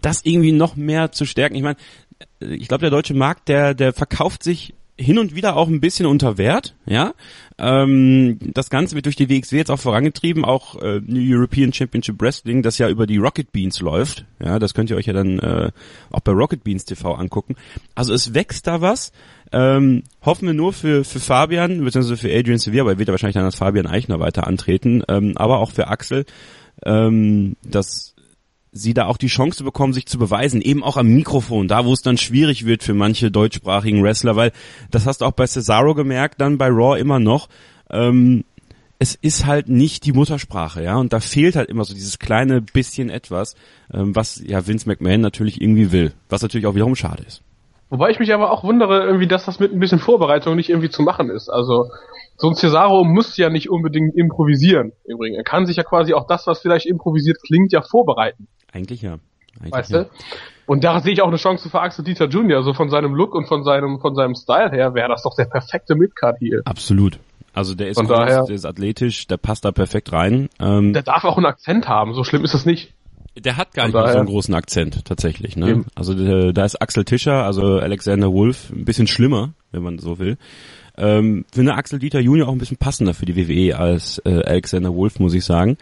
das 0.00 0.24
irgendwie 0.24 0.52
noch 0.52 0.76
mehr 0.76 1.12
zu 1.12 1.24
stärken. 1.24 1.54
Ich 1.54 1.62
meine, 1.62 1.76
ich 2.40 2.68
glaube, 2.68 2.82
der 2.82 2.90
deutsche 2.90 3.14
Markt, 3.14 3.48
der, 3.48 3.74
der 3.74 3.92
verkauft 3.92 4.42
sich 4.42 4.74
hin 4.98 5.18
und 5.18 5.34
wieder 5.34 5.56
auch 5.56 5.68
ein 5.68 5.80
bisschen 5.80 6.06
unter 6.06 6.38
Wert, 6.38 6.74
ja. 6.86 7.14
Ähm, 7.56 8.38
das 8.40 8.70
Ganze 8.70 8.94
wird 8.94 9.06
durch 9.06 9.16
die 9.16 9.28
WXW 9.28 9.56
jetzt 9.56 9.70
auch 9.70 9.78
vorangetrieben, 9.78 10.44
auch 10.44 10.80
äh, 10.82 11.00
New 11.04 11.36
European 11.36 11.72
Championship 11.72 12.20
Wrestling, 12.20 12.62
das 12.62 12.78
ja 12.78 12.88
über 12.88 13.06
die 13.06 13.16
Rocket 13.16 13.50
Beans 13.52 13.80
läuft. 13.80 14.24
Ja, 14.42 14.58
das 14.58 14.74
könnt 14.74 14.90
ihr 14.90 14.96
euch 14.96 15.06
ja 15.06 15.12
dann 15.12 15.38
äh, 15.38 15.70
auch 16.10 16.20
bei 16.20 16.32
Rocket 16.32 16.64
Beans 16.64 16.84
TV 16.84 17.14
angucken. 17.14 17.56
Also 17.94 18.12
es 18.12 18.34
wächst 18.34 18.66
da 18.66 18.80
was. 18.80 19.12
Ähm, 19.50 20.02
hoffen 20.22 20.46
wir 20.46 20.54
nur 20.54 20.72
für, 20.72 21.04
für 21.04 21.20
Fabian, 21.20 21.82
beziehungsweise 21.82 22.16
für 22.16 22.32
Adrian 22.36 22.58
Sevier, 22.58 22.82
aber 22.82 22.92
er 22.92 22.98
wird 22.98 23.08
ja 23.08 23.12
wahrscheinlich 23.12 23.34
dann 23.34 23.44
als 23.44 23.56
Fabian 23.56 23.86
Eichner 23.86 24.20
weiter 24.20 24.46
antreten, 24.46 25.02
ähm, 25.08 25.32
aber 25.36 25.58
auch 25.58 25.70
für 25.70 25.88
Axel, 25.88 26.26
ähm, 26.84 27.56
dass 27.64 28.14
sie 28.72 28.94
da 28.94 29.06
auch 29.06 29.16
die 29.16 29.28
Chance 29.28 29.64
bekommen, 29.64 29.92
sich 29.92 30.06
zu 30.06 30.18
beweisen, 30.18 30.60
eben 30.60 30.82
auch 30.82 30.96
am 30.96 31.08
Mikrofon, 31.08 31.68
da 31.68 31.84
wo 31.84 31.92
es 31.92 32.02
dann 32.02 32.18
schwierig 32.18 32.66
wird 32.66 32.82
für 32.82 32.94
manche 32.94 33.30
deutschsprachigen 33.30 34.02
Wrestler, 34.02 34.36
weil 34.36 34.52
das 34.90 35.06
hast 35.06 35.20
du 35.20 35.24
auch 35.24 35.32
bei 35.32 35.46
Cesaro 35.46 35.94
gemerkt, 35.94 36.40
dann 36.40 36.58
bei 36.58 36.68
Raw 36.68 36.98
immer 36.98 37.18
noch. 37.18 37.48
Ähm, 37.90 38.44
es 38.98 39.14
ist 39.14 39.46
halt 39.46 39.68
nicht 39.68 40.04
die 40.06 40.12
Muttersprache, 40.12 40.82
ja, 40.82 40.96
und 40.96 41.12
da 41.12 41.20
fehlt 41.20 41.54
halt 41.54 41.68
immer 41.68 41.84
so 41.84 41.94
dieses 41.94 42.18
kleine 42.18 42.60
bisschen 42.60 43.10
etwas, 43.10 43.54
ähm, 43.92 44.14
was 44.16 44.42
ja 44.44 44.66
Vince 44.66 44.88
McMahon 44.88 45.20
natürlich 45.20 45.60
irgendwie 45.60 45.92
will, 45.92 46.12
was 46.28 46.42
natürlich 46.42 46.66
auch 46.66 46.74
wiederum 46.74 46.96
schade 46.96 47.22
ist. 47.22 47.42
Wobei 47.90 48.10
ich 48.10 48.18
mich 48.18 48.34
aber 48.34 48.50
auch 48.50 48.64
wundere, 48.64 49.04
irgendwie, 49.04 49.28
dass 49.28 49.46
das 49.46 49.60
mit 49.60 49.72
ein 49.72 49.80
bisschen 49.80 49.98
Vorbereitung 49.98 50.56
nicht 50.56 50.68
irgendwie 50.68 50.90
zu 50.90 51.02
machen 51.02 51.30
ist. 51.30 51.48
Also 51.48 51.90
so 52.36 52.48
ein 52.48 52.54
Cesaro 52.54 53.04
muss 53.04 53.36
ja 53.36 53.48
nicht 53.48 53.70
unbedingt 53.70 54.14
improvisieren. 54.14 54.92
Übrigens, 55.04 55.38
er 55.38 55.44
kann 55.44 55.64
sich 55.64 55.76
ja 55.76 55.84
quasi 55.84 56.12
auch 56.12 56.26
das, 56.26 56.46
was 56.46 56.60
vielleicht 56.60 56.86
improvisiert 56.86 57.38
klingt, 57.42 57.72
ja 57.72 57.80
vorbereiten. 57.80 58.46
Eigentlich 58.72 59.02
ja. 59.02 59.18
Eigentlich 59.60 59.72
weißt 59.72 59.90
ja. 59.90 60.02
du? 60.04 60.10
Und 60.66 60.84
da 60.84 61.00
sehe 61.00 61.12
ich 61.12 61.22
auch 61.22 61.28
eine 61.28 61.36
Chance 61.38 61.68
für 61.70 61.80
Axel 61.80 62.04
Dieter 62.04 62.26
Jr. 62.26 62.62
So 62.62 62.74
von 62.74 62.90
seinem 62.90 63.14
Look 63.14 63.34
und 63.34 63.46
von 63.48 63.64
seinem 63.64 63.98
von 64.00 64.14
seinem 64.14 64.34
Style 64.34 64.70
her 64.70 64.94
wäre 64.94 65.08
das 65.08 65.22
doch 65.22 65.34
der 65.36 65.46
perfekte 65.46 65.94
Midcard 65.94 66.36
hier. 66.38 66.62
Absolut. 66.64 67.18
Also 67.54 67.74
der 67.74 67.88
ist 67.88 67.96
Von 67.96 68.06
groß, 68.06 68.16
daher- 68.18 68.44
der 68.44 68.54
ist 68.54 68.64
athletisch, 68.66 69.26
der 69.26 69.36
passt 69.38 69.64
da 69.64 69.72
perfekt 69.72 70.12
rein. 70.12 70.48
Ähm, 70.60 70.92
Der 70.92 71.02
darf 71.02 71.24
auch 71.24 71.36
einen 71.38 71.46
Akzent 71.46 71.88
haben. 71.88 72.12
So 72.14 72.22
schlimm 72.22 72.44
ist 72.44 72.54
das 72.54 72.66
nicht. 72.66 72.92
Der 73.36 73.56
hat 73.56 73.72
gar 73.72 73.84
Von 73.84 73.88
nicht 73.88 73.94
mal 73.94 74.00
so 74.00 74.06
daher- 74.06 74.18
einen 74.20 74.28
großen 74.28 74.54
Akzent 74.54 75.04
tatsächlich. 75.04 75.56
Ne? 75.56 75.70
Eben. 75.70 75.86
Also 75.94 76.14
der, 76.14 76.52
da 76.52 76.64
ist 76.64 76.80
Axel 76.80 77.04
Tischer, 77.04 77.44
also 77.44 77.78
Alexander 77.78 78.32
Wolf, 78.32 78.70
ein 78.70 78.84
bisschen 78.84 79.06
schlimmer, 79.06 79.54
wenn 79.72 79.82
man 79.82 79.98
so 79.98 80.18
will. 80.18 80.36
Ähm, 80.96 81.44
finde 81.52 81.74
Axel 81.74 81.98
Dieter 81.98 82.20
Junior 82.20 82.48
auch 82.48 82.52
ein 82.52 82.58
bisschen 82.58 82.76
passender 82.76 83.14
für 83.14 83.24
die 83.26 83.36
WWE 83.36 83.76
als 83.78 84.18
äh, 84.24 84.42
Alexander 84.44 84.94
Wolf, 84.94 85.18
muss 85.20 85.34
ich 85.34 85.44
sagen. 85.44 85.78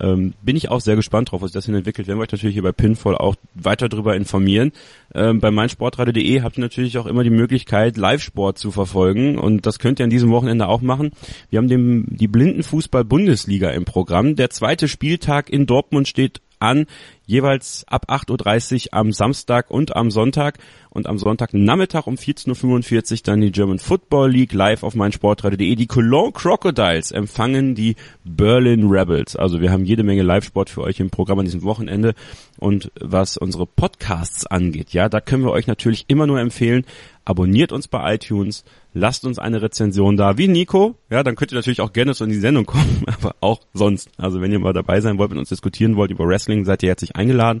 Ähm, 0.00 0.34
bin 0.42 0.56
ich 0.56 0.70
auch 0.70 0.80
sehr 0.80 0.96
gespannt 0.96 1.30
drauf, 1.30 1.42
was 1.42 1.52
das 1.52 1.66
hin 1.66 1.74
entwickelt. 1.74 2.08
Werden 2.08 2.18
wir 2.18 2.22
euch 2.22 2.32
natürlich 2.32 2.54
hier 2.54 2.62
bei 2.62 2.72
Pinfall 2.72 3.16
auch 3.16 3.36
weiter 3.54 3.88
darüber 3.88 4.16
informieren. 4.16 4.72
Ähm, 5.14 5.40
bei 5.40 5.50
meinsportradio.de 5.50 6.42
habt 6.42 6.58
ihr 6.58 6.62
natürlich 6.62 6.98
auch 6.98 7.06
immer 7.06 7.24
die 7.24 7.30
Möglichkeit, 7.30 7.96
Live-Sport 7.96 8.58
zu 8.58 8.70
verfolgen 8.70 9.38
und 9.38 9.66
das 9.66 9.78
könnt 9.78 10.00
ihr 10.00 10.04
an 10.04 10.10
diesem 10.10 10.30
Wochenende 10.30 10.68
auch 10.68 10.80
machen. 10.80 11.12
Wir 11.50 11.58
haben 11.58 11.68
dem, 11.68 12.06
die 12.08 12.28
Blindenfußball-Bundesliga 12.28 13.70
im 13.70 13.84
Programm. 13.84 14.36
Der 14.36 14.50
zweite 14.50 14.88
Spieltag 14.88 15.50
in 15.50 15.66
Dortmund 15.66 16.08
steht 16.08 16.40
an, 16.62 16.86
jeweils 17.26 17.84
ab 17.88 18.06
8.30 18.08 18.86
Uhr 18.86 18.94
am 18.98 19.12
Samstag 19.12 19.70
und 19.70 19.96
am 19.96 20.10
Sonntag 20.10 20.58
und 20.90 21.06
am 21.06 21.18
Sonntagnachmittag 21.18 22.06
um 22.06 22.14
14.45 22.14 23.12
Uhr 23.12 23.18
dann 23.24 23.40
die 23.40 23.52
German 23.52 23.78
Football 23.78 24.30
League 24.30 24.52
live 24.52 24.82
auf 24.82 24.94
meinsportradio.de. 24.94 25.74
Die 25.74 25.86
Cologne 25.86 26.32
Crocodiles 26.32 27.10
empfangen 27.10 27.74
die 27.74 27.96
Berlin 28.24 28.88
Rebels. 28.88 29.36
Also 29.36 29.60
wir 29.60 29.72
haben 29.72 29.84
jede 29.84 30.02
Menge 30.02 30.22
Live-Sport 30.22 30.70
für 30.70 30.82
euch 30.82 31.00
im 31.00 31.10
Programm 31.10 31.40
an 31.40 31.46
diesem 31.46 31.62
Wochenende 31.62 32.14
und 32.58 32.92
was 33.00 33.36
unsere 33.36 33.66
Podcasts 33.66 34.46
angeht, 34.46 34.92
ja, 34.92 35.08
da 35.08 35.20
können 35.20 35.44
wir 35.44 35.50
euch 35.50 35.66
natürlich 35.66 36.04
immer 36.08 36.26
nur 36.26 36.38
empfehlen, 36.38 36.84
abonniert 37.24 37.72
uns 37.72 37.88
bei 37.88 38.14
iTunes, 38.14 38.64
lasst 38.94 39.24
uns 39.24 39.38
eine 39.38 39.62
Rezension 39.62 40.16
da, 40.16 40.38
wie 40.38 40.48
Nico, 40.48 40.96
ja, 41.10 41.22
dann 41.22 41.34
könnt 41.34 41.52
ihr 41.52 41.56
natürlich 41.56 41.80
auch 41.80 41.92
gerne 41.92 42.14
so 42.14 42.24
in 42.24 42.30
die 42.30 42.36
Sendung 42.36 42.66
kommen, 42.66 43.04
aber 43.20 43.34
auch 43.40 43.60
sonst. 43.72 44.10
Also 44.16 44.40
wenn 44.40 44.52
ihr 44.52 44.58
mal 44.58 44.72
dabei 44.72 45.00
sein 45.00 45.18
wollt, 45.18 45.30
mit 45.30 45.38
uns 45.38 45.48
diskutieren 45.48 45.96
wollt 45.96 46.10
über 46.10 46.26
Wrestling, 46.26 46.64
seid 46.64 46.82
ihr 46.82 46.88
herzlich 46.88 47.16
eingeladen. 47.16 47.60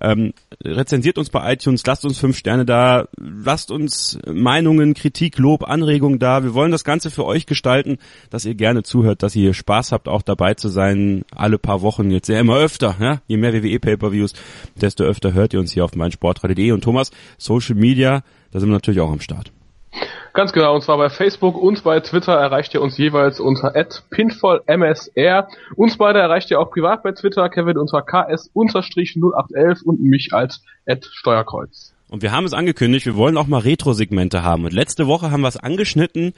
Ähm, 0.00 0.32
rezensiert 0.64 1.18
uns 1.18 1.30
bei 1.30 1.52
iTunes, 1.52 1.86
lasst 1.86 2.04
uns 2.04 2.18
fünf 2.18 2.36
Sterne 2.36 2.64
da, 2.64 3.06
lasst 3.16 3.70
uns 3.70 4.18
Meinungen, 4.26 4.94
Kritik, 4.94 5.38
Lob, 5.38 5.62
Anregungen 5.68 6.18
da. 6.18 6.42
Wir 6.42 6.54
wollen 6.54 6.72
das 6.72 6.82
Ganze 6.82 7.10
für 7.10 7.24
euch 7.24 7.46
gestalten, 7.46 7.98
dass 8.30 8.44
ihr 8.44 8.54
gerne 8.54 8.82
zuhört, 8.82 9.22
dass 9.22 9.36
ihr 9.36 9.54
Spaß 9.54 9.92
habt, 9.92 10.08
auch 10.08 10.22
dabei 10.22 10.54
zu 10.54 10.68
sein, 10.68 11.24
alle 11.30 11.58
paar 11.58 11.82
Wochen, 11.82 12.10
jetzt 12.10 12.28
ja 12.28 12.40
immer 12.40 12.56
öfter, 12.56 12.96
ja? 13.00 13.20
je 13.28 13.36
mehr 13.36 13.52
WWE 13.52 13.78
Pay-Per-Views, 13.78 14.32
desto 14.74 15.04
öfter 15.04 15.32
hört 15.32 15.54
ihr 15.54 15.60
uns 15.60 15.72
hier 15.72 15.84
auf 15.84 15.94
meinsportradio.de 15.94 16.72
und 16.72 16.82
Thomas, 16.82 17.12
Social 17.38 17.76
Media, 17.76 18.24
da 18.50 18.60
sind 18.60 18.68
wir 18.68 18.74
natürlich 18.74 19.00
auch 19.00 19.12
am 19.12 19.20
Start. 19.20 19.52
Ganz 20.32 20.52
genau, 20.52 20.74
und 20.74 20.82
zwar 20.82 20.98
bei 20.98 21.10
Facebook 21.10 21.56
und 21.56 21.84
bei 21.84 22.00
Twitter 22.00 22.32
erreicht 22.32 22.74
ihr 22.74 22.82
uns 22.82 22.98
jeweils 22.98 23.38
unter 23.38 23.72
pinfallmsr. 24.10 25.46
Uns 25.76 25.96
beide 25.96 26.18
erreicht 26.18 26.50
ihr 26.50 26.60
auch 26.60 26.70
privat 26.70 27.04
bei 27.04 27.12
Twitter, 27.12 27.48
Kevin 27.48 27.78
unter 27.78 28.02
ks-0811 28.02 29.84
und 29.84 30.00
mich 30.00 30.30
als 30.32 30.62
Steuerkreuz. 31.12 31.94
Und 32.10 32.22
wir 32.22 32.32
haben 32.32 32.44
es 32.44 32.52
angekündigt, 32.52 33.06
wir 33.06 33.16
wollen 33.16 33.36
auch 33.36 33.46
mal 33.46 33.58
Retro-Segmente 33.58 34.42
haben. 34.42 34.64
Und 34.64 34.72
letzte 34.72 35.06
Woche 35.06 35.30
haben 35.30 35.40
wir 35.40 35.48
es 35.48 35.56
angeschnitten. 35.56 36.32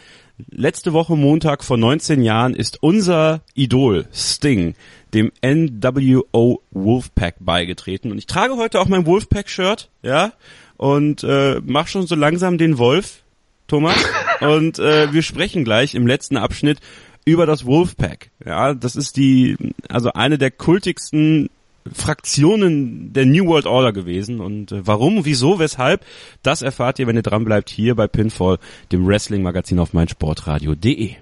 Letzte 0.51 0.93
Woche 0.93 1.17
Montag 1.17 1.65
vor 1.65 1.77
19 1.77 2.23
Jahren 2.23 2.55
ist 2.55 2.83
unser 2.83 3.41
Idol 3.55 4.07
Sting 4.13 4.75
dem 5.13 5.33
NWO 5.43 6.63
Wolfpack 6.71 7.37
beigetreten. 7.41 8.11
Und 8.11 8.19
ich 8.19 8.27
trage 8.27 8.57
heute 8.57 8.81
auch 8.81 8.89
mein 8.89 9.07
Wolfpack-Shirt, 9.07 9.89
ja, 10.03 10.33
und 10.77 11.25
äh, 11.25 11.61
mach 11.65 11.89
schon 11.89 12.07
so 12.07 12.15
langsam 12.15 12.59
den 12.59 12.79
Wolf, 12.79 13.23
Thomas. 13.67 13.97
und 14.41 14.79
äh, 14.79 15.13
wir 15.13 15.23
sprechen 15.23 15.65
gleich 15.65 15.95
im 15.95 16.07
letzten 16.07 16.37
Abschnitt 16.37 16.79
über 17.25 17.47
das 17.47 17.67
Wolfpack. 17.67 18.31
Ja, 18.45 18.75
das 18.75 18.97
ist 18.97 19.17
die, 19.17 19.57
also 19.89 20.13
eine 20.13 20.39
der 20.39 20.51
kultigsten 20.51 21.51
Fraktionen 21.93 23.13
der 23.13 23.27
New 23.27 23.47
World 23.47 23.67
Order 23.67 23.93
gewesen 23.93 24.41
und 24.41 24.73
äh, 24.73 24.87
warum, 24.87 25.25
wieso, 25.25 25.59
weshalb, 25.59 26.05
das 26.43 26.63
erfahrt 26.63 26.99
ihr, 26.99 27.07
wenn 27.07 27.17
ihr 27.17 27.23
dran 27.23 27.45
bleibt 27.45 27.71
hier 27.71 27.95
bei 27.95 28.07
Pinfall, 28.07 28.59
dem 28.93 29.07
Wrestling 29.07 29.43
Magazin 29.43 29.79
auf 29.79 29.93
meinsportradio.de. 29.93 31.17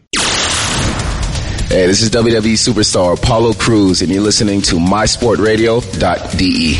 Hey, 1.69 1.87
this 1.87 2.03
is 2.03 2.13
WWE 2.13 2.57
superstar 2.57 3.15
Apollo 3.15 3.55
Cruz 3.55 4.03
and 4.03 4.11
you're 4.11 4.23
listening 4.23 4.63
to 4.63 4.79
mysportradio.de. 4.79 6.77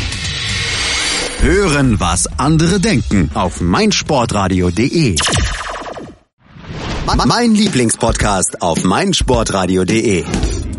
Hören, 1.41 1.99
was 1.99 2.27
andere 2.39 2.79
denken 2.79 3.29
auf 3.33 3.61
meinsportradio.de. 3.61 5.15
Mein 7.13 7.53
Lieblingspodcast 7.53 8.61
auf 8.61 8.83
meinsportradio.de. 8.83 10.25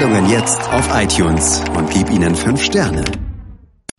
Sendungen 0.00 0.30
jetzt 0.30 0.58
auf 0.72 0.88
iTunes 0.94 1.62
und 1.76 1.90
gib 1.90 2.08
ihnen 2.08 2.34
fünf 2.34 2.62
Sterne. 2.62 3.04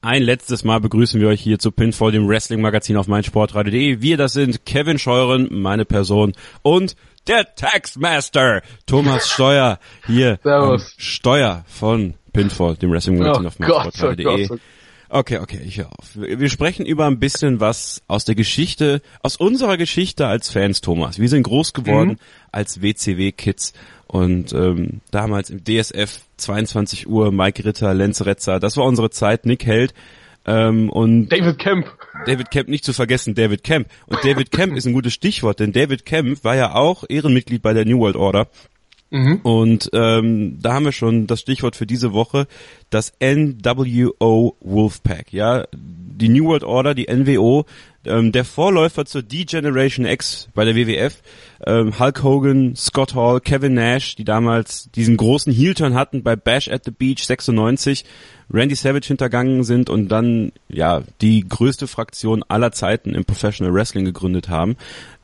Ein 0.01 0.23
letztes 0.23 0.63
Mal 0.63 0.79
begrüßen 0.79 1.21
wir 1.21 1.27
euch 1.27 1.41
hier 1.41 1.59
zu 1.59 1.71
Pinfall, 1.71 2.11
dem 2.11 2.27
Wrestling-Magazin 2.27 2.97
auf 2.97 3.07
meinsportradio.de. 3.07 4.01
Wir, 4.01 4.17
das 4.17 4.33
sind 4.33 4.65
Kevin 4.65 4.97
Scheuren, 4.97 5.47
meine 5.51 5.85
Person 5.85 6.33
und 6.63 6.95
der 7.27 7.53
Taxmaster, 7.53 8.63
Thomas 8.87 9.29
Steuer, 9.29 9.77
hier 10.07 10.39
Servus. 10.41 10.95
Steuer 10.97 11.65
von 11.67 12.15
Pinfall, 12.33 12.77
dem 12.77 12.91
Wrestling-Magazin 12.91 13.43
Oh 13.43 13.47
auf 13.47 13.57
Gott, 13.59 13.69
oh 13.69 14.05
meinsportradio.de. 14.07 14.57
Okay, 15.13 15.39
okay, 15.39 15.59
ich 15.65 15.77
höre 15.77 15.89
auf. 15.89 16.15
Wir 16.15 16.49
sprechen 16.49 16.85
über 16.85 17.05
ein 17.05 17.19
bisschen 17.19 17.59
was 17.59 18.01
aus 18.07 18.23
der 18.23 18.33
Geschichte, 18.33 19.01
aus 19.21 19.35
unserer 19.35 19.75
Geschichte 19.75 20.25
als 20.25 20.49
Fans, 20.49 20.79
Thomas. 20.79 21.19
Wir 21.19 21.27
sind 21.27 21.43
groß 21.43 21.73
geworden 21.73 22.17
als 22.53 22.81
WCW-Kids 22.81 23.73
und 24.07 24.53
ähm, 24.53 25.01
damals 25.11 25.49
im 25.49 25.65
DSF 25.65 26.21
22 26.37 27.09
Uhr, 27.09 27.33
Mike 27.33 27.65
Ritter, 27.65 27.93
Lenz 27.93 28.21
Retzer, 28.25 28.61
das 28.61 28.77
war 28.77 28.85
unsere 28.85 29.09
Zeit, 29.09 29.45
Nick 29.45 29.65
Held 29.65 29.93
ähm, 30.45 30.89
und 30.89 31.27
David 31.27 31.59
Kemp. 31.59 31.87
David 32.25 32.49
Kemp 32.49 32.69
nicht 32.69 32.85
zu 32.85 32.93
vergessen, 32.93 33.35
David 33.35 33.63
Kemp. 33.63 33.87
Und 34.07 34.23
David 34.23 34.51
Kemp 34.51 34.77
ist 34.77 34.85
ein 34.85 34.93
gutes 34.93 35.13
Stichwort, 35.13 35.59
denn 35.59 35.71
David 35.73 36.05
Kemp 36.05 36.43
war 36.43 36.55
ja 36.55 36.73
auch 36.73 37.03
Ehrenmitglied 37.07 37.61
bei 37.61 37.73
der 37.73 37.85
New 37.85 37.99
World 37.99 38.15
Order. 38.15 38.47
Und 39.43 39.89
ähm, 39.93 40.57
da 40.61 40.73
haben 40.73 40.85
wir 40.85 40.93
schon 40.93 41.27
das 41.27 41.41
Stichwort 41.41 41.75
für 41.75 41.85
diese 41.85 42.13
Woche, 42.13 42.47
das 42.89 43.13
NWO 43.21 44.55
Wolfpack. 44.61 45.33
Ja, 45.33 45.65
die 45.73 46.29
New 46.29 46.45
World 46.45 46.63
Order, 46.63 46.93
die 46.95 47.07
NWO, 47.11 47.65
ähm, 48.05 48.31
der 48.31 48.45
Vorläufer 48.45 49.05
zur 49.05 49.21
D-Generation 49.21 50.05
X 50.05 50.47
bei 50.53 50.65
der 50.65 50.75
WWF. 50.75 51.21
Ähm, 51.65 51.99
Hulk 51.99 52.23
Hogan, 52.23 52.75
Scott 52.75 53.13
Hall, 53.13 53.41
Kevin 53.41 53.73
Nash, 53.73 54.15
die 54.15 54.23
damals 54.23 54.89
diesen 54.91 55.17
großen 55.17 55.51
Heel-Turn 55.51 55.93
hatten 55.93 56.23
bei 56.23 56.35
Bash 56.35 56.69
at 56.69 56.85
the 56.85 56.91
Beach 56.91 57.25
96, 57.25 58.05
Randy 58.51 58.75
Savage 58.75 59.07
hintergangen 59.07 59.63
sind 59.63 59.89
und 59.89 60.09
dann 60.09 60.51
ja 60.69 61.03
die 61.21 61.47
größte 61.47 61.87
Fraktion 61.87 62.43
aller 62.47 62.71
Zeiten 62.71 63.13
im 63.13 63.25
Professional 63.25 63.73
Wrestling 63.73 64.05
gegründet 64.05 64.49
haben. 64.49 64.77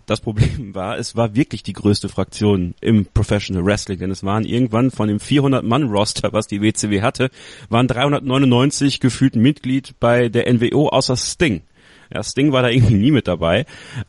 Das 0.08 0.22
Problem 0.22 0.74
war, 0.74 0.98
es 0.98 1.16
war 1.16 1.36
wirklich 1.36 1.62
die 1.62 1.74
größte 1.74 2.10
Fraktion 2.10 2.74
im 2.82 3.06
Professional 3.06 3.64
Wrestling, 3.64 4.00
denn 4.00 4.10
es 4.10 4.24
waren 4.24 4.46
irgendwann 4.46 4.90
von 4.90 5.08
dem 5.08 5.20
400-Mann-Roster, 5.20 6.34
was 6.34 6.48
die 6.48 6.62
WCW 6.62 7.02
hatte, 7.02 7.30
waren 7.70 7.88
399 7.88 9.00
gefühlt 9.00 9.36
Mitglied 9.36 9.94
bei 10.00 10.30
der 10.30 10.52
NWO 10.52 10.88
außer 10.88 11.16
Sting. 11.16 11.62
Ja, 12.12 12.24
Sting 12.24 12.54
war 12.54 12.62
da 12.62 12.70
irgendwie 12.70 12.96
nie 12.96 13.12
mit 13.12 13.28
dabei. 13.28 13.66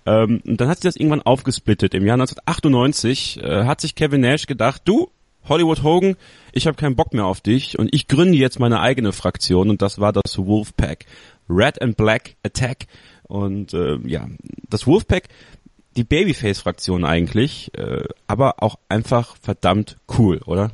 Ähm, 0.06 0.40
und 0.46 0.60
dann 0.60 0.68
hat 0.68 0.78
sich 0.78 0.84
das 0.84 0.96
irgendwann 0.96 1.22
aufgesplittet. 1.22 1.94
Im 1.94 2.06
Jahr 2.06 2.14
1998 2.14 3.42
äh, 3.42 3.64
hat 3.64 3.80
sich 3.80 3.96
Kevin 3.96 4.20
Nash 4.20 4.46
gedacht, 4.46 4.82
du, 4.84 5.10
Hollywood 5.48 5.82
Hogan, 5.82 6.16
ich 6.52 6.68
habe 6.68 6.76
keinen 6.76 6.94
Bock 6.94 7.12
mehr 7.12 7.26
auf 7.26 7.40
dich 7.40 7.76
und 7.76 7.92
ich 7.92 8.06
gründe 8.06 8.38
jetzt 8.38 8.60
meine 8.60 8.80
eigene 8.80 9.12
Fraktion 9.12 9.68
und 9.68 9.82
das 9.82 9.98
war 9.98 10.12
das 10.12 10.38
Wolfpack. 10.38 11.06
Red 11.50 11.82
and 11.82 11.96
Black 11.96 12.36
Attack. 12.44 12.86
Und 13.28 13.74
äh, 13.74 13.98
ja, 14.06 14.26
das 14.68 14.86
Wolfpack, 14.86 15.24
die 15.98 16.04
Babyface-Fraktion 16.04 17.04
eigentlich, 17.04 17.72
äh, 17.76 18.04
aber 18.28 18.62
auch 18.62 18.78
einfach 18.88 19.36
verdammt 19.42 19.96
cool, 20.16 20.40
oder? 20.46 20.70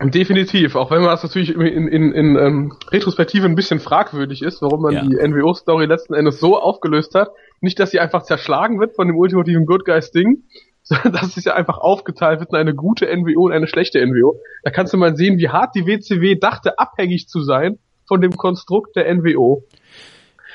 Definitiv, 0.00 0.74
auch 0.74 0.90
wenn 0.90 1.00
man 1.00 1.10
das 1.10 1.22
natürlich 1.22 1.54
in, 1.54 1.60
in, 1.62 1.88
in, 1.88 2.12
in 2.12 2.36
ähm, 2.36 2.72
Retrospektive 2.90 3.46
ein 3.46 3.54
bisschen 3.54 3.80
fragwürdig 3.80 4.42
ist, 4.42 4.60
warum 4.60 4.82
man 4.82 4.92
Ja. 4.92 5.02
die 5.02 5.16
NWO-Story 5.16 5.86
letzten 5.86 6.12
Endes 6.14 6.38
so 6.40 6.60
aufgelöst 6.60 7.14
hat. 7.14 7.30
Nicht, 7.60 7.80
dass 7.80 7.92
sie 7.92 8.00
einfach 8.00 8.24
zerschlagen 8.24 8.78
wird 8.78 8.94
von 8.94 9.06
dem 9.06 9.16
ultimativen 9.16 9.64
Good 9.64 9.86
Guys 9.86 10.10
Ding, 10.10 10.42
sondern 10.82 11.12
dass 11.12 11.38
es 11.38 11.44
ja 11.46 11.54
einfach 11.54 11.78
aufgeteilt 11.78 12.40
wird 12.40 12.50
in 12.50 12.56
eine 12.56 12.74
gute 12.74 13.06
NWO 13.06 13.46
und 13.46 13.52
eine 13.52 13.66
schlechte 13.66 14.04
NWO. 14.04 14.38
Da 14.64 14.70
kannst 14.70 14.92
du 14.92 14.98
mal 14.98 15.16
sehen, 15.16 15.38
wie 15.38 15.48
hart 15.48 15.74
die 15.74 15.86
WCW 15.86 16.34
dachte, 16.34 16.78
abhängig 16.78 17.28
zu 17.28 17.40
sein 17.40 17.78
von 18.06 18.20
dem 18.20 18.32
Konstrukt 18.36 18.96
der 18.96 19.14
NWO. 19.14 19.64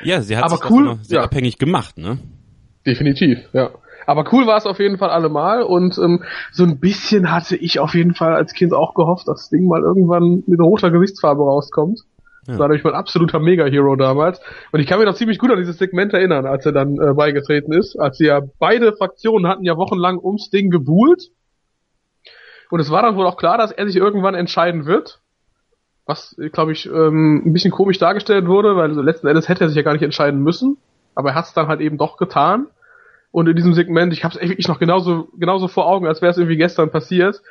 Ja, 0.03 0.21
sie 0.21 0.37
hat 0.37 0.43
Aber 0.43 0.57
sich 0.57 0.69
cool, 0.69 0.83
noch 0.83 1.03
sehr 1.03 1.19
ja. 1.19 1.25
abhängig 1.25 1.57
gemacht, 1.57 1.97
ne? 1.97 2.19
Definitiv, 2.85 3.39
ja. 3.53 3.71
Aber 4.05 4.25
cool 4.31 4.47
war 4.47 4.57
es 4.57 4.65
auf 4.65 4.79
jeden 4.79 4.97
Fall 4.97 5.09
allemal 5.09 5.61
und 5.61 5.97
ähm, 5.99 6.23
so 6.51 6.63
ein 6.63 6.79
bisschen 6.79 7.31
hatte 7.31 7.55
ich 7.55 7.79
auf 7.79 7.93
jeden 7.93 8.15
Fall 8.15 8.33
als 8.33 8.53
Kind 8.53 8.73
auch 8.73 8.95
gehofft, 8.95 9.27
dass 9.27 9.41
das 9.41 9.49
Ding 9.49 9.67
mal 9.67 9.81
irgendwann 9.81 10.43
mit 10.47 10.59
roter 10.59 10.89
Gesichtsfarbe 10.89 11.43
rauskommt. 11.43 11.99
Das 12.49 12.57
war 12.57 12.67
nämlich 12.67 12.83
mein 12.83 12.95
absoluter 12.95 13.39
Mega-Hero 13.39 13.95
damals. 13.95 14.41
Und 14.71 14.79
ich 14.79 14.87
kann 14.87 14.97
mich 14.97 15.05
noch 15.05 15.13
ziemlich 15.13 15.37
gut 15.37 15.51
an 15.51 15.59
dieses 15.59 15.77
Segment 15.77 16.13
erinnern, 16.13 16.47
als 16.47 16.65
er 16.65 16.71
dann 16.71 16.99
äh, 16.99 17.13
beigetreten 17.13 17.71
ist. 17.73 17.95
Als 17.95 18.17
sie 18.17 18.25
ja 18.25 18.41
beide 18.57 18.93
Fraktionen 18.93 19.47
hatten 19.47 19.63
ja 19.63 19.77
wochenlang 19.77 20.17
ums 20.17 20.49
Ding 20.49 20.71
gebuhlt. 20.71 21.29
Und 22.71 22.79
es 22.79 22.89
war 22.89 23.03
dann 23.03 23.15
wohl 23.15 23.27
auch 23.27 23.37
klar, 23.37 23.57
dass 23.59 23.71
er 23.71 23.85
sich 23.85 23.95
irgendwann 23.95 24.33
entscheiden 24.33 24.87
wird. 24.87 25.21
Was, 26.05 26.35
glaube 26.51 26.71
ich, 26.71 26.87
ähm, 26.87 27.43
ein 27.45 27.53
bisschen 27.53 27.71
komisch 27.71 27.99
dargestellt 27.99 28.47
wurde, 28.47 28.75
weil 28.75 28.93
letzten 28.93 29.27
Endes 29.27 29.47
hätte 29.47 29.65
er 29.65 29.67
sich 29.67 29.77
ja 29.77 29.83
gar 29.83 29.93
nicht 29.93 30.01
entscheiden 30.01 30.41
müssen. 30.41 30.77
Aber 31.19 31.31
er 31.31 31.35
hat 31.35 31.45
es 31.45 31.53
dann 31.53 31.67
halt 31.67 31.81
eben 31.81 31.97
doch 31.97 32.15
getan. 32.15 32.67
Und 33.31 33.49
in 33.49 33.55
diesem 33.57 33.73
Segment, 33.73 34.13
ich 34.13 34.23
habe 34.23 34.33
es 34.33 34.41
wirklich 34.41 34.69
noch 34.69 34.79
genauso, 34.79 35.27
genauso 35.37 35.67
vor 35.67 35.85
Augen, 35.85 36.07
als 36.07 36.21
wäre 36.21 36.31
es 36.31 36.37
irgendwie 36.37 36.55
gestern 36.55 36.91
passiert, 36.91 37.41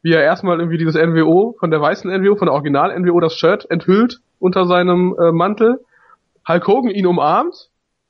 wie 0.00 0.14
er 0.14 0.22
erstmal 0.22 0.58
irgendwie 0.58 0.78
dieses 0.78 0.94
NWO 0.94 1.54
von 1.60 1.70
der 1.70 1.82
weißen 1.82 2.10
NWO, 2.10 2.36
von 2.36 2.46
der 2.46 2.54
Original 2.54 2.98
NWO 2.98 3.20
das 3.20 3.34
Shirt 3.34 3.70
enthüllt 3.70 4.20
unter 4.38 4.64
seinem 4.64 5.14
äh, 5.20 5.32
Mantel, 5.32 5.80
Hulk 6.48 6.66
Hogan 6.66 6.90
ihn 6.90 7.06
umarmt, 7.06 7.68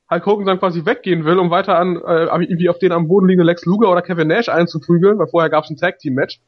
Hulk 0.09 0.25
Hogan 0.25 0.45
dann 0.45 0.59
quasi 0.59 0.85
weggehen 0.85 1.25
will, 1.25 1.39
um 1.39 1.51
weiter 1.51 1.77
an 1.77 1.97
äh, 1.97 2.27
irgendwie 2.27 2.69
auf 2.69 2.79
den 2.79 2.93
am 2.93 3.09
Boden 3.09 3.27
liegenden 3.27 3.47
Lex 3.47 3.65
Luger 3.65 3.91
oder 3.91 4.01
Kevin 4.01 4.29
Nash 4.29 4.47
einzuprügeln, 4.47 5.19
weil 5.19 5.27
vorher 5.27 5.49
gab 5.49 5.65
es 5.65 5.71
ein 5.71 5.75
Tag 5.75 5.99
Team 5.99 6.13
Match. 6.13 6.39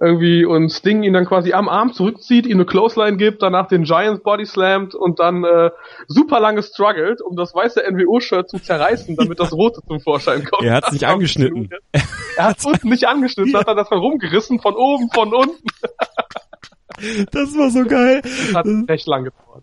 Irgendwie 0.00 0.44
und 0.44 0.70
Sting 0.70 1.04
ihn 1.04 1.12
dann 1.12 1.24
quasi 1.24 1.52
am 1.52 1.68
Arm 1.68 1.92
zurückzieht, 1.92 2.46
ihm 2.46 2.56
eine 2.56 2.66
Clothesline 2.66 3.16
gibt, 3.16 3.42
danach 3.42 3.68
den 3.68 3.84
Giants 3.84 4.24
Body 4.24 4.44
slammt 4.44 4.94
und 4.96 5.20
dann 5.20 5.44
äh, 5.44 5.70
super 6.08 6.40
lange 6.40 6.64
struggelt, 6.64 7.22
um 7.22 7.36
das 7.36 7.54
weiße 7.54 7.80
NWO-Shirt 7.88 8.48
zu 8.50 8.58
zerreißen, 8.58 9.14
damit 9.14 9.38
das 9.38 9.52
rote 9.52 9.80
zum 9.86 10.00
Vorschein 10.00 10.44
kommt. 10.44 10.64
Er 10.64 10.74
hat's 10.74 10.86
Das 10.86 10.94
nicht 10.94 11.04
angeschnitten. 11.06 11.70
Er 12.36 12.44
hat 12.44 12.64
unten 12.64 12.88
nicht 12.88 13.06
angeschnitten, 13.06 13.54
hat 13.54 13.68
er 13.68 13.76
das 13.76 13.88
dann 13.88 14.00
rumgerissen, 14.00 14.58
von 14.58 14.74
oben, 14.74 15.08
von 15.10 15.32
unten. 15.32 15.62
Das 17.30 17.56
war 17.56 17.70
so 17.70 17.84
geil. 17.84 18.22
Hat 18.52 18.66
recht 18.88 19.06
lang 19.06 19.24
gedauert. 19.24 19.53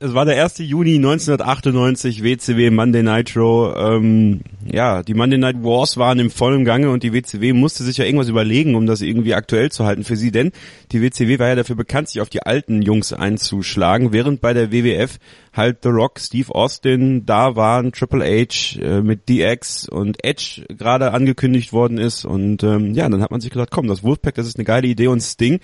Es 0.00 0.14
war 0.14 0.24
der 0.24 0.42
1. 0.44 0.58
Juni 0.58 0.94
1998, 0.96 2.22
WCW 2.22 2.70
Monday 2.70 3.02
Nitro. 3.02 3.74
Ähm, 3.76 4.42
ja, 4.64 5.02
die 5.02 5.14
Monday 5.14 5.38
Night 5.38 5.64
Wars 5.64 5.96
waren 5.96 6.20
im 6.20 6.30
vollen 6.30 6.64
Gange 6.64 6.90
und 6.90 7.02
die 7.02 7.12
WCW 7.12 7.52
musste 7.52 7.82
sich 7.82 7.96
ja 7.96 8.04
irgendwas 8.04 8.28
überlegen, 8.28 8.76
um 8.76 8.86
das 8.86 9.00
irgendwie 9.00 9.34
aktuell 9.34 9.72
zu 9.72 9.86
halten 9.86 10.04
für 10.04 10.16
sie, 10.16 10.30
denn 10.30 10.52
die 10.92 11.02
WCW 11.02 11.38
war 11.38 11.48
ja 11.48 11.56
dafür 11.56 11.74
bekannt, 11.74 12.10
sich 12.10 12.20
auf 12.20 12.28
die 12.28 12.42
alten 12.42 12.82
Jungs 12.82 13.12
einzuschlagen, 13.12 14.12
während 14.12 14.40
bei 14.40 14.52
der 14.52 14.70
WWF 14.70 15.18
halt 15.52 15.78
The 15.82 15.88
Rock, 15.88 16.20
Steve 16.20 16.54
Austin 16.54 17.26
da 17.26 17.56
waren, 17.56 17.90
Triple 17.90 18.24
H 18.24 18.78
äh, 18.80 19.02
mit 19.02 19.28
DX 19.28 19.88
und 19.88 20.24
Edge 20.24 20.64
gerade 20.68 21.12
angekündigt 21.12 21.72
worden 21.72 21.98
ist 21.98 22.24
und 22.24 22.62
ähm, 22.62 22.94
ja, 22.94 23.08
dann 23.08 23.22
hat 23.22 23.32
man 23.32 23.40
sich 23.40 23.50
gedacht, 23.50 23.70
komm, 23.72 23.88
das 23.88 24.04
Wolfpack, 24.04 24.36
das 24.36 24.46
ist 24.46 24.58
eine 24.58 24.64
geile 24.64 24.86
Idee 24.86 25.08
und 25.08 25.20
Sting 25.20 25.58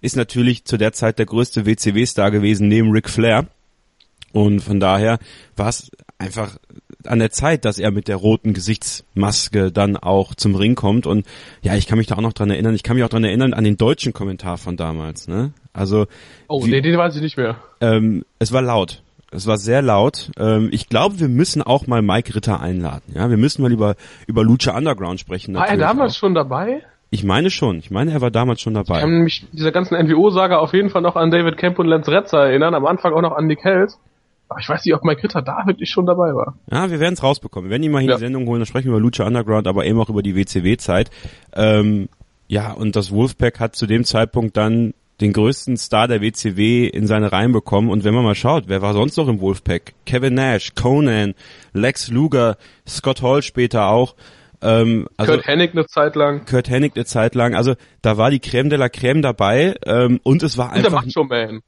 ist 0.00 0.16
natürlich 0.16 0.64
zu 0.64 0.76
der 0.78 0.92
Zeit 0.92 1.18
der 1.18 1.26
größte 1.26 1.66
WCW-Star 1.66 2.30
gewesen 2.30 2.68
neben 2.70 2.90
Ric 2.92 3.10
Flair. 3.10 3.46
Und 4.32 4.60
von 4.60 4.80
daher 4.80 5.18
war 5.56 5.68
es 5.68 5.90
einfach 6.18 6.56
an 7.04 7.18
der 7.18 7.30
Zeit, 7.30 7.64
dass 7.64 7.78
er 7.78 7.90
mit 7.90 8.08
der 8.08 8.16
roten 8.16 8.52
Gesichtsmaske 8.54 9.72
dann 9.72 9.96
auch 9.96 10.34
zum 10.34 10.54
Ring 10.54 10.74
kommt. 10.74 11.06
Und 11.06 11.26
ja, 11.62 11.74
ich 11.74 11.86
kann 11.86 11.98
mich 11.98 12.06
da 12.06 12.16
auch 12.16 12.20
noch 12.20 12.32
dran 12.32 12.50
erinnern. 12.50 12.74
Ich 12.74 12.82
kann 12.82 12.96
mich 12.96 13.04
auch 13.04 13.08
dran 13.08 13.24
erinnern 13.24 13.54
an 13.54 13.64
den 13.64 13.76
deutschen 13.76 14.12
Kommentar 14.12 14.58
von 14.58 14.76
damals. 14.76 15.26
Ne? 15.28 15.52
Also 15.72 16.06
Oh, 16.48 16.64
Wie- 16.64 16.70
nee, 16.70 16.80
den 16.80 16.96
weiß 16.96 17.16
ich 17.16 17.22
nicht 17.22 17.36
mehr. 17.36 17.56
ähm, 17.80 18.24
es 18.38 18.52
war 18.52 18.62
laut. 18.62 19.02
Es 19.32 19.46
war 19.46 19.58
sehr 19.58 19.80
laut. 19.80 20.30
Ähm, 20.38 20.68
ich 20.72 20.88
glaube, 20.88 21.20
wir 21.20 21.28
müssen 21.28 21.62
auch 21.62 21.86
mal 21.86 22.02
Mike 22.02 22.34
Ritter 22.34 22.60
einladen. 22.60 23.12
Ja, 23.14 23.30
wir 23.30 23.36
müssen 23.36 23.62
mal 23.62 23.70
über 23.72 23.94
über 24.26 24.42
Lucha 24.44 24.76
Underground 24.76 25.20
sprechen. 25.20 25.54
War 25.54 25.68
er 25.68 25.76
damals 25.76 26.14
auch. 26.14 26.18
schon 26.18 26.34
dabei? 26.34 26.82
Ich 27.10 27.24
meine 27.24 27.50
schon. 27.50 27.78
Ich 27.78 27.90
meine, 27.90 28.12
er 28.12 28.20
war 28.20 28.30
damals 28.30 28.60
schon 28.60 28.74
Ich 28.76 28.86
dabei. 28.86 29.00
kann 29.00 29.22
mich 29.22 29.44
dieser 29.52 29.72
ganzen 29.72 29.96
NWO-Saga 29.96 30.58
auf 30.58 30.72
jeden 30.72 30.90
Fall 30.90 31.02
noch 31.02 31.16
an 31.16 31.30
David 31.30 31.56
Kemp 31.56 31.78
und 31.78 31.86
Lance 31.88 32.10
Retzer 32.10 32.38
erinnern, 32.46 32.74
am 32.74 32.86
Anfang 32.86 33.12
auch 33.14 33.22
noch 33.22 33.32
an 33.32 33.46
Nick 33.46 33.64
Held. 33.64 33.92
Aber 34.48 34.60
ich 34.60 34.68
weiß 34.68 34.84
nicht, 34.84 34.94
ob 34.94 35.04
Mike 35.04 35.22
Ritter 35.22 35.42
da 35.42 35.62
wirklich 35.66 35.90
schon 35.90 36.06
dabei 36.06 36.34
war. 36.34 36.54
Ja, 36.70 36.90
wir 36.90 36.98
werden 37.00 37.14
es 37.14 37.22
rausbekommen. 37.22 37.68
Wir 37.68 37.72
werden 37.74 37.82
ihn 37.84 37.92
mal 37.92 38.00
hier 38.00 38.10
Ja. 38.10 38.14
in 38.16 38.20
die 38.20 38.24
Sendung 38.26 38.46
holen, 38.46 38.60
dann 38.60 38.66
sprechen 38.66 38.86
wir 38.86 38.92
über 38.96 39.00
Lucha 39.00 39.24
Underground, 39.26 39.66
aber 39.68 39.84
eben 39.86 40.00
auch 40.00 40.08
über 40.08 40.22
die 40.22 40.34
WCW-Zeit. 40.36 41.10
Ähm, 41.54 42.08
Ja, 42.48 42.72
und 42.72 42.96
das 42.96 43.12
Wolfpack 43.12 43.60
hat 43.60 43.76
zu 43.76 43.86
dem 43.86 44.02
Zeitpunkt 44.02 44.56
dann 44.56 44.92
den 45.20 45.32
größten 45.32 45.76
Star 45.76 46.08
der 46.08 46.20
WCW 46.20 46.88
in 46.88 47.06
seine 47.06 47.30
Reihen 47.30 47.52
bekommen. 47.52 47.90
Und 47.90 48.02
wenn 48.02 48.12
man 48.12 48.24
mal 48.24 48.34
schaut, 48.34 48.64
wer 48.66 48.82
war 48.82 48.92
sonst 48.92 49.16
noch 49.18 49.28
im 49.28 49.40
Wolfpack? 49.40 49.92
Kevin 50.04 50.34
Nash, 50.34 50.74
Conan, 50.74 51.34
Lex 51.74 52.08
Luger, 52.10 52.56
Scott 52.88 53.22
Hall 53.22 53.42
später 53.42 53.86
auch. 53.86 54.16
Ähm, 54.62 55.08
also 55.16 55.32
Kurt 55.32 55.46
Hennig 55.46 55.72
eine 55.72 55.86
Zeit 55.86 56.16
lang. 56.16 56.44
Kurt 56.44 56.68
Hennig 56.68 56.92
eine 56.94 57.04
Zeit 57.04 57.34
lang. 57.34 57.54
Also 57.54 57.74
da 58.02 58.16
war 58.16 58.30
die 58.30 58.40
Creme 58.40 58.68
de 58.68 58.78
la 58.78 58.88
Creme 58.88 59.22
dabei 59.22 59.74
ähm, 59.86 60.20
und 60.22 60.42
es 60.42 60.58
war 60.58 60.72
einfach 60.72 60.90
der 60.90 61.00
Macho 61.06 61.24
Man. 61.24 61.62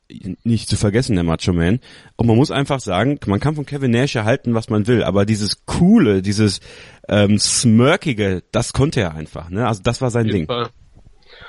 nicht 0.45 0.69
zu 0.69 0.77
vergessen 0.77 1.15
der 1.15 1.25
Macho 1.25 1.53
Man. 1.53 1.81
Und 2.17 2.27
man 2.27 2.37
muss 2.37 2.51
einfach 2.51 2.81
sagen, 2.81 3.19
man 3.27 3.41
kann 3.41 3.55
von 3.55 3.67
Kevin 3.67 3.93
Nash 3.93 4.15
erhalten, 4.15 4.55
was 4.55 4.69
man 4.69 4.87
will, 4.87 5.03
aber 5.03 5.25
dieses 5.25 5.65
coole, 5.65 6.23
dieses 6.23 6.61
ähm, 7.09 7.39
smirkige, 7.39 8.43
das 8.53 8.73
konnte 8.73 9.01
er 9.01 9.15
einfach. 9.15 9.49
Ne? 9.49 9.67
Also 9.67 9.83
das 9.83 10.01
war 10.03 10.11
sein 10.11 10.27
Ding. 10.27 10.47
Fall. 10.47 10.69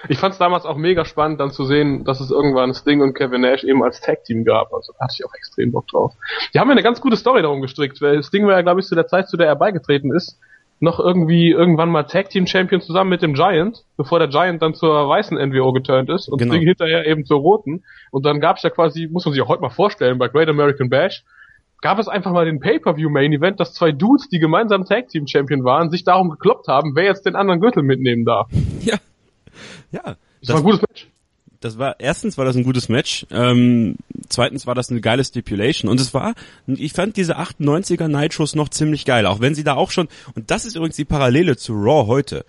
Ich 0.09 0.17
fand 0.17 0.33
es 0.33 0.39
damals 0.39 0.65
auch 0.65 0.75
mega 0.75 1.05
spannend, 1.05 1.39
dann 1.39 1.51
zu 1.51 1.65
sehen, 1.65 2.03
dass 2.03 2.19
es 2.19 2.29
irgendwann 2.29 2.73
Sting 2.73 3.01
und 3.01 3.13
Kevin 3.13 3.41
Nash 3.41 3.63
eben 3.63 3.83
als 3.83 4.01
Tag-Team 4.01 4.43
gab. 4.43 4.73
Also 4.73 4.93
da 4.93 5.05
hatte 5.05 5.15
ich 5.17 5.25
auch 5.25 5.33
extrem 5.33 5.71
Bock 5.71 5.87
drauf. 5.87 6.13
Die 6.53 6.59
haben 6.59 6.67
ja 6.67 6.73
eine 6.73 6.83
ganz 6.83 6.99
gute 6.99 7.15
Story 7.15 7.41
darum 7.41 7.61
gestrickt, 7.61 8.01
weil 8.01 8.21
Sting 8.23 8.45
war 8.45 8.53
ja, 8.53 8.61
glaube 8.61 8.81
ich, 8.81 8.87
zu 8.87 8.95
der 8.95 9.07
Zeit, 9.07 9.29
zu 9.29 9.37
der 9.37 9.47
er 9.47 9.55
beigetreten 9.55 10.13
ist, 10.13 10.39
noch 10.83 10.99
irgendwie 10.99 11.49
irgendwann 11.49 11.89
mal 11.89 12.03
Tag 12.03 12.29
Team 12.29 12.45
Champion 12.45 12.81
zusammen 12.81 13.09
mit 13.09 13.21
dem 13.21 13.33
Giant, 13.33 13.85
bevor 13.95 14.19
der 14.19 14.27
Giant 14.27 14.61
dann 14.61 14.75
zur 14.75 15.07
weißen 15.07 15.37
NWO 15.37 15.71
geturnt 15.71 16.09
ist 16.09 16.27
und 16.27 16.39
genau. 16.39 16.55
Hinterher 16.55 17.07
eben 17.07 17.25
zur 17.25 17.39
roten. 17.39 17.85
Und 18.11 18.25
dann 18.25 18.41
gab 18.41 18.57
es 18.57 18.63
ja 18.63 18.69
quasi, 18.69 19.07
muss 19.07 19.23
man 19.25 19.33
sich 19.33 19.41
auch 19.41 19.47
heute 19.47 19.61
mal 19.61 19.69
vorstellen, 19.69 20.17
bei 20.19 20.27
Great 20.27 20.49
American 20.49 20.89
Bash, 20.89 21.23
gab 21.81 21.99
es 21.99 22.09
einfach 22.09 22.33
mal 22.33 22.45
den 22.45 22.59
Pay-Per-View 22.59 23.09
Main 23.09 23.31
Event, 23.31 23.61
dass 23.61 23.73
zwei 23.73 23.93
Dudes, 23.93 24.27
die 24.27 24.39
gemeinsam 24.39 24.83
Tag 24.83 25.07
Team 25.07 25.25
Champion 25.25 25.63
waren, 25.63 25.89
sich 25.89 26.03
darum 26.03 26.29
gekloppt 26.29 26.67
haben, 26.67 26.95
wer 26.95 27.05
jetzt 27.05 27.25
den 27.25 27.37
anderen 27.37 27.61
Gürtel 27.61 27.83
mitnehmen 27.83 28.25
darf. 28.25 28.49
Ja. 28.81 28.97
Ja. 29.91 30.01
Das, 30.03 30.17
das 30.41 30.49
war 30.49 30.57
ein 30.57 30.63
gutes 30.63 30.81
Match 30.81 31.12
das 31.63 31.77
war 31.77 31.95
erstens 31.99 32.37
war 32.37 32.45
das 32.45 32.55
ein 32.55 32.63
gutes 32.63 32.89
Match, 32.89 33.25
ähm, 33.31 33.95
zweitens 34.29 34.67
war 34.67 34.75
das 34.75 34.89
eine 34.89 35.01
geile 35.01 35.23
Stipulation 35.23 35.89
und 35.89 35.99
es 35.99 36.13
war, 36.13 36.33
ich 36.67 36.93
fand 36.93 37.17
diese 37.17 37.37
98er 37.39 38.07
Nitros 38.07 38.55
noch 38.55 38.69
ziemlich 38.69 39.05
geil, 39.05 39.25
auch 39.25 39.39
wenn 39.39 39.55
sie 39.55 39.63
da 39.63 39.75
auch 39.75 39.91
schon 39.91 40.07
und 40.35 40.51
das 40.51 40.65
ist 40.65 40.75
übrigens 40.75 40.95
die 40.95 41.05
Parallele 41.05 41.57
zu 41.57 41.73
Raw 41.73 42.07
heute. 42.07 42.45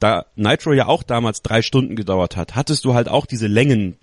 Da 0.00 0.26
Nitro 0.36 0.74
ja 0.74 0.86
auch 0.86 1.02
damals 1.02 1.42
drei 1.42 1.60
Stunden 1.60 1.96
gedauert 1.96 2.36
hat, 2.36 2.54
hattest 2.54 2.84
du 2.84 2.94
halt 2.94 3.08
auch 3.08 3.26
diese 3.26 3.48
Längen 3.48 3.96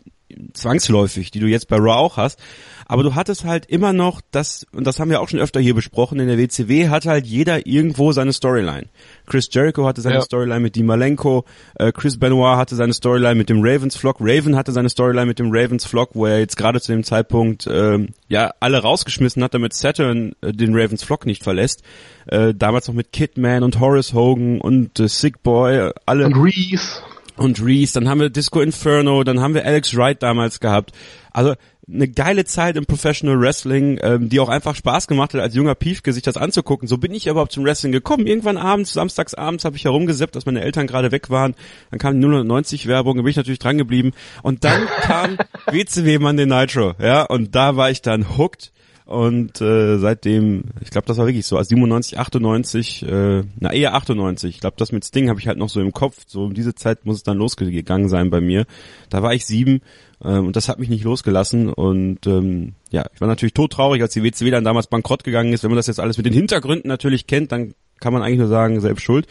zwangsläufig, 0.54 1.32
die 1.32 1.40
du 1.40 1.48
jetzt 1.48 1.68
bei 1.68 1.78
Raw 1.78 1.92
auch 1.92 2.18
hast. 2.18 2.40
Aber 2.88 3.04
du 3.04 3.16
hattest 3.16 3.46
halt 3.46 3.66
immer 3.66 3.94
noch 3.94 4.22
das, 4.32 4.66
und 4.72 4.86
das 4.86 5.00
haben 5.00 5.10
wir 5.10 5.22
auch 5.22 5.30
schon 5.30 5.40
öfter 5.40 5.60
hier 5.60 5.74
besprochen, 5.74 6.20
in 6.20 6.28
der 6.28 6.38
WCW 6.38 6.90
hatte 6.90 7.10
halt 7.10 7.26
jeder 7.26 7.66
irgendwo 7.66 8.12
seine 8.12 8.32
Storyline. 8.32 8.88
Chris 9.26 9.50
Jericho 9.52 9.88
hatte 9.88 10.02
seine 10.02 10.16
ja. 10.16 10.22
Storyline 10.22 10.60
mit 10.60 10.76
Dean 10.76 10.86
Malenko, 10.86 11.46
äh, 11.76 11.92
Chris 11.92 12.20
Benoit 12.20 12.58
hatte 12.58 12.76
seine 12.76 12.94
Storyline 12.94 13.36
mit 13.36 13.50
dem 13.50 13.62
Ravens 13.64 13.96
Flock, 13.96 14.18
Raven 14.20 14.56
hatte 14.56 14.72
seine 14.72 14.90
Storyline 14.90 15.26
mit 15.26 15.40
dem 15.40 15.50
Ravens 15.52 15.86
Flock, 15.86 16.12
wo 16.14 16.28
er 16.28 16.40
jetzt 16.40 16.58
gerade 16.58 16.80
zu 16.80 16.92
dem 16.92 17.04
Zeitpunkt 17.04 17.68
ähm, 17.72 18.10
ja 18.28 18.54
alle 18.60 18.80
rausgeschmissen 18.80 19.44
hat, 19.44 19.56
damit 19.56 19.74
Saturn 19.74 20.34
äh, 20.42 20.52
den 20.52 20.76
Ravens 20.76 21.04
Flock 21.04 21.26
nicht 21.26 21.44
verlässt. 21.44 21.82
Äh, 22.28 22.54
damals 22.54 22.88
noch 22.88 22.96
mit 22.96 23.12
Kidman 23.12 23.64
und 23.64 23.80
Horace 23.80 24.14
Hogan 24.14 24.62
und 24.62 25.00
äh, 25.00 25.08
Sick 25.08 25.42
Boy, 25.42 25.76
äh, 25.76 25.94
alle. 26.06 26.26
Und 26.26 26.36
Reese 26.36 27.02
und 27.38 27.64
Reese, 27.64 27.94
dann 27.94 28.10
haben 28.10 28.20
wir 28.20 28.30
Disco 28.30 28.62
Inferno, 28.62 29.24
dann 29.24 29.40
haben 29.42 29.54
wir 29.54 29.66
Alex 29.66 29.96
Wright 29.96 30.22
damals 30.22 30.60
gehabt. 30.60 30.92
Also 31.32 31.56
eine 31.88 32.08
geile 32.08 32.46
Zeit 32.46 32.78
im 32.78 32.86
Professional 32.86 33.40
Wrestling, 33.40 34.00
ähm, 34.02 34.30
die 34.30 34.40
auch 34.40 34.50
einfach 34.50 34.76
Spaß 34.76 35.08
gemacht 35.08 35.34
hat, 35.34 35.42
als 35.42 35.54
junger 35.54 35.76
Piefke 35.76 36.14
sich 36.14 36.24
das 36.24 36.38
anzugucken. 36.38 36.88
So 36.88 36.98
bin 36.98 37.14
ich 37.14 37.28
überhaupt 37.28 37.52
zum 37.52 37.64
Wrestling 37.64 37.92
gekommen. 37.92 38.26
Irgendwann 38.26 38.58
abends, 38.58 38.94
samstags 38.94 39.34
abends 39.34 39.66
habe 39.66 39.76
ich 39.76 39.86
herumgesippt, 39.86 40.36
dass 40.36 40.46
meine 40.46 40.62
Eltern 40.62 40.88
gerade 40.88 41.12
weg 41.12 41.30
waren. 41.30 41.54
Dann 41.92 42.00
kam 42.00 42.20
die 42.20 42.28
090 42.28 42.88
Werbung, 42.88 43.18
da 43.18 43.24
bin 43.24 43.30
ich 43.30 43.38
natürlich 43.38 43.60
dran 43.60 43.78
geblieben. 43.78 44.14
Und 44.42 44.64
dann 44.64 44.88
kam 45.02 45.38
WCW 45.72 46.18
Monday 46.20 46.48
Nitro, 46.48 46.94
ja, 47.00 47.24
und 47.24 47.54
da 47.54 47.76
war 47.76 47.92
ich 47.92 48.02
dann 48.02 48.38
hooked 48.38 48.72
und 49.06 49.62
äh, 49.62 50.00
seitdem, 50.00 50.64
ich 50.82 50.90
glaube, 50.90 51.06
das 51.06 51.18
war 51.18 51.28
wirklich 51.28 51.46
so, 51.46 51.58
als 51.58 51.68
97, 51.68 52.18
98, 52.18 53.04
äh, 53.04 53.44
na 53.60 53.72
eher 53.72 53.94
98. 53.94 54.56
Ich 54.56 54.60
glaube, 54.60 54.78
das 54.80 54.92
mit 54.92 55.06
Sting 55.06 55.30
habe 55.30 55.40
ich 55.40 55.48
halt 55.48 55.60
noch 55.60 55.70
so 55.70 55.80
im 55.80 55.94
Kopf. 55.94 56.24
So 56.26 56.46
um 56.46 56.56
diese 56.56 56.74
Zeit 56.74 57.06
muss 57.06 57.18
es 57.18 57.24
dann 57.24 57.38
losgegangen 57.38 58.10
sein 58.10 58.32
bei 58.32 58.42
mir. 58.42 58.66
Da 59.12 59.22
war 59.22 59.36
ich 59.36 59.46
sieben 59.46 59.82
äh, 60.24 60.30
und 60.30 60.56
das 60.56 60.70
hat 60.70 60.80
mich 60.80 60.90
nicht 60.90 61.04
losgelassen. 61.04 61.70
Und 61.70 62.26
ähm, 62.26 62.74
ja, 62.90 63.06
ich 63.14 63.22
war 63.22 63.28
natürlich 63.28 63.54
todtraurig, 63.54 64.02
als 64.02 64.14
die 64.14 64.24
WCW 64.24 64.50
dann 64.50 64.64
damals 64.64 64.88
bankrott 64.88 65.24
gegangen 65.24 65.54
ist. 65.54 65.62
Wenn 65.62 65.70
man 65.70 65.78
das 65.78 65.88
jetzt 65.88 66.00
alles 66.00 66.18
mit 66.18 66.26
den 66.26 66.34
Hintergründen 66.34 66.88
natürlich 66.88 67.28
kennt, 67.28 67.52
dann 67.52 67.76
kann 68.00 68.12
man 68.12 68.24
eigentlich 68.24 68.40
nur 68.40 68.48
sagen, 68.48 68.82
selbst 68.82 69.04
schuld. 69.04 69.28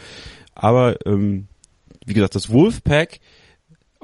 Aber 0.53 0.95
ähm, 1.05 1.47
wie 2.05 2.13
gesagt, 2.13 2.35
das 2.35 2.49
Wolfpack 2.49 3.19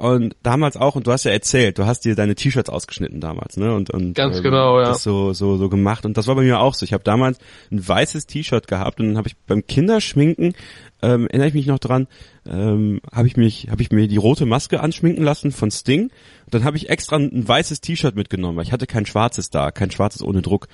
und 0.02 0.34
damals 0.42 0.76
auch, 0.76 0.96
und 0.96 1.06
du 1.06 1.12
hast 1.12 1.22
ja 1.22 1.30
erzählt, 1.30 1.78
du 1.78 1.86
hast 1.86 2.00
dir 2.00 2.16
deine 2.16 2.34
T-Shirts 2.34 2.68
ausgeschnitten 2.68 3.20
damals, 3.20 3.56
ne? 3.56 3.72
Und, 3.72 3.88
und 3.90 4.14
ganz 4.14 4.38
ähm, 4.38 4.42
genau, 4.42 4.80
ja. 4.80 4.86
Das 4.86 5.04
so, 5.04 5.32
so, 5.32 5.56
so 5.58 5.68
gemacht. 5.68 6.04
Und 6.04 6.16
das 6.16 6.26
war 6.26 6.34
bei 6.34 6.42
mir 6.42 6.58
auch 6.58 6.74
so. 6.74 6.84
Ich 6.84 6.92
habe 6.92 7.04
damals 7.04 7.38
ein 7.70 7.86
weißes 7.86 8.26
T-Shirt 8.26 8.66
gehabt 8.66 8.98
und 8.98 9.06
dann 9.06 9.16
habe 9.16 9.28
ich 9.28 9.36
beim 9.46 9.64
Kinderschminken, 9.64 10.54
ähm, 11.02 11.28
erinnere 11.28 11.46
ich 11.46 11.54
mich 11.54 11.66
noch 11.66 11.78
dran, 11.78 12.08
ähm, 12.44 13.00
habe 13.12 13.28
ich 13.28 13.36
mich, 13.36 13.68
habe 13.70 13.80
ich 13.80 13.92
mir 13.92 14.08
die 14.08 14.16
rote 14.16 14.44
Maske 14.44 14.80
anschminken 14.80 15.22
lassen 15.22 15.52
von 15.52 15.70
Sting. 15.70 16.10
Und 16.46 16.54
dann 16.54 16.64
habe 16.64 16.76
ich 16.76 16.90
extra 16.90 17.14
ein 17.14 17.46
weißes 17.46 17.80
T-Shirt 17.80 18.16
mitgenommen, 18.16 18.56
weil 18.56 18.64
ich 18.64 18.72
hatte 18.72 18.88
kein 18.88 19.06
schwarzes 19.06 19.50
da, 19.50 19.70
kein 19.70 19.92
schwarzes 19.92 20.22
ohne 20.22 20.42
Druck. 20.42 20.66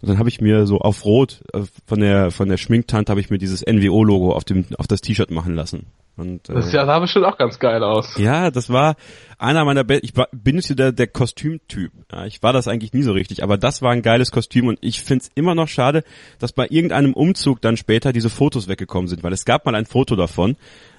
Und 0.00 0.10
dann 0.10 0.20
habe 0.20 0.28
ich 0.28 0.40
mir 0.40 0.64
so 0.64 0.78
auf 0.78 1.04
Rot 1.04 1.42
äh, 1.52 1.62
von 1.88 1.98
der 1.98 2.30
von 2.30 2.48
der 2.48 2.56
Schminktante 2.56 3.10
habe 3.10 3.20
ich 3.20 3.30
mir 3.30 3.38
dieses 3.38 3.66
NWO-Logo 3.66 4.32
auf 4.32 4.44
dem 4.44 4.64
auf 4.78 4.86
das 4.86 5.00
T-Shirt 5.00 5.32
machen 5.32 5.56
lassen. 5.56 5.86
Und, 6.16 6.48
äh, 6.48 6.54
das 6.54 6.70
sah 6.70 6.98
bestimmt 6.98 7.26
auch 7.26 7.36
ganz 7.36 7.58
geil 7.58 7.82
aus. 7.82 8.16
Ja, 8.16 8.50
das 8.50 8.70
war 8.70 8.96
einer 9.38 9.64
meiner 9.64 9.84
Be 9.84 9.98
ich 9.98 10.16
war, 10.16 10.28
bin 10.32 10.56
nicht 10.56 10.78
der, 10.78 10.92
der 10.92 11.06
Kostümtyp. 11.06 11.92
Ja, 12.10 12.24
ich 12.24 12.42
war 12.42 12.52
das 12.52 12.68
eigentlich 12.68 12.94
nie 12.94 13.02
so 13.02 13.12
richtig, 13.12 13.42
aber 13.42 13.58
das 13.58 13.82
war 13.82 13.92
ein 13.92 14.02
geiles 14.02 14.30
Kostüm 14.30 14.68
und 14.68 14.78
ich 14.80 15.02
find's 15.02 15.30
immer 15.34 15.54
noch 15.54 15.68
schade, 15.68 16.04
dass 16.38 16.52
bei 16.52 16.66
irgendeinem 16.68 17.12
Umzug 17.12 17.60
dann 17.60 17.76
später 17.76 18.12
diese 18.12 18.30
Fotos 18.30 18.66
weggekommen 18.68 19.08
sind, 19.08 19.22
weil 19.22 19.32
es 19.32 19.44
gab 19.44 19.66
mal 19.66 19.74
ein 19.74 19.86
Foto 19.86 20.16
davon. 20.16 20.56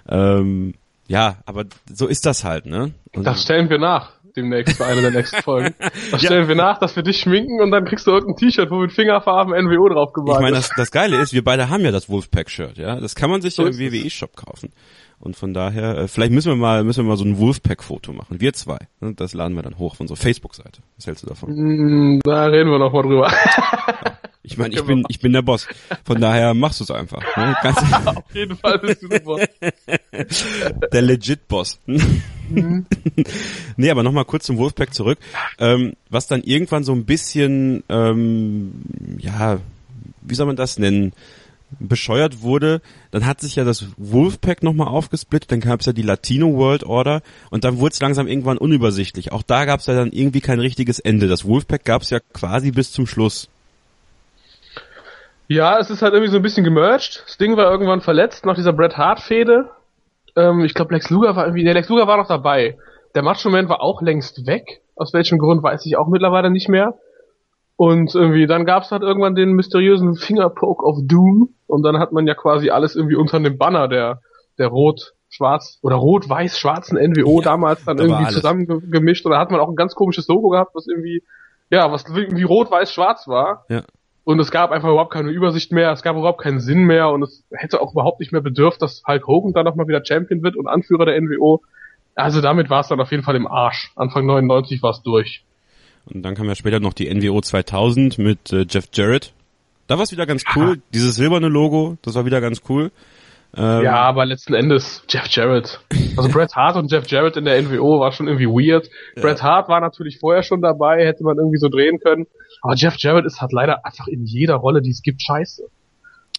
Ähm, 0.07 0.76
ja, 1.07 1.38
aber 1.45 1.65
so 1.91 2.05
ist 2.05 2.26
das 2.26 2.43
halt, 2.43 2.65
ne? 2.65 2.93
Und 3.15 3.26
das 3.26 3.41
stellen 3.41 3.70
wir 3.70 3.80
nach 3.80 4.18
demnächst 4.38 4.78
bei 4.78 4.86
einer 4.86 5.01
der 5.01 5.11
nächsten 5.11 5.41
Folgen. 5.41 5.74
Das 6.11 6.22
stellen 6.22 6.43
ja. 6.43 6.47
wir 6.47 6.55
nach, 6.55 6.78
dass 6.78 6.95
wir 6.95 7.03
dich 7.03 7.20
schminken 7.20 7.59
und 7.59 7.72
dann 7.72 7.86
kriegst 7.86 8.07
du 8.07 8.11
irgendein 8.11 8.38
T-Shirt, 8.38 8.70
wo 8.70 8.80
mit 8.80 8.93
Fingerfarben 8.93 9.53
NWO 9.53 9.89
drauf 9.89 10.13
gemalt 10.13 10.38
Ich 10.38 10.41
meine, 10.41 10.55
das, 10.55 10.70
das 10.78 10.91
Geile 10.91 11.20
ist, 11.20 11.34
wir 11.34 11.43
beide 11.43 11.70
haben 11.70 11.84
ja 11.84 11.91
das 11.91 12.07
Wolfpack-Shirt, 12.07 12.78
ja. 12.78 12.99
Das 12.99 13.15
kann 13.15 13.30
man 13.30 13.41
sich 13.41 13.55
so 13.55 13.63
ja 13.63 13.70
im 13.70 13.78
WWE-Shop 13.78 14.36
kaufen. 14.36 14.72
Und 15.20 15.36
von 15.36 15.53
daher, 15.53 15.97
äh, 15.97 16.07
vielleicht 16.07 16.32
müssen 16.32 16.51
wir 16.51 16.55
mal, 16.55 16.84
müssen 16.84 17.03
wir 17.03 17.09
mal 17.09 17.18
so 17.18 17.26
ein 17.26 17.39
Wolfpack-Foto 17.39 18.13
machen. 18.13 18.39
Wir 18.39 18.53
zwei. 18.53 18.78
Ne? 19.01 19.13
Das 19.15 19.34
laden 19.34 19.55
wir 19.55 19.63
dann 19.63 19.78
hoch 19.78 19.93
auf 19.93 19.99
unsere 19.99 20.18
Facebook-Seite. 20.18 20.82
Was 20.95 21.07
hältst 21.07 21.24
du 21.24 21.28
davon? 21.28 21.49
Mm, 21.49 22.20
da 22.24 22.45
reden 22.45 22.70
wir 22.70 22.80
noch 22.80 22.93
mal 22.93 23.01
drüber. 23.01 23.32
Ich 24.47 24.57
meine, 24.57 24.74
ich 24.74 24.82
bin, 24.82 25.03
ich 25.09 25.20
bin 25.20 25.34
der 25.34 25.41
Boss. 25.41 25.68
Von 26.05 26.22
daher 26.22 26.53
machst 26.53 26.80
du 26.80 26.86
es 26.86 26.91
einfach. 26.91 27.22
Ne? 27.36 27.53
Ganz 27.61 27.78
auf 28.05 28.24
jeden 28.34 28.55
Fall 28.55 28.80
bist 28.80 29.03
du 29.03 29.09
der 29.09 29.20
Boss. 29.20 29.41
Der 30.93 31.01
legit 31.01 31.49
Boss. 31.49 31.80
Mhm. 31.86 32.86
nee, 33.76 33.89
aber 33.91 34.03
nochmal 34.03 34.24
kurz 34.24 34.45
zum 34.45 34.57
Wolfpack 34.57 34.93
zurück. 34.93 35.20
Ähm, 35.59 35.93
was 36.09 36.28
dann 36.28 36.43
irgendwann 36.43 36.86
so 36.86 36.93
ein 36.93 37.03
bisschen, 37.03 37.84
ähm, 37.89 38.72
ja, 39.18 39.59
wie 40.22 40.36
soll 40.36 40.45
man 40.45 40.55
das 40.55 40.80
nennen? 40.80 41.11
Bescheuert 41.80 42.41
wurde, 42.41 42.82
dann 43.11 43.26
hat 43.26 43.41
sich 43.41 43.55
ja 43.55 43.63
das 43.63 43.88
Wolfpack 43.97 44.63
nochmal 44.63 44.88
aufgesplittet, 44.88 45.51
dann 45.51 45.59
gab 45.59 45.82
es 45.82 45.86
ja 45.86 45.93
die 45.93 46.01
Latino 46.01 46.55
World 46.55 46.84
Order 46.84 47.22
und 47.49 47.63
dann 47.63 47.80
wurde 47.80 47.93
es 47.93 48.01
langsam 48.01 48.28
irgendwann 48.28 48.57
unübersichtlich. 48.57 49.32
Auch 49.32 49.43
da 49.43 49.65
gab 49.65 49.80
es 49.80 49.86
ja 49.86 49.95
dann 49.95 50.11
irgendwie 50.11 50.41
kein 50.41 50.59
richtiges 50.59 50.99
Ende. 50.99 51.28
Das 51.28 51.45
Wolfpack 51.45 51.84
gab 51.84 52.01
es 52.01 52.09
ja 52.09 52.20
quasi 52.20 52.72
bis 52.72 52.91
zum 52.91 53.05
Schluss. 53.05 53.49
Ja, 55.47 55.80
es 55.80 55.89
ist 55.89 56.01
halt 56.01 56.13
irgendwie 56.13 56.32
so 56.32 56.38
ein 56.38 56.43
bisschen 56.43 56.63
gemerged. 56.63 57.24
Sting 57.28 57.55
war 57.55 57.72
irgendwann 57.72 58.01
verletzt 58.01 58.45
nach 58.45 58.55
dieser 58.55 58.74
Bret 58.74 58.97
Hart 58.97 59.22
Fehde. 59.22 59.70
Ähm, 60.36 60.65
ich 60.65 60.74
glaube 60.74 60.93
Lex 60.93 61.09
Luger 61.09 61.36
war 61.36 61.45
irgendwie, 61.45 61.63
der 61.63 61.74
Lex 61.74 61.88
Luger 61.89 62.07
war 62.07 62.18
noch 62.18 62.28
dabei. 62.28 62.78
Der 63.15 63.24
Macho 63.24 63.49
Man 63.49 63.70
war 63.70 63.82
auch 63.82 64.01
längst 64.01 64.45
weg. 64.45 64.82
Aus 64.95 65.13
welchem 65.13 65.38
Grund 65.38 65.63
weiß 65.63 65.86
ich 65.86 65.97
auch 65.97 66.07
mittlerweile 66.07 66.49
nicht 66.49 66.70
mehr. 66.70 66.95
Und 67.78 68.15
irgendwie, 68.15 68.47
dann 68.47 68.65
gab's 68.65 68.91
halt 68.91 69.03
irgendwann 69.03 69.36
den 69.36 69.53
mysteriösen 69.53 70.15
Fingerpoke 70.15 70.84
of 70.84 70.97
Doom. 71.03 71.53
Und 71.67 71.84
dann 71.84 71.99
hat 71.99 72.11
man 72.11 72.25
ja 72.25 72.34
quasi 72.34 72.71
alles 72.71 72.95
irgendwie 72.95 73.15
unter 73.15 73.39
dem 73.39 73.57
Banner 73.57 73.88
der, 73.88 74.21
der 74.57 74.67
rot-schwarz 74.67 75.78
oder 75.84 75.95
rot-weiß-schwarzen 75.95 76.97
NWO 76.97 77.39
ja, 77.39 77.43
damals 77.43 77.86
dann 77.86 77.97
da 77.97 78.03
irgendwie 78.03 78.34
zusammengemischt. 78.34 79.25
Und 79.25 79.32
da 79.32 79.39
hat 79.39 79.51
man 79.51 79.59
auch 79.59 79.69
ein 79.69 79.75
ganz 79.75 79.93
komisches 79.93 80.28
Logo 80.28 80.49
gehabt, 80.49 80.73
was 80.73 80.88
irgendwie, 80.88 81.23
ja, 81.69 81.91
was 81.91 82.05
irgendwie 82.13 82.43
rot-weiß-schwarz 82.43 83.28
war. 83.28 83.65
Ja. 83.69 83.84
Und 84.23 84.39
es 84.39 84.49
gab 84.49 84.71
einfach 84.71 84.89
überhaupt 84.89 85.13
keine 85.13 85.30
Übersicht 85.30 85.71
mehr, 85.71 85.91
es 85.91 86.01
gab 86.01 86.17
überhaupt 86.17 86.41
keinen 86.41 86.59
Sinn 86.59 86.84
mehr 86.84 87.11
und 87.11 87.21
es 87.21 87.45
hätte 87.51 87.80
auch 87.80 87.93
überhaupt 87.93 88.19
nicht 88.19 88.34
mehr 88.34 88.41
bedürft, 88.41 88.82
dass 88.82 89.03
Hulk 89.07 89.25
Hogan 89.28 89.53
dann 89.53 89.65
nochmal 89.65 89.88
wieder 89.88 90.03
Champion 90.03 90.41
wird 90.41 90.57
und 90.57 90.67
Anführer 90.67 91.05
der 91.05 91.21
NWO. 91.21 91.61
Also 92.15 92.41
damit 92.41 92.69
war 92.69 92.82
es 92.82 92.88
dann 92.88 92.99
auf 92.99 93.11
jeden 93.11 93.23
Fall 93.23 93.36
im 93.36 93.47
Arsch. 93.47 93.93
Anfang 93.95 94.25
99 94.25 94.82
war 94.82 94.89
es 94.89 95.03
durch. 95.03 95.45
Und 96.13 96.23
dann 96.23 96.35
kam 96.35 96.47
ja 96.47 96.55
später 96.55 96.79
noch 96.79 96.93
die 96.93 97.13
NWO 97.13 97.41
2000 97.41 98.17
mit 98.17 98.51
äh, 98.51 98.65
Jeff 98.69 98.85
Jarrett. 98.93 99.33
Da 99.87 99.95
war 99.95 100.03
es 100.03 100.11
wieder 100.11 100.25
ganz 100.25 100.43
cool. 100.55 100.81
Dieses 100.93 101.15
silberne 101.15 101.47
Logo, 101.47 101.97
das 102.01 102.15
war 102.15 102.25
wieder 102.25 102.41
ganz 102.41 102.61
cool. 102.69 102.91
Ähm, 103.55 103.83
Ja, 103.83 103.95
aber 104.01 104.25
letzten 104.25 104.53
Endes 104.53 105.03
Jeff 105.07 105.27
Jarrett. 105.27 105.79
Also 106.17 106.29
Bret 106.29 106.55
Hart 106.55 106.75
und 106.75 106.91
Jeff 106.91 107.07
Jarrett 107.07 107.37
in 107.37 107.45
der 107.45 107.61
NWO 107.61 107.99
war 107.99 108.11
schon 108.11 108.27
irgendwie 108.27 108.47
weird. 108.47 108.89
Bret 109.15 109.41
Hart 109.41 109.69
war 109.69 109.79
natürlich 109.79 110.19
vorher 110.19 110.43
schon 110.43 110.61
dabei, 110.61 111.05
hätte 111.05 111.23
man 111.23 111.37
irgendwie 111.37 111.57
so 111.57 111.69
drehen 111.69 111.99
können. 111.99 112.27
Aber 112.61 112.75
Jeff 112.75 112.95
Jarrett 112.97 113.25
ist 113.25 113.39
halt 113.39 113.53
leider 113.53 113.85
einfach 113.85 114.07
in 114.07 114.25
jeder 114.25 114.55
Rolle, 114.55 114.81
die 114.81 114.91
es 114.91 115.01
gibt, 115.01 115.21
scheiße. 115.21 115.63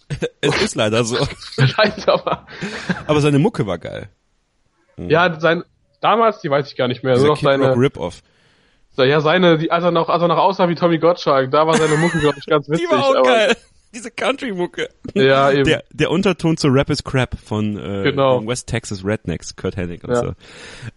Es 0.41 0.61
ist 0.61 0.75
leider 0.75 1.03
so. 1.03 1.17
Scheiße, 1.59 2.11
aber 2.11 2.47
Aber 3.05 3.21
seine 3.21 3.37
Mucke 3.37 3.67
war 3.67 3.77
geil. 3.77 4.09
ja, 4.97 5.39
sein 5.39 5.63
damals, 6.01 6.41
die 6.41 6.49
weiß 6.49 6.67
ich 6.67 6.75
gar 6.75 6.87
nicht 6.87 7.03
mehr, 7.03 7.15
nur 7.15 7.23
noch 7.27 7.29
Rock 7.31 7.39
seine, 7.41 7.75
Rip-Off. 7.75 8.21
Ja 8.97 9.21
seine, 9.21 9.57
die, 9.57 9.71
als 9.71 9.83
er 9.83 9.91
noch, 9.91 10.09
als 10.09 10.21
er 10.21 10.27
noch 10.27 10.37
aussah 10.37 10.67
wie 10.69 10.75
Tommy 10.75 10.97
Gottschalk, 10.99 11.51
da 11.51 11.65
war 11.65 11.75
seine 11.77 11.95
Mucke 11.97 12.19
glaube 12.19 12.37
ich 12.39 12.45
ganz 12.45 12.65
Die 12.65 12.73
witzig. 12.73 12.91
war 12.91 13.05
auch 13.05 13.15
aber, 13.15 13.23
geil. 13.23 13.55
Diese 13.91 14.11
Country-Mucke. 14.11 14.87
Ja, 15.15 15.49
eben. 15.51 15.63
Der, 15.63 15.83
der 15.91 16.11
Unterton 16.11 16.57
zu 16.57 16.67
Rap 16.67 16.91
is 16.91 17.03
Crap 17.03 17.35
von 17.43 17.75
äh, 17.75 18.03
Genau. 18.03 18.45
West 18.45 18.67
Texas 18.67 19.03
Rednecks, 19.03 19.55
Kurt 19.55 19.77
Hennig 19.77 20.03
und 20.03 20.11
Ja. 20.11 20.15
so. 20.21 20.31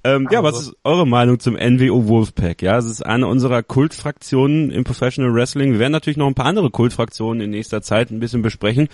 Ähm, 0.04 0.28
ja, 0.30 0.42
was 0.42 0.56
Also. 0.56 0.70
ist 0.72 0.76
eure 0.84 1.06
Meinung 1.06 1.40
zum 1.40 1.54
NWO 1.54 2.06
Wolfpack? 2.06 2.60
Ja, 2.60 2.76
es 2.76 2.84
ist 2.84 3.00
eine 3.00 3.28
unserer 3.28 3.62
Kultfraktionen 3.62 4.70
im 4.70 4.84
Professional 4.84 5.32
Wrestling. 5.32 5.72
Wir 5.72 5.78
werden 5.78 5.92
natürlich 5.92 6.18
noch 6.18 6.26
ein 6.26 6.34
paar 6.34 6.44
andere 6.44 6.68
Kultfraktionen 6.68 7.40
in 7.40 7.48
nächster 7.50 7.80
Zeit 7.80 8.10
ein 8.10 8.20
bisschen 8.20 8.42
besprechen. 8.42 8.88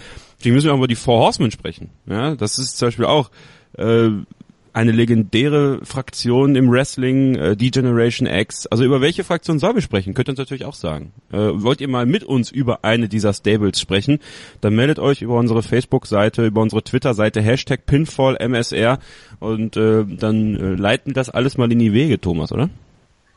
Die 0.44 0.52
müssen 0.52 0.66
wir 0.66 0.72
aber 0.72 0.78
über 0.80 0.88
die 0.88 0.94
Four 0.94 1.18
Horsemen 1.18 1.50
sprechen. 1.50 1.90
Ja, 2.06 2.36
das 2.36 2.58
ist 2.60 2.78
zum 2.78 2.86
Beispiel 2.88 3.06
auch 3.06 3.30
äh, 3.76 4.10
eine 4.72 4.92
legendäre 4.92 5.84
Fraktion 5.84 6.56
im 6.56 6.70
Wrestling, 6.70 7.34
äh, 7.36 7.56
die 7.56 7.70
Generation 7.70 8.26
X. 8.26 8.66
Also 8.66 8.84
über 8.84 9.00
welche 9.00 9.24
Fraktion 9.24 9.58
sollen 9.58 9.74
wir 9.74 9.82
sprechen? 9.82 10.14
Könnt 10.14 10.28
ihr 10.28 10.32
uns 10.32 10.38
natürlich 10.38 10.64
auch 10.64 10.74
sagen. 10.74 11.12
Äh, 11.32 11.36
wollt 11.54 11.80
ihr 11.80 11.88
mal 11.88 12.06
mit 12.06 12.24
uns 12.24 12.50
über 12.50 12.80
eine 12.82 13.08
dieser 13.08 13.32
Stables 13.32 13.80
sprechen? 13.80 14.20
Dann 14.60 14.74
meldet 14.74 14.98
euch 14.98 15.22
über 15.22 15.36
unsere 15.36 15.62
Facebook-Seite, 15.62 16.46
über 16.46 16.62
unsere 16.62 16.82
Twitter-Seite, 16.82 17.40
Hashtag 17.40 17.86
PinfallMSR 17.86 18.98
und 19.40 19.76
äh, 19.76 20.04
dann 20.04 20.56
äh, 20.56 20.74
leiten 20.74 21.14
das 21.14 21.30
alles 21.30 21.58
mal 21.58 21.70
in 21.70 21.78
die 21.78 21.92
Wege, 21.92 22.20
Thomas, 22.20 22.52
oder? 22.52 22.68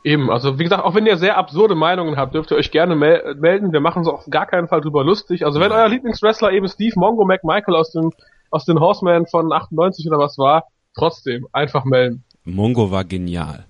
Eben, 0.04 0.30
also 0.30 0.58
wie 0.58 0.64
gesagt, 0.64 0.84
auch 0.84 0.94
wenn 0.94 1.06
ihr 1.06 1.16
sehr 1.16 1.36
absurde 1.36 1.76
Meinungen 1.76 2.16
habt, 2.16 2.34
dürft 2.34 2.50
ihr 2.50 2.56
euch 2.56 2.72
gerne 2.72 2.96
mel 2.96 3.36
melden. 3.38 3.72
Wir 3.72 3.80
machen 3.80 4.00
uns 4.00 4.08
auf 4.08 4.26
gar 4.28 4.46
keinen 4.46 4.66
Fall 4.66 4.80
drüber 4.80 5.04
lustig. 5.04 5.46
Also 5.46 5.60
wenn 5.60 5.70
euer 5.70 5.88
Lieblingswrestler 5.88 6.50
eben 6.52 6.66
Steve 6.66 6.94
Mongo 6.96 7.24
McMichael 7.24 7.76
aus 7.76 7.92
dem 7.92 8.10
aus 8.52 8.64
den 8.64 8.78
Horsemen 8.78 9.26
von 9.26 9.52
98 9.52 10.06
oder 10.06 10.18
was 10.18 10.38
war, 10.38 10.64
trotzdem 10.94 11.46
einfach 11.52 11.84
melden. 11.84 12.24
Mongo 12.44 12.90
war 12.90 13.04
genial. 13.04 13.66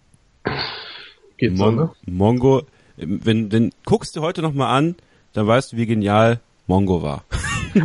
Geht 1.37 1.57
so, 1.57 1.65
Mon 1.65 1.77
ne? 1.77 1.91
Mongo, 2.07 2.63
wenn, 2.97 3.53
wenn 3.53 3.73
guckst 3.85 4.17
du 4.17 4.23
heute 4.23 4.43
noch 4.43 4.55
mal 4.55 4.75
an, 4.75 4.97
dann 5.33 5.47
weißt 5.47 5.73
du, 5.73 5.77
wie 5.77 5.87
genial 5.87 6.41
Mongo 6.67 7.03
war. 7.03 7.25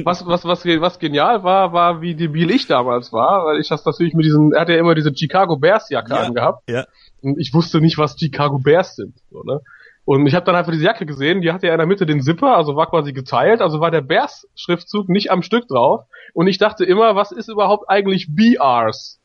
Was, 0.04 0.26
was, 0.26 0.44
was, 0.44 0.66
was 0.66 1.00
genial 1.00 1.46
war, 1.46 1.72
war, 1.72 2.02
wie 2.02 2.14
debil 2.14 2.52
ich 2.52 2.68
damals 2.68 3.14
war, 3.14 3.46
weil 3.46 3.62
ich 3.62 3.70
das 3.70 3.86
natürlich 3.86 4.14
mit 4.14 4.26
diesen, 4.26 4.52
er 4.52 4.62
hat 4.62 4.70
ja 4.70 4.76
immer 4.76 4.96
diese 4.96 5.16
Chicago 5.16 5.56
Bears 5.56 5.90
Jacke 5.90 6.14
angehabt. 6.14 6.70
Ja. 6.70 6.84
Und 7.22 7.40
ich 7.40 7.54
wusste 7.54 7.80
nicht, 7.80 7.98
was 7.98 8.20
Chicago 8.20 8.60
Bears 8.60 8.98
sind. 8.98 9.16
So, 9.32 9.44
ne? 9.44 9.62
Und 10.04 10.26
ich 10.28 10.36
habe 10.36 10.46
dann 10.46 10.56
einfach 10.56 10.72
diese 10.72 10.86
Jacke 10.86 11.06
gesehen, 11.06 11.42
die 11.42 11.52
hatte 11.52 11.68
ja 11.68 11.74
in 11.74 11.80
der 11.80 11.88
Mitte 11.88 12.06
den 12.06 12.22
Zipper, 12.22 12.56
also 12.56 12.76
war 12.76 12.90
quasi 12.90 13.12
geteilt, 13.12 13.62
also 13.62 13.82
war 13.82 13.92
der 13.92 14.02
Bears-Schriftzug 14.02 15.10
nicht 15.10 15.32
am 15.32 15.42
Stück 15.42 15.68
drauf. 15.68 16.06
Und 16.34 16.48
ich 16.48 16.58
dachte 16.58 16.86
immer, 16.86 17.16
was 17.16 17.32
ist 17.34 17.50
überhaupt 17.50 17.90
eigentlich 17.90 18.28
BRs? 18.34 19.20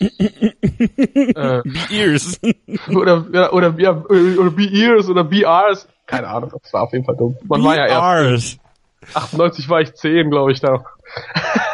Äh, 0.00 1.62
Ears. 1.90 2.40
oder, 2.94 3.26
ja, 3.32 3.52
oder, 3.52 3.74
ja, 3.78 3.92
oder 3.92 4.50
B-Ears 4.50 5.08
oder 5.08 5.24
BRs. 5.24 5.88
Keine 6.06 6.28
Ahnung, 6.28 6.52
das 6.62 6.72
war 6.72 6.82
auf 6.82 6.92
jeden 6.92 7.04
Fall 7.04 7.16
dumm. 7.16 7.36
Man 7.44 7.64
war 7.64 7.76
ja 7.76 7.86
erst, 7.86 7.94
Ears. 7.94 8.58
98 9.14 9.68
war 9.68 9.80
ich 9.80 9.94
10, 9.94 10.30
glaube 10.30 10.52
ich, 10.52 10.60
da. 10.60 10.84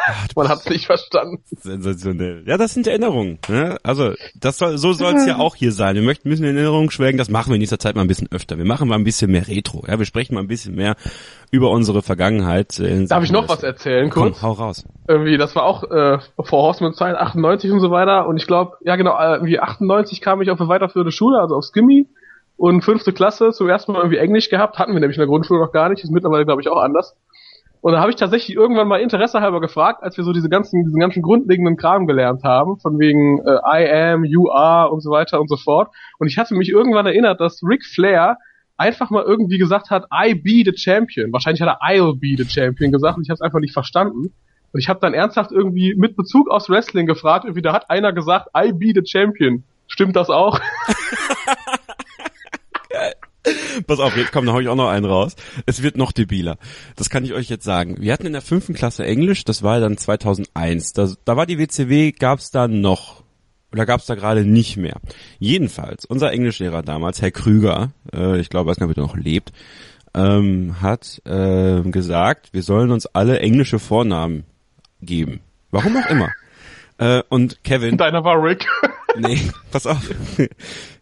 Man 0.35 0.49
hat's 0.49 0.67
nicht 0.69 0.85
verstanden. 0.85 1.43
Sensationell. 1.45 2.43
Ja, 2.45 2.57
das 2.57 2.73
sind 2.73 2.87
Erinnerungen. 2.87 3.39
Ne? 3.47 3.77
Also 3.83 4.13
das 4.35 4.57
soll, 4.57 4.77
so 4.77 4.93
soll 4.93 5.15
es 5.15 5.25
ja 5.25 5.37
auch 5.37 5.55
hier 5.55 5.71
sein. 5.71 5.95
Wir 5.95 6.01
möchten 6.01 6.27
ein 6.27 6.31
bisschen 6.31 6.45
in 6.45 6.55
Erinnerung 6.57 6.89
schwelgen. 6.91 7.17
Das 7.17 7.29
machen 7.29 7.49
wir 7.49 7.55
in 7.55 7.59
nächster 7.59 7.79
Zeit 7.79 7.95
mal 7.95 8.01
ein 8.01 8.07
bisschen 8.07 8.27
öfter. 8.31 8.57
Wir 8.57 8.65
machen 8.65 8.87
mal 8.87 8.95
ein 8.95 9.03
bisschen 9.03 9.31
mehr 9.31 9.47
Retro. 9.47 9.83
Ja, 9.87 9.97
wir 9.99 10.05
sprechen 10.05 10.35
mal 10.35 10.41
ein 10.41 10.47
bisschen 10.47 10.75
mehr 10.75 10.95
über 11.51 11.69
unsere 11.69 12.01
Vergangenheit. 12.01 12.79
äh, 12.79 13.05
Darf 13.05 13.23
ich 13.23 13.31
noch 13.31 13.47
was 13.47 13.63
erzählen, 13.63 14.09
Komm, 14.09 14.23
kurz? 14.31 14.41
hau 14.41 14.51
raus. 14.51 14.85
irgendwie, 15.07 15.37
das 15.37 15.55
war 15.55 15.63
auch 15.63 15.83
äh, 15.83 16.17
vor 16.43 16.63
Horseman 16.63 16.93
Zeit, 16.93 17.15
98 17.15 17.71
und 17.71 17.79
so 17.79 17.91
weiter. 17.91 18.27
Und 18.27 18.37
ich 18.37 18.47
glaube, 18.47 18.77
ja 18.81 18.95
genau, 18.95 19.17
äh, 19.19 19.33
irgendwie 19.35 19.59
98 19.59 20.19
kam 20.21 20.41
ich 20.41 20.49
auf 20.49 20.59
eine 20.59 20.69
weiterführende 20.69 21.11
Schule, 21.11 21.39
also 21.39 21.55
auf 21.55 21.63
Skimmy. 21.65 22.07
Und 22.55 22.83
fünfte 22.83 23.13
Klasse 23.13 23.51
zum 23.51 23.67
ersten 23.67 23.93
Mal 23.93 23.99
irgendwie 23.99 24.17
Englisch 24.17 24.49
gehabt, 24.49 24.77
hatten 24.77 24.93
wir 24.93 24.99
nämlich 24.99 25.17
in 25.17 25.21
der 25.21 25.27
Grundschule 25.27 25.59
noch 25.59 25.71
gar 25.71 25.89
nicht, 25.89 26.03
ist 26.03 26.11
mittlerweile 26.11 26.45
glaube 26.45 26.61
ich 26.61 26.69
auch 26.69 26.77
anders. 26.81 27.15
Und 27.83 27.91
da 27.91 27.99
habe 27.99 28.11
ich 28.11 28.15
tatsächlich 28.15 28.55
irgendwann 28.55 28.87
mal 28.87 29.01
Interesse 29.01 29.41
halber 29.41 29.59
gefragt, 29.59 30.03
als 30.03 30.15
wir 30.15 30.23
so 30.23 30.31
diese 30.31 30.47
ganzen, 30.47 30.85
diesen 30.85 31.01
ganzen 31.01 31.21
grundlegenden 31.21 31.75
Kram 31.75 32.07
gelernt 32.07 32.41
haben, 32.41 32.79
von 32.79 32.97
wegen 32.97 33.39
äh, 33.39 33.57
I 33.65 33.91
am, 34.13 34.23
you 34.23 34.49
are 34.49 34.89
und 34.89 35.01
so 35.01 35.11
weiter 35.11 35.41
und 35.41 35.49
so 35.49 35.57
fort. 35.57 35.93
Und 36.17 36.27
ich 36.27 36.37
hatte 36.37 36.55
mich 36.55 36.69
irgendwann 36.69 37.07
erinnert, 37.07 37.41
dass 37.41 37.61
Ric 37.61 37.83
Flair 37.83 38.37
einfach 38.77 39.09
mal 39.09 39.23
irgendwie 39.23 39.57
gesagt 39.57 39.89
hat, 39.89 40.05
I 40.13 40.33
be 40.33 40.63
the 40.63 40.71
champion. 40.77 41.33
Wahrscheinlich 41.33 41.61
hat 41.61 41.67
er 41.67 41.81
I'll 41.85 42.17
be 42.17 42.41
the 42.41 42.49
champion 42.49 42.93
gesagt 42.93 43.17
und 43.17 43.23
ich 43.23 43.29
habe 43.29 43.35
es 43.35 43.41
einfach 43.41 43.59
nicht 43.59 43.73
verstanden. 43.73 44.33
Und 44.71 44.79
ich 44.79 44.87
habe 44.87 45.01
dann 45.01 45.13
ernsthaft 45.13 45.51
irgendwie 45.51 45.93
mit 45.93 46.15
Bezug 46.15 46.49
aufs 46.49 46.69
Wrestling 46.69 47.05
gefragt, 47.05 47.43
irgendwie 47.43 47.63
da 47.63 47.73
hat 47.73 47.89
einer 47.89 48.13
gesagt, 48.13 48.47
I 48.57 48.71
be 48.71 48.93
the 48.95 49.05
champion. 49.05 49.65
Stimmt 49.87 50.15
das 50.15 50.29
auch? 50.29 50.57
Pass 53.87 53.99
auf, 53.99 54.15
jetzt 54.15 54.31
kommt, 54.31 54.47
da 54.47 54.53
hau 54.53 54.59
ich 54.59 54.69
auch 54.69 54.75
noch 54.75 54.89
einen 54.89 55.05
raus. 55.05 55.35
Es 55.65 55.83
wird 55.83 55.97
noch 55.97 56.11
debiler. 56.11 56.57
Das 56.95 57.09
kann 57.09 57.25
ich 57.25 57.33
euch 57.33 57.49
jetzt 57.49 57.65
sagen. 57.65 57.97
Wir 57.99 58.13
hatten 58.13 58.25
in 58.25 58.33
der 58.33 58.41
fünften 58.41 58.73
Klasse 58.73 59.05
Englisch, 59.05 59.43
das 59.43 59.63
war 59.63 59.79
dann 59.79 59.97
2001. 59.97 60.93
Da, 60.93 61.11
da 61.25 61.37
war 61.37 61.45
die 61.45 61.59
WCW, 61.59 62.11
gab's 62.11 62.51
da 62.51 62.67
noch. 62.67 63.23
Oder 63.71 63.85
gab's 63.85 64.05
da 64.05 64.15
gerade 64.15 64.45
nicht 64.45 64.77
mehr. 64.77 64.97
Jedenfalls, 65.39 66.05
unser 66.05 66.31
Englischlehrer 66.31 66.83
damals, 66.83 67.21
Herr 67.21 67.31
Krüger, 67.31 67.91
äh, 68.13 68.39
ich 68.39 68.49
glaube, 68.49 68.69
weiß 68.69 68.77
nicht, 68.77 68.89
ob 68.89 68.95
er 68.95 69.01
noch 69.01 69.17
lebt, 69.17 69.51
ähm, 70.13 70.75
hat 70.79 71.21
äh, 71.25 71.81
gesagt, 71.81 72.53
wir 72.53 72.61
sollen 72.61 72.91
uns 72.91 73.07
alle 73.07 73.39
englische 73.39 73.79
Vornamen 73.79 74.43
geben. 75.01 75.39
Warum 75.71 75.97
auch 75.97 76.09
immer. 76.09 76.29
Äh, 76.99 77.23
und 77.29 77.63
Kevin, 77.63 77.97
Deiner 77.97 78.23
war 78.23 78.41
Rick. 78.41 78.67
Nee, 79.17 79.39
pass 79.71 79.87
auf. 79.87 80.07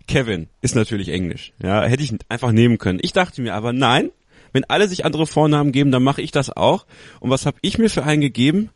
Kevin 0.08 0.47
ist 0.62 0.76
natürlich 0.76 1.10
Englisch. 1.10 1.54
Ja, 1.62 1.84
hätte 1.84 2.04
ich 2.04 2.14
einfach 2.30 2.52
nehmen 2.52 2.78
können. 2.78 2.99
Ich 3.02 3.14
dachte 3.14 3.41
mir 3.41 3.54
aber, 3.54 3.74
nein, 3.74 4.12
wenn 4.54 4.66
alle 4.66 4.88
sich 4.88 5.06
andere 5.06 5.28
Vornamen 5.28 5.72
geben, 5.72 5.91
dann 5.91 6.04
mache 6.04 6.22
ich 6.22 6.32
das 6.32 6.49
auch. 6.56 6.86
Und 7.20 7.30
was 7.30 7.45
habe 7.45 7.58
ich 7.62 7.78
mir 7.78 7.89
für 7.89 8.04
einen 8.04 8.22
gegeben? 8.22 8.70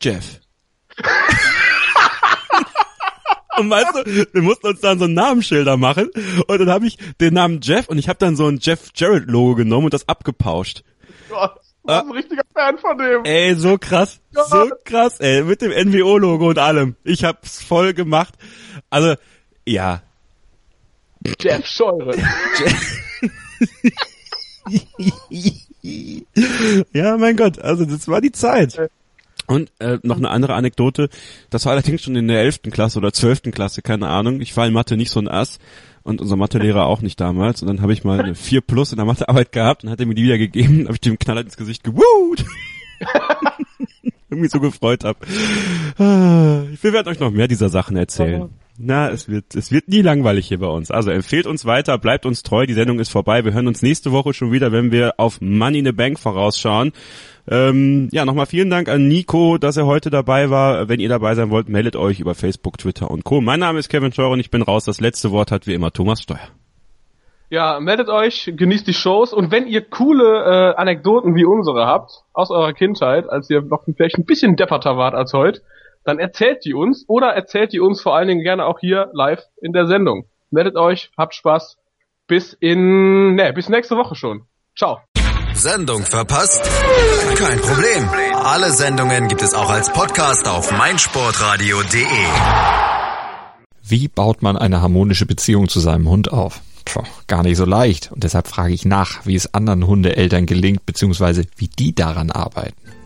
Jeff. 0.00 0.40
Und 3.58 3.70
weißt 3.70 3.94
du, 3.94 4.26
wir 4.32 4.42
mussten 4.42 4.66
uns 4.66 4.80
dann 4.80 4.98
so 4.98 5.06
Namensschilder 5.06 5.76
machen 5.78 6.10
und 6.46 6.58
dann 6.58 6.68
habe 6.68 6.86
ich 6.86 6.98
den 7.20 7.34
Namen 7.34 7.60
Jeff 7.62 7.88
und 7.88 7.96
ich 7.96 8.08
habe 8.08 8.18
dann 8.18 8.36
so 8.36 8.46
ein 8.46 8.58
Jeff 8.60 8.90
Jarrett 8.94 9.30
Logo 9.30 9.54
genommen 9.54 9.86
und 9.86 9.94
das 9.94 10.08
abgepauscht. 10.08 10.84
Gott, 11.30 11.54
du 11.82 11.88
warst 11.88 12.06
ein 12.06 12.12
richtiger 12.12 12.42
Fan 12.52 12.76
von 12.76 12.98
dem. 12.98 13.24
Ey, 13.24 13.54
so 13.54 13.78
krass, 13.78 14.20
so 14.32 14.70
krass, 14.84 15.20
ey, 15.20 15.42
mit 15.42 15.62
dem 15.62 15.70
NWO-Logo 15.70 16.50
und 16.50 16.58
allem. 16.58 16.96
Ich 17.02 17.24
hab's 17.24 17.62
voll 17.62 17.94
gemacht. 17.94 18.34
Also, 18.90 19.14
ja, 19.64 20.02
Jeff 21.40 21.66
Scheure. 21.66 22.16
ja, 26.92 27.16
mein 27.16 27.36
Gott, 27.36 27.58
also 27.58 27.84
das 27.84 28.08
war 28.08 28.20
die 28.20 28.32
Zeit. 28.32 28.90
Und 29.46 29.70
äh, 29.78 29.98
noch 30.02 30.16
eine 30.16 30.30
andere 30.30 30.54
Anekdote, 30.54 31.08
das 31.50 31.66
war 31.66 31.72
allerdings 31.72 32.02
schon 32.02 32.16
in 32.16 32.26
der 32.26 32.40
11. 32.40 32.62
Klasse 32.72 32.98
oder 32.98 33.12
12. 33.12 33.42
Klasse, 33.52 33.80
keine 33.80 34.08
Ahnung. 34.08 34.40
Ich 34.40 34.56
war 34.56 34.66
in 34.66 34.72
Mathe 34.72 34.96
nicht 34.96 35.10
so 35.10 35.20
ein 35.20 35.28
Ass 35.28 35.58
und 36.02 36.20
unser 36.20 36.36
Mathelehrer 36.36 36.86
auch 36.86 37.00
nicht 37.00 37.20
damals. 37.20 37.62
Und 37.62 37.68
dann 37.68 37.80
habe 37.80 37.92
ich 37.92 38.02
mal 38.02 38.20
eine 38.20 38.34
4 38.34 38.60
plus 38.60 38.92
in 38.92 38.96
der 38.96 39.06
Mathearbeit 39.06 39.52
gehabt 39.52 39.84
und 39.84 39.90
hat 39.90 40.00
er 40.00 40.06
mir 40.06 40.14
die 40.14 40.24
wieder 40.24 40.38
gegeben, 40.38 40.84
habe 40.84 40.94
ich 40.94 41.00
dem 41.00 41.18
Knaller 41.18 41.42
ins 41.42 41.56
Gesicht 41.56 41.84
gewut. 41.84 42.44
Irgendwie 44.30 44.48
so 44.48 44.58
gefreut 44.58 45.04
hab. 45.04 45.18
Ah, 45.98 46.62
Wir 46.82 46.92
werden 46.92 47.08
euch 47.08 47.20
noch 47.20 47.30
mehr 47.30 47.46
dieser 47.46 47.68
Sachen 47.68 47.96
erzählen. 47.96 48.50
Na, 48.78 49.08
es 49.08 49.28
wird, 49.28 49.54
es 49.54 49.72
wird 49.72 49.88
nie 49.88 50.02
langweilig 50.02 50.48
hier 50.48 50.58
bei 50.58 50.66
uns. 50.66 50.90
Also 50.90 51.10
empfehlt 51.10 51.46
uns 51.46 51.64
weiter, 51.64 51.96
bleibt 51.98 52.26
uns 52.26 52.42
treu, 52.42 52.66
die 52.66 52.74
Sendung 52.74 52.98
ist 52.98 53.10
vorbei. 53.10 53.44
Wir 53.44 53.54
hören 53.54 53.68
uns 53.68 53.82
nächste 53.82 54.12
Woche 54.12 54.34
schon 54.34 54.52
wieder, 54.52 54.72
wenn 54.72 54.92
wir 54.92 55.14
auf 55.18 55.40
Money 55.40 55.78
in 55.78 55.84
the 55.86 55.92
Bank 55.92 56.18
vorausschauen. 56.18 56.92
Ähm, 57.48 58.08
ja, 58.12 58.24
nochmal 58.24 58.46
vielen 58.46 58.68
Dank 58.68 58.88
an 58.88 59.08
Nico, 59.08 59.56
dass 59.56 59.76
er 59.76 59.86
heute 59.86 60.10
dabei 60.10 60.50
war. 60.50 60.88
Wenn 60.88 61.00
ihr 61.00 61.08
dabei 61.08 61.34
sein 61.34 61.50
wollt, 61.50 61.68
meldet 61.68 61.96
euch 61.96 62.20
über 62.20 62.34
Facebook, 62.34 62.76
Twitter 62.76 63.10
und 63.10 63.24
Co. 63.24 63.40
Mein 63.40 63.60
Name 63.60 63.78
ist 63.78 63.88
Kevin 63.88 64.12
Scheuer 64.12 64.30
und 64.30 64.40
ich 64.40 64.50
bin 64.50 64.62
raus. 64.62 64.84
Das 64.84 65.00
letzte 65.00 65.30
Wort 65.30 65.50
hat 65.52 65.66
wie 65.66 65.74
immer 65.74 65.92
Thomas 65.92 66.20
Steuer. 66.22 66.48
Ja, 67.48 67.78
meldet 67.78 68.08
euch, 68.08 68.52
genießt 68.56 68.88
die 68.88 68.92
Shows 68.92 69.32
und 69.32 69.52
wenn 69.52 69.68
ihr 69.68 69.80
coole 69.82 70.24
äh, 70.24 70.74
Anekdoten 70.74 71.36
wie 71.36 71.44
unsere 71.44 71.86
habt, 71.86 72.24
aus 72.32 72.50
eurer 72.50 72.72
Kindheit, 72.72 73.30
als 73.30 73.48
ihr 73.48 73.62
noch 73.62 73.84
vielleicht 73.84 74.18
ein 74.18 74.24
bisschen 74.24 74.56
depperter 74.56 74.96
wart 74.96 75.14
als 75.14 75.32
heute, 75.32 75.62
dann 76.06 76.18
erzählt 76.18 76.64
die 76.64 76.72
uns 76.72 77.04
oder 77.08 77.28
erzählt 77.28 77.72
die 77.72 77.80
uns 77.80 78.00
vor 78.00 78.16
allen 78.16 78.28
Dingen 78.28 78.42
gerne 78.42 78.64
auch 78.64 78.78
hier 78.78 79.10
live 79.12 79.42
in 79.60 79.72
der 79.72 79.86
Sendung. 79.86 80.26
Meldet 80.50 80.76
euch, 80.76 81.10
habt 81.18 81.34
Spaß. 81.34 81.76
Bis 82.28 82.52
in, 82.52 83.34
ne, 83.34 83.52
bis 83.52 83.68
nächste 83.68 83.96
Woche 83.96 84.14
schon. 84.14 84.42
Ciao. 84.76 85.00
Sendung 85.54 86.02
verpasst? 86.02 86.62
Kein 87.36 87.58
Problem. 87.58 88.08
Alle 88.34 88.70
Sendungen 88.70 89.28
gibt 89.28 89.42
es 89.42 89.54
auch 89.54 89.70
als 89.70 89.92
Podcast 89.92 90.48
auf 90.48 90.70
meinsportradio.de. 90.70 92.04
Wie 93.82 94.08
baut 94.08 94.42
man 94.42 94.56
eine 94.56 94.82
harmonische 94.82 95.26
Beziehung 95.26 95.68
zu 95.68 95.80
seinem 95.80 96.08
Hund 96.08 96.32
auf? 96.32 96.60
Puh, 96.84 97.02
gar 97.26 97.42
nicht 97.42 97.56
so 97.56 97.64
leicht. 97.64 98.12
Und 98.12 98.22
deshalb 98.22 98.46
frage 98.46 98.74
ich 98.74 98.84
nach, 98.84 99.26
wie 99.26 99.34
es 99.34 99.54
anderen 99.54 99.86
Hundeeltern 99.86 100.46
gelingt, 100.46 100.86
beziehungsweise 100.86 101.44
wie 101.56 101.68
die 101.68 101.94
daran 101.94 102.30
arbeiten. 102.30 102.85